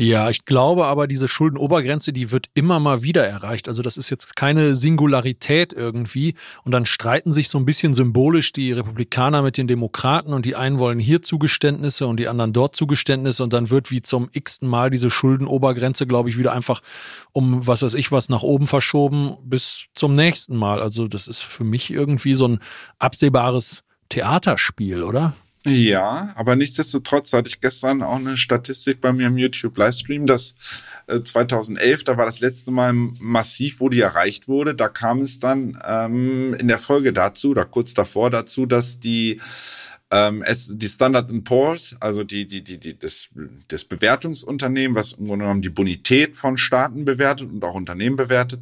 Ja, 0.00 0.30
ich 0.30 0.44
glaube 0.44 0.86
aber, 0.86 1.08
diese 1.08 1.26
Schuldenobergrenze, 1.26 2.12
die 2.12 2.30
wird 2.30 2.46
immer 2.54 2.78
mal 2.78 3.02
wieder 3.02 3.26
erreicht. 3.26 3.66
Also 3.66 3.82
das 3.82 3.96
ist 3.96 4.10
jetzt 4.10 4.36
keine 4.36 4.76
Singularität 4.76 5.72
irgendwie. 5.72 6.36
Und 6.62 6.70
dann 6.70 6.86
streiten 6.86 7.32
sich 7.32 7.48
so 7.48 7.58
ein 7.58 7.64
bisschen 7.64 7.94
symbolisch 7.94 8.52
die 8.52 8.70
Republikaner 8.70 9.42
mit 9.42 9.56
den 9.56 9.66
Demokraten 9.66 10.32
und 10.32 10.46
die 10.46 10.54
einen 10.54 10.78
wollen 10.78 11.00
hier 11.00 11.22
Zugeständnisse 11.22 12.06
und 12.06 12.20
die 12.20 12.28
anderen 12.28 12.52
dort 12.52 12.76
Zugeständnisse. 12.76 13.42
Und 13.42 13.52
dann 13.52 13.70
wird 13.70 13.90
wie 13.90 14.00
zum 14.00 14.28
x-ten 14.30 14.68
Mal 14.68 14.90
diese 14.90 15.10
Schuldenobergrenze, 15.10 16.06
glaube 16.06 16.28
ich, 16.28 16.38
wieder 16.38 16.52
einfach 16.52 16.80
um 17.32 17.66
was 17.66 17.82
weiß 17.82 17.94
ich 17.94 18.12
was 18.12 18.28
nach 18.28 18.42
oben 18.42 18.68
verschoben 18.68 19.36
bis 19.42 19.86
zum 19.96 20.14
nächsten 20.14 20.54
Mal. 20.54 20.80
Also 20.80 21.08
das 21.08 21.26
ist 21.26 21.40
für 21.40 21.64
mich 21.64 21.90
irgendwie 21.90 22.34
so 22.34 22.46
ein 22.46 22.60
absehbares 23.00 23.82
Theaterspiel, 24.10 25.02
oder? 25.02 25.34
Ja, 25.66 26.32
aber 26.36 26.54
nichtsdestotrotz 26.54 27.32
hatte 27.32 27.48
ich 27.48 27.60
gestern 27.60 28.02
auch 28.02 28.16
eine 28.16 28.36
Statistik 28.36 29.00
bei 29.00 29.12
mir 29.12 29.26
im 29.26 29.38
YouTube-Livestream, 29.38 30.26
dass 30.26 30.54
äh, 31.08 31.20
2011, 31.20 32.04
da 32.04 32.16
war 32.16 32.26
das 32.26 32.40
letzte 32.40 32.70
Mal 32.70 32.92
massiv, 32.92 33.80
wo 33.80 33.88
die 33.88 34.00
erreicht 34.00 34.46
wurde. 34.46 34.74
Da 34.74 34.88
kam 34.88 35.20
es 35.20 35.40
dann 35.40 35.78
ähm, 35.84 36.54
in 36.54 36.68
der 36.68 36.78
Folge 36.78 37.12
dazu, 37.12 37.50
oder 37.50 37.64
kurz 37.64 37.92
davor 37.92 38.30
dazu, 38.30 38.66
dass 38.66 39.00
die 39.00 39.40
ähm, 40.10 40.42
es, 40.42 40.70
die 40.72 40.88
Standard 40.88 41.28
Poor's, 41.44 41.96
also 42.00 42.24
die, 42.24 42.46
die, 42.46 42.62
die, 42.62 42.78
die, 42.78 42.98
das, 42.98 43.28
das 43.66 43.84
Bewertungsunternehmen, 43.84 44.96
was 44.96 45.12
im 45.12 45.26
Grunde 45.26 45.44
genommen 45.44 45.60
die 45.60 45.68
Bonität 45.68 46.36
von 46.36 46.56
Staaten 46.56 47.04
bewertet 47.04 47.50
und 47.50 47.62
auch 47.62 47.74
Unternehmen 47.74 48.16
bewertet, 48.16 48.60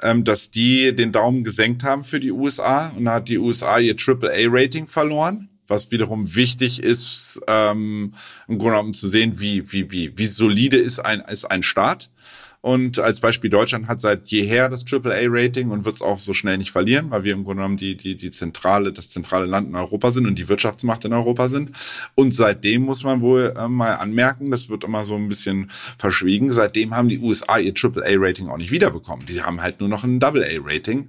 ähm, 0.00 0.24
dass 0.24 0.50
die 0.50 0.96
den 0.96 1.12
Daumen 1.12 1.44
gesenkt 1.44 1.84
haben 1.84 2.02
für 2.02 2.18
die 2.18 2.32
USA 2.32 2.88
und 2.96 3.04
da 3.04 3.14
hat 3.14 3.28
die 3.28 3.38
USA 3.38 3.78
ihr 3.78 3.94
AAA-Rating 3.94 4.88
verloren 4.88 5.49
was 5.70 5.90
wiederum 5.90 6.34
wichtig 6.34 6.82
ist, 6.82 7.40
ähm, 7.46 8.14
im 8.48 8.58
Grunde 8.58 8.76
genommen 8.76 8.94
zu 8.94 9.08
sehen, 9.08 9.40
wie, 9.40 9.72
wie, 9.72 9.90
wie, 9.90 10.18
wie 10.18 10.26
solide 10.26 10.76
ist 10.76 10.98
ein, 10.98 11.20
ist 11.20 11.44
ein 11.44 11.62
Staat. 11.62 12.10
Und 12.62 12.98
als 12.98 13.20
Beispiel 13.20 13.48
Deutschland 13.48 13.88
hat 13.88 14.00
seit 14.00 14.28
jeher 14.28 14.68
das 14.68 14.84
AAA-Rating 14.84 15.70
und 15.70 15.86
wird 15.86 15.94
es 15.94 16.02
auch 16.02 16.18
so 16.18 16.34
schnell 16.34 16.58
nicht 16.58 16.70
verlieren, 16.70 17.10
weil 17.10 17.24
wir 17.24 17.32
im 17.32 17.44
Grunde 17.44 17.62
genommen 17.62 17.78
die, 17.78 17.96
die, 17.96 18.16
die 18.16 18.30
zentrale, 18.30 18.92
das 18.92 19.08
zentrale 19.08 19.46
Land 19.46 19.68
in 19.68 19.76
Europa 19.76 20.12
sind 20.12 20.26
und 20.26 20.38
die 20.38 20.48
Wirtschaftsmacht 20.48 21.06
in 21.06 21.14
Europa 21.14 21.48
sind. 21.48 21.70
Und 22.14 22.34
seitdem 22.34 22.82
muss 22.82 23.02
man 23.02 23.22
wohl 23.22 23.54
äh, 23.56 23.66
mal 23.66 23.94
anmerken, 23.94 24.50
das 24.50 24.68
wird 24.68 24.84
immer 24.84 25.04
so 25.04 25.14
ein 25.14 25.28
bisschen 25.28 25.70
verschwiegen, 25.96 26.52
seitdem 26.52 26.94
haben 26.94 27.08
die 27.08 27.18
USA 27.18 27.58
ihr 27.58 27.72
AAA-Rating 27.72 28.48
auch 28.48 28.58
nicht 28.58 28.70
wiederbekommen. 28.70 29.24
Die 29.24 29.42
haben 29.42 29.62
halt 29.62 29.80
nur 29.80 29.88
noch 29.88 30.04
ein 30.04 30.22
AA-Rating. 30.22 31.08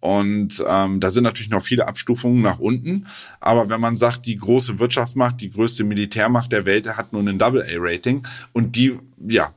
Und 0.00 0.64
ähm, 0.66 1.00
da 1.00 1.10
sind 1.10 1.24
natürlich 1.24 1.50
noch 1.50 1.62
viele 1.62 1.86
Abstufungen 1.86 2.42
nach 2.42 2.58
unten. 2.58 3.06
Aber 3.40 3.70
wenn 3.70 3.80
man 3.80 3.96
sagt, 3.96 4.26
die 4.26 4.36
große 4.36 4.78
Wirtschaftsmacht, 4.78 5.40
die 5.40 5.50
größte 5.50 5.84
Militärmacht 5.84 6.52
der 6.52 6.66
Welt 6.66 6.86
hat 6.96 7.12
nur 7.12 7.22
ein 7.22 7.40
AA-Rating 7.40 8.26
und 8.52 8.76
die, 8.76 8.98
ja, 9.28 9.52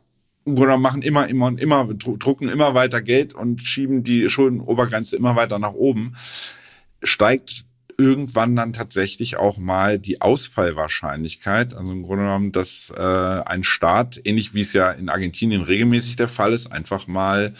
oder 0.46 0.78
machen 0.78 1.02
immer, 1.02 1.28
immer 1.28 1.48
und 1.48 1.60
immer, 1.60 1.86
drucken 1.94 2.50
immer 2.50 2.74
weiter 2.74 3.02
Geld 3.02 3.34
und 3.34 3.62
schieben 3.62 4.04
die 4.04 4.30
Schuldenobergrenze 4.30 5.16
immer 5.16 5.36
weiter 5.36 5.60
nach 5.60 5.74
oben, 5.74 6.16
steigt 7.04 7.66
irgendwann 7.98 8.56
dann 8.56 8.74
tatsächlich 8.74 9.38
auch 9.38 9.58
mal 9.58 10.00
die 10.00 10.22
Ausfallwahrscheinlichkeit. 10.22 11.74
Also 11.76 11.92
im 11.92 12.04
Grunde 12.04 12.24
genommen, 12.24 12.52
dass 12.52 12.92
äh, 12.96 13.02
ein 13.02 13.64
Staat, 13.64 14.20
ähnlich 14.24 14.54
wie 14.54 14.62
es 14.62 14.74
ja 14.74 14.92
in 14.92 15.10
Argentinien 15.10 15.62
regelmäßig 15.62 16.16
der 16.16 16.28
Fall 16.28 16.54
ist, 16.54 16.72
einfach 16.72 17.08
mal 17.08 17.54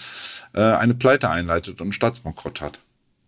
äh, 0.54 0.62
eine 0.62 0.96
Pleite 0.96 1.30
einleitet 1.30 1.80
und 1.80 1.88
einen 1.88 1.94
Staatsbankrott 1.94 2.62
hat. 2.62 2.80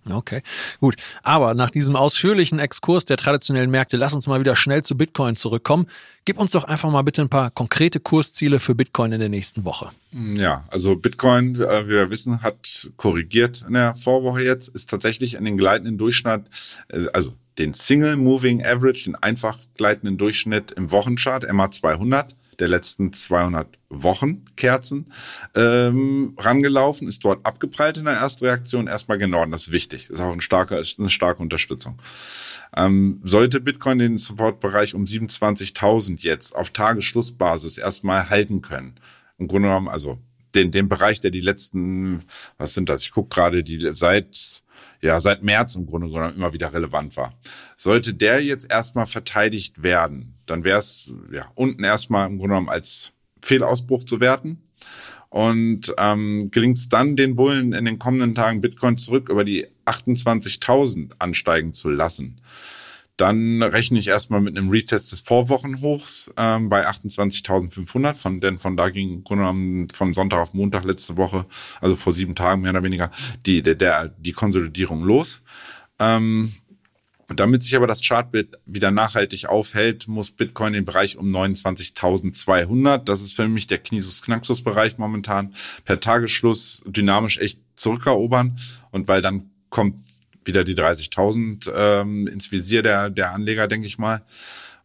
Okay, 0.10 0.42
gut. 0.80 0.96
Aber 1.24 1.54
nach 1.54 1.70
diesem 1.70 1.96
ausführlichen 1.96 2.60
Exkurs 2.60 3.06
der 3.06 3.18
traditionellen 3.18 3.72
Märkte, 3.72 3.98
lass 3.98 4.14
uns 4.14 4.28
mal 4.28 4.40
wieder 4.40 4.56
schnell 4.56 4.84
zu 4.84 4.98
Bitcoin 4.98 5.36
zurückkommen. 5.36 5.88
Gib 6.26 6.38
uns 6.38 6.52
doch 6.52 6.66
einfach 6.66 6.90
mal 6.90 7.02
bitte 7.02 7.22
ein 7.22 7.30
paar 7.30 7.52
konkrete 7.52 8.00
Kursziele 8.00 8.60
für 8.60 8.76
Bitcoin 8.76 9.12
in 9.14 9.20
der 9.20 9.30
nächsten 9.30 9.66
Woche. 9.66 9.92
Ja, 10.12 10.64
also 10.72 10.96
Bitcoin, 10.96 11.56
äh, 11.56 11.86
wie 11.86 11.92
wir 11.92 12.10
wissen, 12.10 12.42
hat 12.42 12.90
korrigiert 12.98 13.64
in 13.68 13.74
der 13.74 13.96
Vorwoche 13.96 14.42
jetzt, 14.42 14.70
ist 14.70 14.90
tatsächlich 14.90 15.36
in 15.36 15.46
den 15.46 15.58
gleitenden 15.58 15.98
Durchschnitt, 15.98 16.44
äh, 16.90 17.06
also 17.14 17.34
den 17.58 17.74
Single 17.74 18.18
Moving 18.18 18.66
Average, 18.66 19.06
den 19.06 19.16
einfach 19.16 19.58
gleitenden 19.76 20.18
Durchschnitt 20.18 20.72
im 20.72 20.92
Wochenchart, 20.92 21.52
MA 21.52 21.72
200, 21.72 22.36
der 22.60 22.68
letzten 22.68 23.14
200 23.14 23.68
Wochen 23.90 24.46
Kerzen 24.56 25.12
ähm, 25.56 26.36
rangelaufen, 26.38 27.08
ist 27.08 27.24
dort 27.24 27.46
abgeprallt 27.46 27.98
in 27.98 28.06
der 28.06 28.16
Erstreaktion, 28.16 28.88
erstmal 28.88 29.18
genau, 29.18 29.46
das 29.46 29.64
ist 29.64 29.72
wichtig, 29.72 30.10
ist 30.10 30.20
auch 30.20 30.32
ein 30.32 30.42
starker, 30.42 30.80
ist 30.80 31.00
eine 31.00 31.10
starke 31.10 31.42
Unterstützung. 31.42 32.02
Ähm, 32.76 33.22
sollte 33.24 33.60
Bitcoin 33.60 34.00
den 34.00 34.18
Supportbereich 34.18 34.96
um 34.96 35.06
27.000 35.06 36.22
jetzt 36.22 36.56
auf 36.56 36.72
Tagesschlussbasis 36.72 37.78
erstmal 37.78 38.30
halten 38.30 38.62
können, 38.62 38.96
im 39.38 39.48
Grunde 39.48 39.68
genommen, 39.68 39.90
also 39.90 40.20
den, 40.56 40.72
den 40.72 40.90
Bereich, 40.90 41.20
der 41.20 41.32
die 41.32 41.42
letzten, 41.42 42.24
was 42.58 42.74
sind 42.74 42.90
das? 42.90 43.02
Ich 43.02 43.12
gucke 43.12 43.34
gerade, 43.34 43.64
die 43.64 43.92
seit 43.94 44.64
ja 45.04 45.20
seit 45.20 45.44
März 45.44 45.76
im 45.76 45.86
Grunde 45.86 46.08
genommen 46.08 46.36
immer 46.36 46.54
wieder 46.54 46.74
relevant 46.74 47.16
war. 47.18 47.34
Sollte 47.78 48.14
der 48.14 48.44
jetzt 48.44 48.72
erstmal 48.72 49.06
verteidigt 49.06 49.84
werden, 49.84 50.33
dann 50.46 50.64
wäre 50.64 50.80
es 50.80 51.12
ja 51.32 51.50
unten 51.56 51.84
erstmal 51.84 52.28
im 52.28 52.38
Grunde 52.38 52.56
genommen 52.56 52.70
als 52.70 53.12
Fehlausbruch 53.42 54.04
zu 54.04 54.20
werten. 54.20 54.62
Und 55.30 55.94
ähm, 55.98 56.52
gelingt 56.52 56.78
es 56.78 56.90
dann, 56.90 57.16
den 57.16 57.36
Bullen 57.36 57.74
in 57.74 57.86
den 57.86 57.98
kommenden 57.98 58.36
Tagen 58.36 58.62
Bitcoin 58.62 59.00
zurück 59.00 59.30
über 59.30 59.44
die 59.44 59.66
28.000 59.86 61.14
ansteigen 61.18 61.74
zu 61.74 61.90
lassen, 61.90 62.40
dann 63.18 63.62
rechne 63.62 64.00
ich 64.00 64.08
erstmal 64.08 64.42
mit 64.42 64.58
einem 64.58 64.70
Retest 64.70 65.12
des 65.12 65.22
Vorwochenhochs 65.22 66.32
ähm, 66.36 66.70
bei 66.70 66.88
28.500, 66.88 68.16
von, 68.16 68.42
denn 68.42 68.60
von 68.60 68.76
da 68.76 68.90
ging 68.90 69.14
im 69.14 69.24
Grunde 69.24 69.44
genommen 69.44 69.88
von 69.94 70.14
Sonntag 70.14 70.40
auf 70.40 70.54
Montag 70.54 70.84
letzte 70.84 71.16
Woche, 71.18 71.46
also 71.80 71.96
vor 71.96 72.14
sieben 72.14 72.36
Tagen 72.36 72.62
mehr 72.62 72.72
oder 72.72 72.84
weniger, 72.84 73.12
die, 73.46 73.62
der, 73.62 73.76
der, 73.76 74.10
die 74.10 74.32
Konsolidierung 74.32 75.04
los. 75.04 75.42
Ähm, 76.00 76.54
damit 77.40 77.64
sich 77.64 77.76
aber 77.76 77.88
das 77.88 78.02
Chartbild 78.02 78.58
wieder 78.66 78.92
nachhaltig 78.92 79.46
aufhält, 79.46 80.08
muss 80.08 80.32
Bitcoin 80.32 80.74
den 80.74 80.86
Bereich 80.86 81.18
um 81.18 81.34
29.200, 81.34 82.98
das 83.00 83.22
ist 83.22 83.34
für 83.36 83.48
mich 83.48 83.68
der 83.68 83.78
Knisus-Knaxus-Bereich 83.78 84.98
momentan, 84.98 85.54
per 85.86 86.00
Tagesschluss 86.00 86.84
dynamisch 86.86 87.38
echt 87.38 87.60
zurückerobern. 87.76 88.58
Und 88.92 89.08
weil 89.08 89.22
dann 89.22 89.50
kommt 89.70 90.00
wieder 90.46 90.64
die 90.64 90.76
30.000 90.76 91.72
ähm, 91.74 92.28
ins 92.28 92.52
Visier 92.52 92.84
der, 92.84 93.10
der 93.10 93.32
Anleger, 93.32 93.68
denke 93.68 93.88
ich 93.88 93.98
mal. 93.98 94.22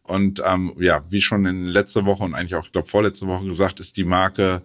Und 0.03 0.41
ähm, 0.45 0.73
ja, 0.79 1.03
wie 1.09 1.21
schon 1.21 1.45
in 1.45 1.65
letzter 1.65 2.05
Woche 2.05 2.23
und 2.23 2.33
eigentlich 2.33 2.55
auch, 2.55 2.65
ich 2.65 2.71
glaube, 2.71 2.87
vorletzte 2.87 3.27
Woche 3.27 3.45
gesagt, 3.45 3.79
ist 3.79 3.95
die 3.97 4.05
Marke 4.05 4.61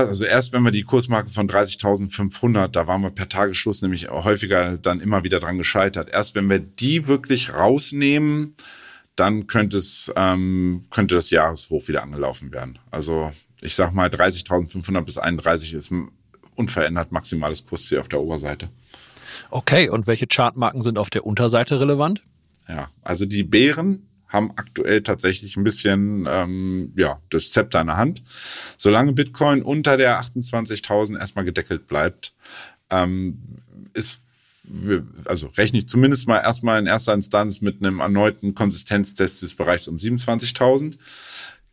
also 0.00 0.24
erst 0.24 0.52
wenn 0.52 0.62
wir 0.62 0.70
die 0.70 0.82
Kursmarke 0.82 1.30
von 1.30 1.48
30.500, 1.48 2.68
da 2.68 2.86
waren 2.86 3.02
wir 3.02 3.10
per 3.10 3.28
Tagesschluss 3.28 3.82
nämlich 3.82 4.08
häufiger 4.10 4.78
dann 4.78 5.00
immer 5.00 5.24
wieder 5.24 5.40
dran 5.40 5.58
gescheitert. 5.58 6.10
Erst 6.10 6.34
wenn 6.34 6.48
wir 6.48 6.58
die 6.58 7.06
wirklich 7.08 7.54
rausnehmen, 7.54 8.56
dann 9.16 9.46
könnte 9.46 9.78
es 9.78 10.12
ähm, 10.16 10.82
könnte 10.90 11.14
das 11.14 11.30
Jahreshoch 11.30 11.88
wieder 11.88 12.02
angelaufen 12.02 12.52
werden. 12.52 12.78
Also 12.90 13.32
ich 13.60 13.74
sag 13.74 13.92
mal 13.92 14.08
30.500 14.08 15.02
bis 15.02 15.18
31 15.18 15.74
ist 15.74 15.92
unverändert 16.56 17.12
maximales 17.12 17.64
Kursziel 17.64 17.98
auf 17.98 18.08
der 18.08 18.20
Oberseite. 18.20 18.68
Okay, 19.50 19.88
und 19.88 20.06
welche 20.06 20.26
Chartmarken 20.26 20.80
sind 20.80 20.98
auf 20.98 21.10
der 21.10 21.26
Unterseite 21.26 21.80
relevant? 21.80 22.22
Ja, 22.68 22.88
also 23.02 23.24
die 23.26 23.42
Bären 23.42 24.08
haben 24.32 24.52
aktuell 24.56 25.02
tatsächlich 25.02 25.56
ein 25.56 25.64
bisschen 25.64 26.26
ähm, 26.30 26.92
ja 26.96 27.20
das 27.30 27.52
Zepter 27.52 27.80
in 27.80 27.88
der 27.88 27.96
Hand. 27.96 28.22
Solange 28.78 29.12
Bitcoin 29.12 29.62
unter 29.62 29.96
der 29.96 30.20
28.000 30.20 31.18
erstmal 31.18 31.44
gedeckelt 31.44 31.86
bleibt, 31.86 32.34
ähm, 32.90 33.38
ist 33.92 34.18
also 35.24 35.48
rechne 35.56 35.80
ich 35.80 35.88
zumindest 35.88 36.28
mal 36.28 36.38
erstmal 36.38 36.78
in 36.78 36.86
erster 36.86 37.12
Instanz 37.12 37.60
mit 37.60 37.84
einem 37.84 37.98
erneuten 37.98 38.54
Konsistenztest 38.54 39.42
des 39.42 39.54
Bereichs 39.54 39.88
um 39.88 39.96
27.000 39.96 40.98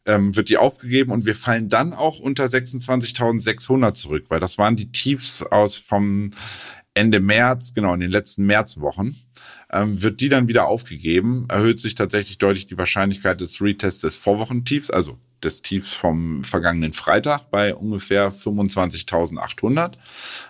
ähm, 0.06 0.36
wird 0.36 0.50
die 0.50 0.58
aufgegeben 0.58 1.12
und 1.12 1.26
wir 1.26 1.36
fallen 1.36 1.70
dann 1.70 1.94
auch 1.94 2.20
unter 2.20 2.46
26.600 2.46 3.94
zurück, 3.94 4.26
weil 4.30 4.40
das 4.40 4.58
waren 4.58 4.76
die 4.76 4.92
Tiefs 4.92 5.44
aus 5.44 5.78
vom 5.78 6.32
Ende 6.96 7.20
März, 7.20 7.74
genau 7.74 7.94
in 7.94 8.00
den 8.00 8.12
letzten 8.12 8.46
Märzwochen 8.46 9.16
ähm, 9.72 10.02
wird 10.02 10.20
die 10.22 10.30
dann 10.30 10.48
wieder 10.48 10.68
aufgegeben, 10.68 11.46
erhöht 11.50 11.80
sich 11.80 11.96
tatsächlich 11.96 12.38
deutlich 12.38 12.66
die 12.66 12.78
Wahrscheinlichkeit 12.78 13.40
des 13.42 13.62
Retests 13.62 14.02
des 14.02 14.18
Vorwochentiefs, 14.18 14.90
also 14.90 15.18
des 15.44 15.62
Tiefs 15.62 15.94
vom 15.94 16.44
vergangenen 16.44 16.94
Freitag 16.94 17.50
bei 17.52 17.74
ungefähr 17.74 18.32
25.800 18.32 19.94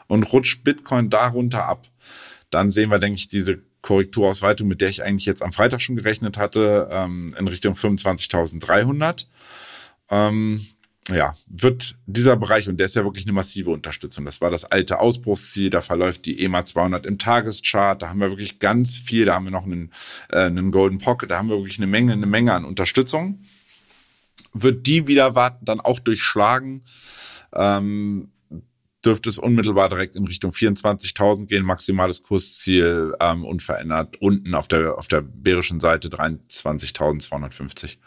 und 0.08 0.24
rutscht 0.24 0.64
Bitcoin 0.64 1.10
darunter 1.10 1.66
ab. 1.66 1.88
Dann 2.50 2.72
sehen 2.72 2.90
wir, 2.90 3.00
denke 3.00 3.18
ich, 3.18 3.28
diese 3.28 3.62
Korrekturausweitung, 3.82 4.68
mit 4.68 4.82
der 4.82 4.90
ich 4.90 5.04
eigentlich 5.04 5.26
jetzt 5.26 5.44
am 5.44 5.54
Freitag 5.54 5.82
schon 5.82 5.96
gerechnet 5.96 6.38
hatte, 6.38 6.90
ähm, 6.92 7.36
in 7.38 7.48
Richtung 7.48 7.76
25.300. 7.76 9.26
Ähm, 10.10 10.66
ja, 11.14 11.36
wird 11.48 11.96
dieser 12.06 12.36
Bereich, 12.36 12.68
und 12.68 12.78
der 12.78 12.86
ist 12.86 12.96
ja 12.96 13.04
wirklich 13.04 13.26
eine 13.26 13.34
massive 13.34 13.72
Unterstützung, 13.72 14.26
das 14.26 14.42
war 14.42 14.50
das 14.50 14.66
alte 14.66 15.00
Ausbruchsziel, 15.00 15.70
da 15.70 15.82
verläuft 15.82 16.26
die 16.26 16.44
EMA 16.44 16.66
200 16.66 17.06
im 17.06 17.18
Tageschart, 17.18 18.02
da 18.02 18.10
haben 18.10 18.20
wir 18.20 18.30
wirklich 18.30 18.60
ganz 18.60 18.98
viel, 18.98 19.26
da 19.26 19.36
haben 19.36 19.46
wir 19.46 19.52
noch 19.52 19.66
einen, 19.66 19.92
äh, 20.30 20.42
einen 20.42 20.72
Golden 20.72 21.00
Pocket, 21.00 21.30
da 21.30 21.38
haben 21.38 21.50
wir 21.50 21.58
wirklich 21.58 21.78
eine 21.78 21.88
Menge, 21.88 22.14
eine 22.14 22.26
Menge 22.26 22.54
an 22.54 22.66
Unterstützung. 22.66 23.42
Wird 24.54 24.88
die 24.88 25.08
wieder 25.08 25.36
warten, 25.36 25.66
dann 25.66 25.80
auch 25.80 26.00
durchschlagen, 26.00 26.84
ähm, 27.54 28.32
dürfte 29.06 29.30
es 29.30 29.38
unmittelbar 29.38 29.90
direkt 29.90 30.16
in 30.16 30.28
Richtung 30.28 30.52
24.000 30.52 31.48
gehen, 31.48 31.64
maximales 31.64 32.24
Kursziel 32.24 33.14
ähm, 33.20 33.46
unverändert, 33.46 34.18
unten 34.22 34.56
auf 34.56 34.68
der, 34.68 34.98
auf 34.98 35.08
der 35.08 35.22
bärischen 35.22 35.80
Seite 35.80 36.10
23.250. 36.10 37.98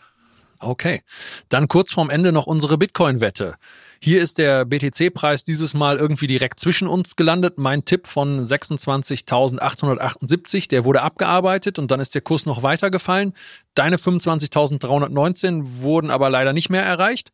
Okay. 0.62 1.02
Dann 1.48 1.68
kurz 1.68 1.92
vorm 1.92 2.10
Ende 2.10 2.32
noch 2.32 2.46
unsere 2.46 2.78
Bitcoin-Wette. 2.78 3.56
Hier 4.00 4.22
ist 4.22 4.38
der 4.38 4.64
BTC-Preis 4.64 5.44
dieses 5.44 5.74
Mal 5.74 5.98
irgendwie 5.98 6.26
direkt 6.26 6.58
zwischen 6.58 6.88
uns 6.88 7.14
gelandet. 7.14 7.58
Mein 7.58 7.84
Tipp 7.84 8.06
von 8.06 8.42
26.878, 8.44 10.68
der 10.68 10.84
wurde 10.84 11.02
abgearbeitet 11.02 11.78
und 11.78 11.90
dann 11.90 12.00
ist 12.00 12.14
der 12.14 12.22
Kurs 12.22 12.46
noch 12.46 12.62
weiter 12.62 12.90
gefallen. 12.90 13.34
Deine 13.74 13.98
25.319 13.98 15.82
wurden 15.82 16.10
aber 16.10 16.30
leider 16.30 16.52
nicht 16.52 16.70
mehr 16.70 16.82
erreicht. 16.82 17.32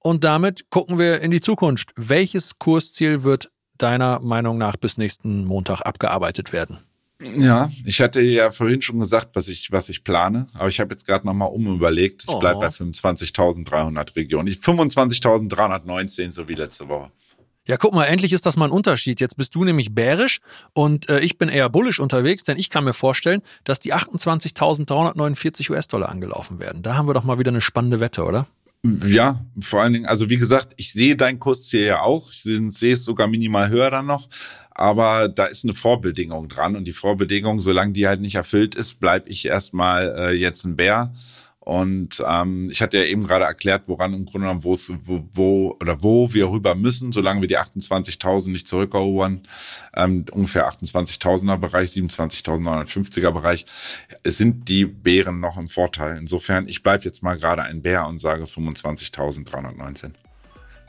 Und 0.00 0.24
damit 0.24 0.70
gucken 0.70 0.98
wir 0.98 1.20
in 1.20 1.30
die 1.30 1.40
Zukunft. 1.40 1.92
Welches 1.96 2.58
Kursziel 2.58 3.22
wird 3.22 3.50
deiner 3.76 4.18
Meinung 4.20 4.58
nach 4.58 4.76
bis 4.76 4.98
nächsten 4.98 5.44
Montag 5.44 5.82
abgearbeitet 5.82 6.52
werden? 6.52 6.78
Ja, 7.20 7.68
ich 7.84 8.00
hatte 8.00 8.20
ja 8.20 8.50
vorhin 8.52 8.80
schon 8.80 9.00
gesagt, 9.00 9.30
was 9.34 9.48
ich, 9.48 9.72
was 9.72 9.88
ich 9.88 10.04
plane, 10.04 10.46
aber 10.54 10.68
ich 10.68 10.78
habe 10.78 10.94
jetzt 10.94 11.04
gerade 11.06 11.26
nochmal 11.26 11.48
umüberlegt. 11.48 12.22
Ich 12.22 12.28
oh. 12.28 12.38
bei 12.38 12.52
25.300 12.52 14.14
Regionen. 14.14 14.48
25.319, 14.48 16.30
so 16.30 16.46
wie 16.48 16.54
letzte 16.54 16.88
Woche. 16.88 17.10
Ja, 17.68 17.76
guck 17.76 17.92
mal, 17.92 18.06
endlich 18.06 18.32
ist 18.32 18.46
das 18.46 18.56
mal 18.56 18.64
ein 18.64 18.70
Unterschied. 18.70 19.20
Jetzt 19.20 19.36
bist 19.36 19.54
du 19.54 19.62
nämlich 19.62 19.94
bärisch 19.94 20.40
und 20.72 21.10
äh, 21.10 21.20
ich 21.20 21.36
bin 21.36 21.50
eher 21.50 21.68
bullisch 21.68 22.00
unterwegs, 22.00 22.42
denn 22.44 22.56
ich 22.56 22.70
kann 22.70 22.82
mir 22.82 22.94
vorstellen, 22.94 23.42
dass 23.64 23.78
die 23.78 23.92
28.349 23.92 25.70
US-Dollar 25.70 26.08
angelaufen 26.08 26.60
werden. 26.60 26.82
Da 26.82 26.96
haben 26.96 27.06
wir 27.06 27.12
doch 27.12 27.24
mal 27.24 27.38
wieder 27.38 27.50
eine 27.50 27.60
spannende 27.60 28.00
Wette, 28.00 28.24
oder? 28.24 28.46
Ja, 29.06 29.44
vor 29.60 29.82
allen 29.82 29.92
Dingen, 29.92 30.06
also 30.06 30.28
wie 30.30 30.36
gesagt, 30.36 30.74
ich 30.76 30.92
sehe 30.92 31.16
dein 31.16 31.38
Kursziel 31.38 31.86
ja 31.86 32.02
auch. 32.02 32.30
Ich 32.32 32.42
sehe 32.42 32.92
es 32.92 33.04
sogar 33.04 33.26
minimal 33.26 33.68
höher 33.68 33.90
dann 33.90 34.06
noch 34.06 34.28
aber 34.78 35.28
da 35.28 35.46
ist 35.46 35.64
eine 35.64 35.74
Vorbedingung 35.74 36.48
dran 36.48 36.76
und 36.76 36.84
die 36.84 36.92
Vorbedingung, 36.92 37.60
solange 37.60 37.92
die 37.92 38.06
halt 38.06 38.20
nicht 38.20 38.36
erfüllt 38.36 38.76
ist, 38.76 39.00
bleibe 39.00 39.28
ich 39.28 39.44
erstmal 39.44 40.14
äh, 40.16 40.32
jetzt 40.32 40.64
ein 40.64 40.76
Bär. 40.76 41.12
Und 41.68 42.24
ähm, 42.26 42.70
ich 42.70 42.80
hatte 42.80 42.96
ja 42.96 43.04
eben 43.04 43.26
gerade 43.26 43.44
erklärt, 43.44 43.88
woran 43.88 44.14
im 44.14 44.24
Grunde 44.24 44.46
genommen, 44.46 44.64
wo, 44.64 44.74
wo 45.34 45.76
oder 45.78 46.02
wo 46.02 46.32
wir 46.32 46.48
rüber 46.48 46.74
müssen, 46.74 47.12
solange 47.12 47.42
wir 47.42 47.48
die 47.48 47.58
28.000 47.58 48.52
nicht 48.52 48.66
zurückerobern, 48.66 49.42
ähm, 49.94 50.24
ungefähr 50.30 50.66
28.000er 50.66 51.58
Bereich, 51.58 51.90
27.950er 51.90 53.32
Bereich, 53.32 53.66
sind 54.24 54.70
die 54.70 54.86
Bären 54.86 55.40
noch 55.40 55.58
im 55.58 55.68
Vorteil. 55.68 56.16
Insofern, 56.16 56.68
ich 56.68 56.82
bleibe 56.82 57.04
jetzt 57.04 57.22
mal 57.22 57.36
gerade 57.36 57.64
ein 57.64 57.82
Bär 57.82 58.06
und 58.06 58.22
sage 58.22 58.44
25.319. 58.44 60.12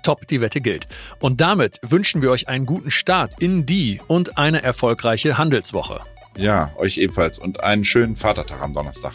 Top, 0.02 0.30
die 0.30 0.40
Wette 0.40 0.62
gilt. 0.62 0.88
Und 1.20 1.42
damit 1.42 1.82
wünschen 1.82 2.22
wir 2.22 2.32
euch 2.32 2.48
einen 2.48 2.66
guten 2.66 2.90
Start 2.90 3.34
in 3.42 3.66
die 3.66 4.00
und 4.08 4.38
eine 4.38 4.64
erfolgreiche 4.64 5.38
Handelswoche. 5.38 6.00
Ja, 6.38 6.72
euch 6.78 7.00
ebenfalls 7.00 7.38
und 7.38 7.62
einen 7.66 7.84
schönen 7.84 8.16
Vatertag 8.16 8.62
am 8.62 8.74
Donnerstag. 8.74 9.14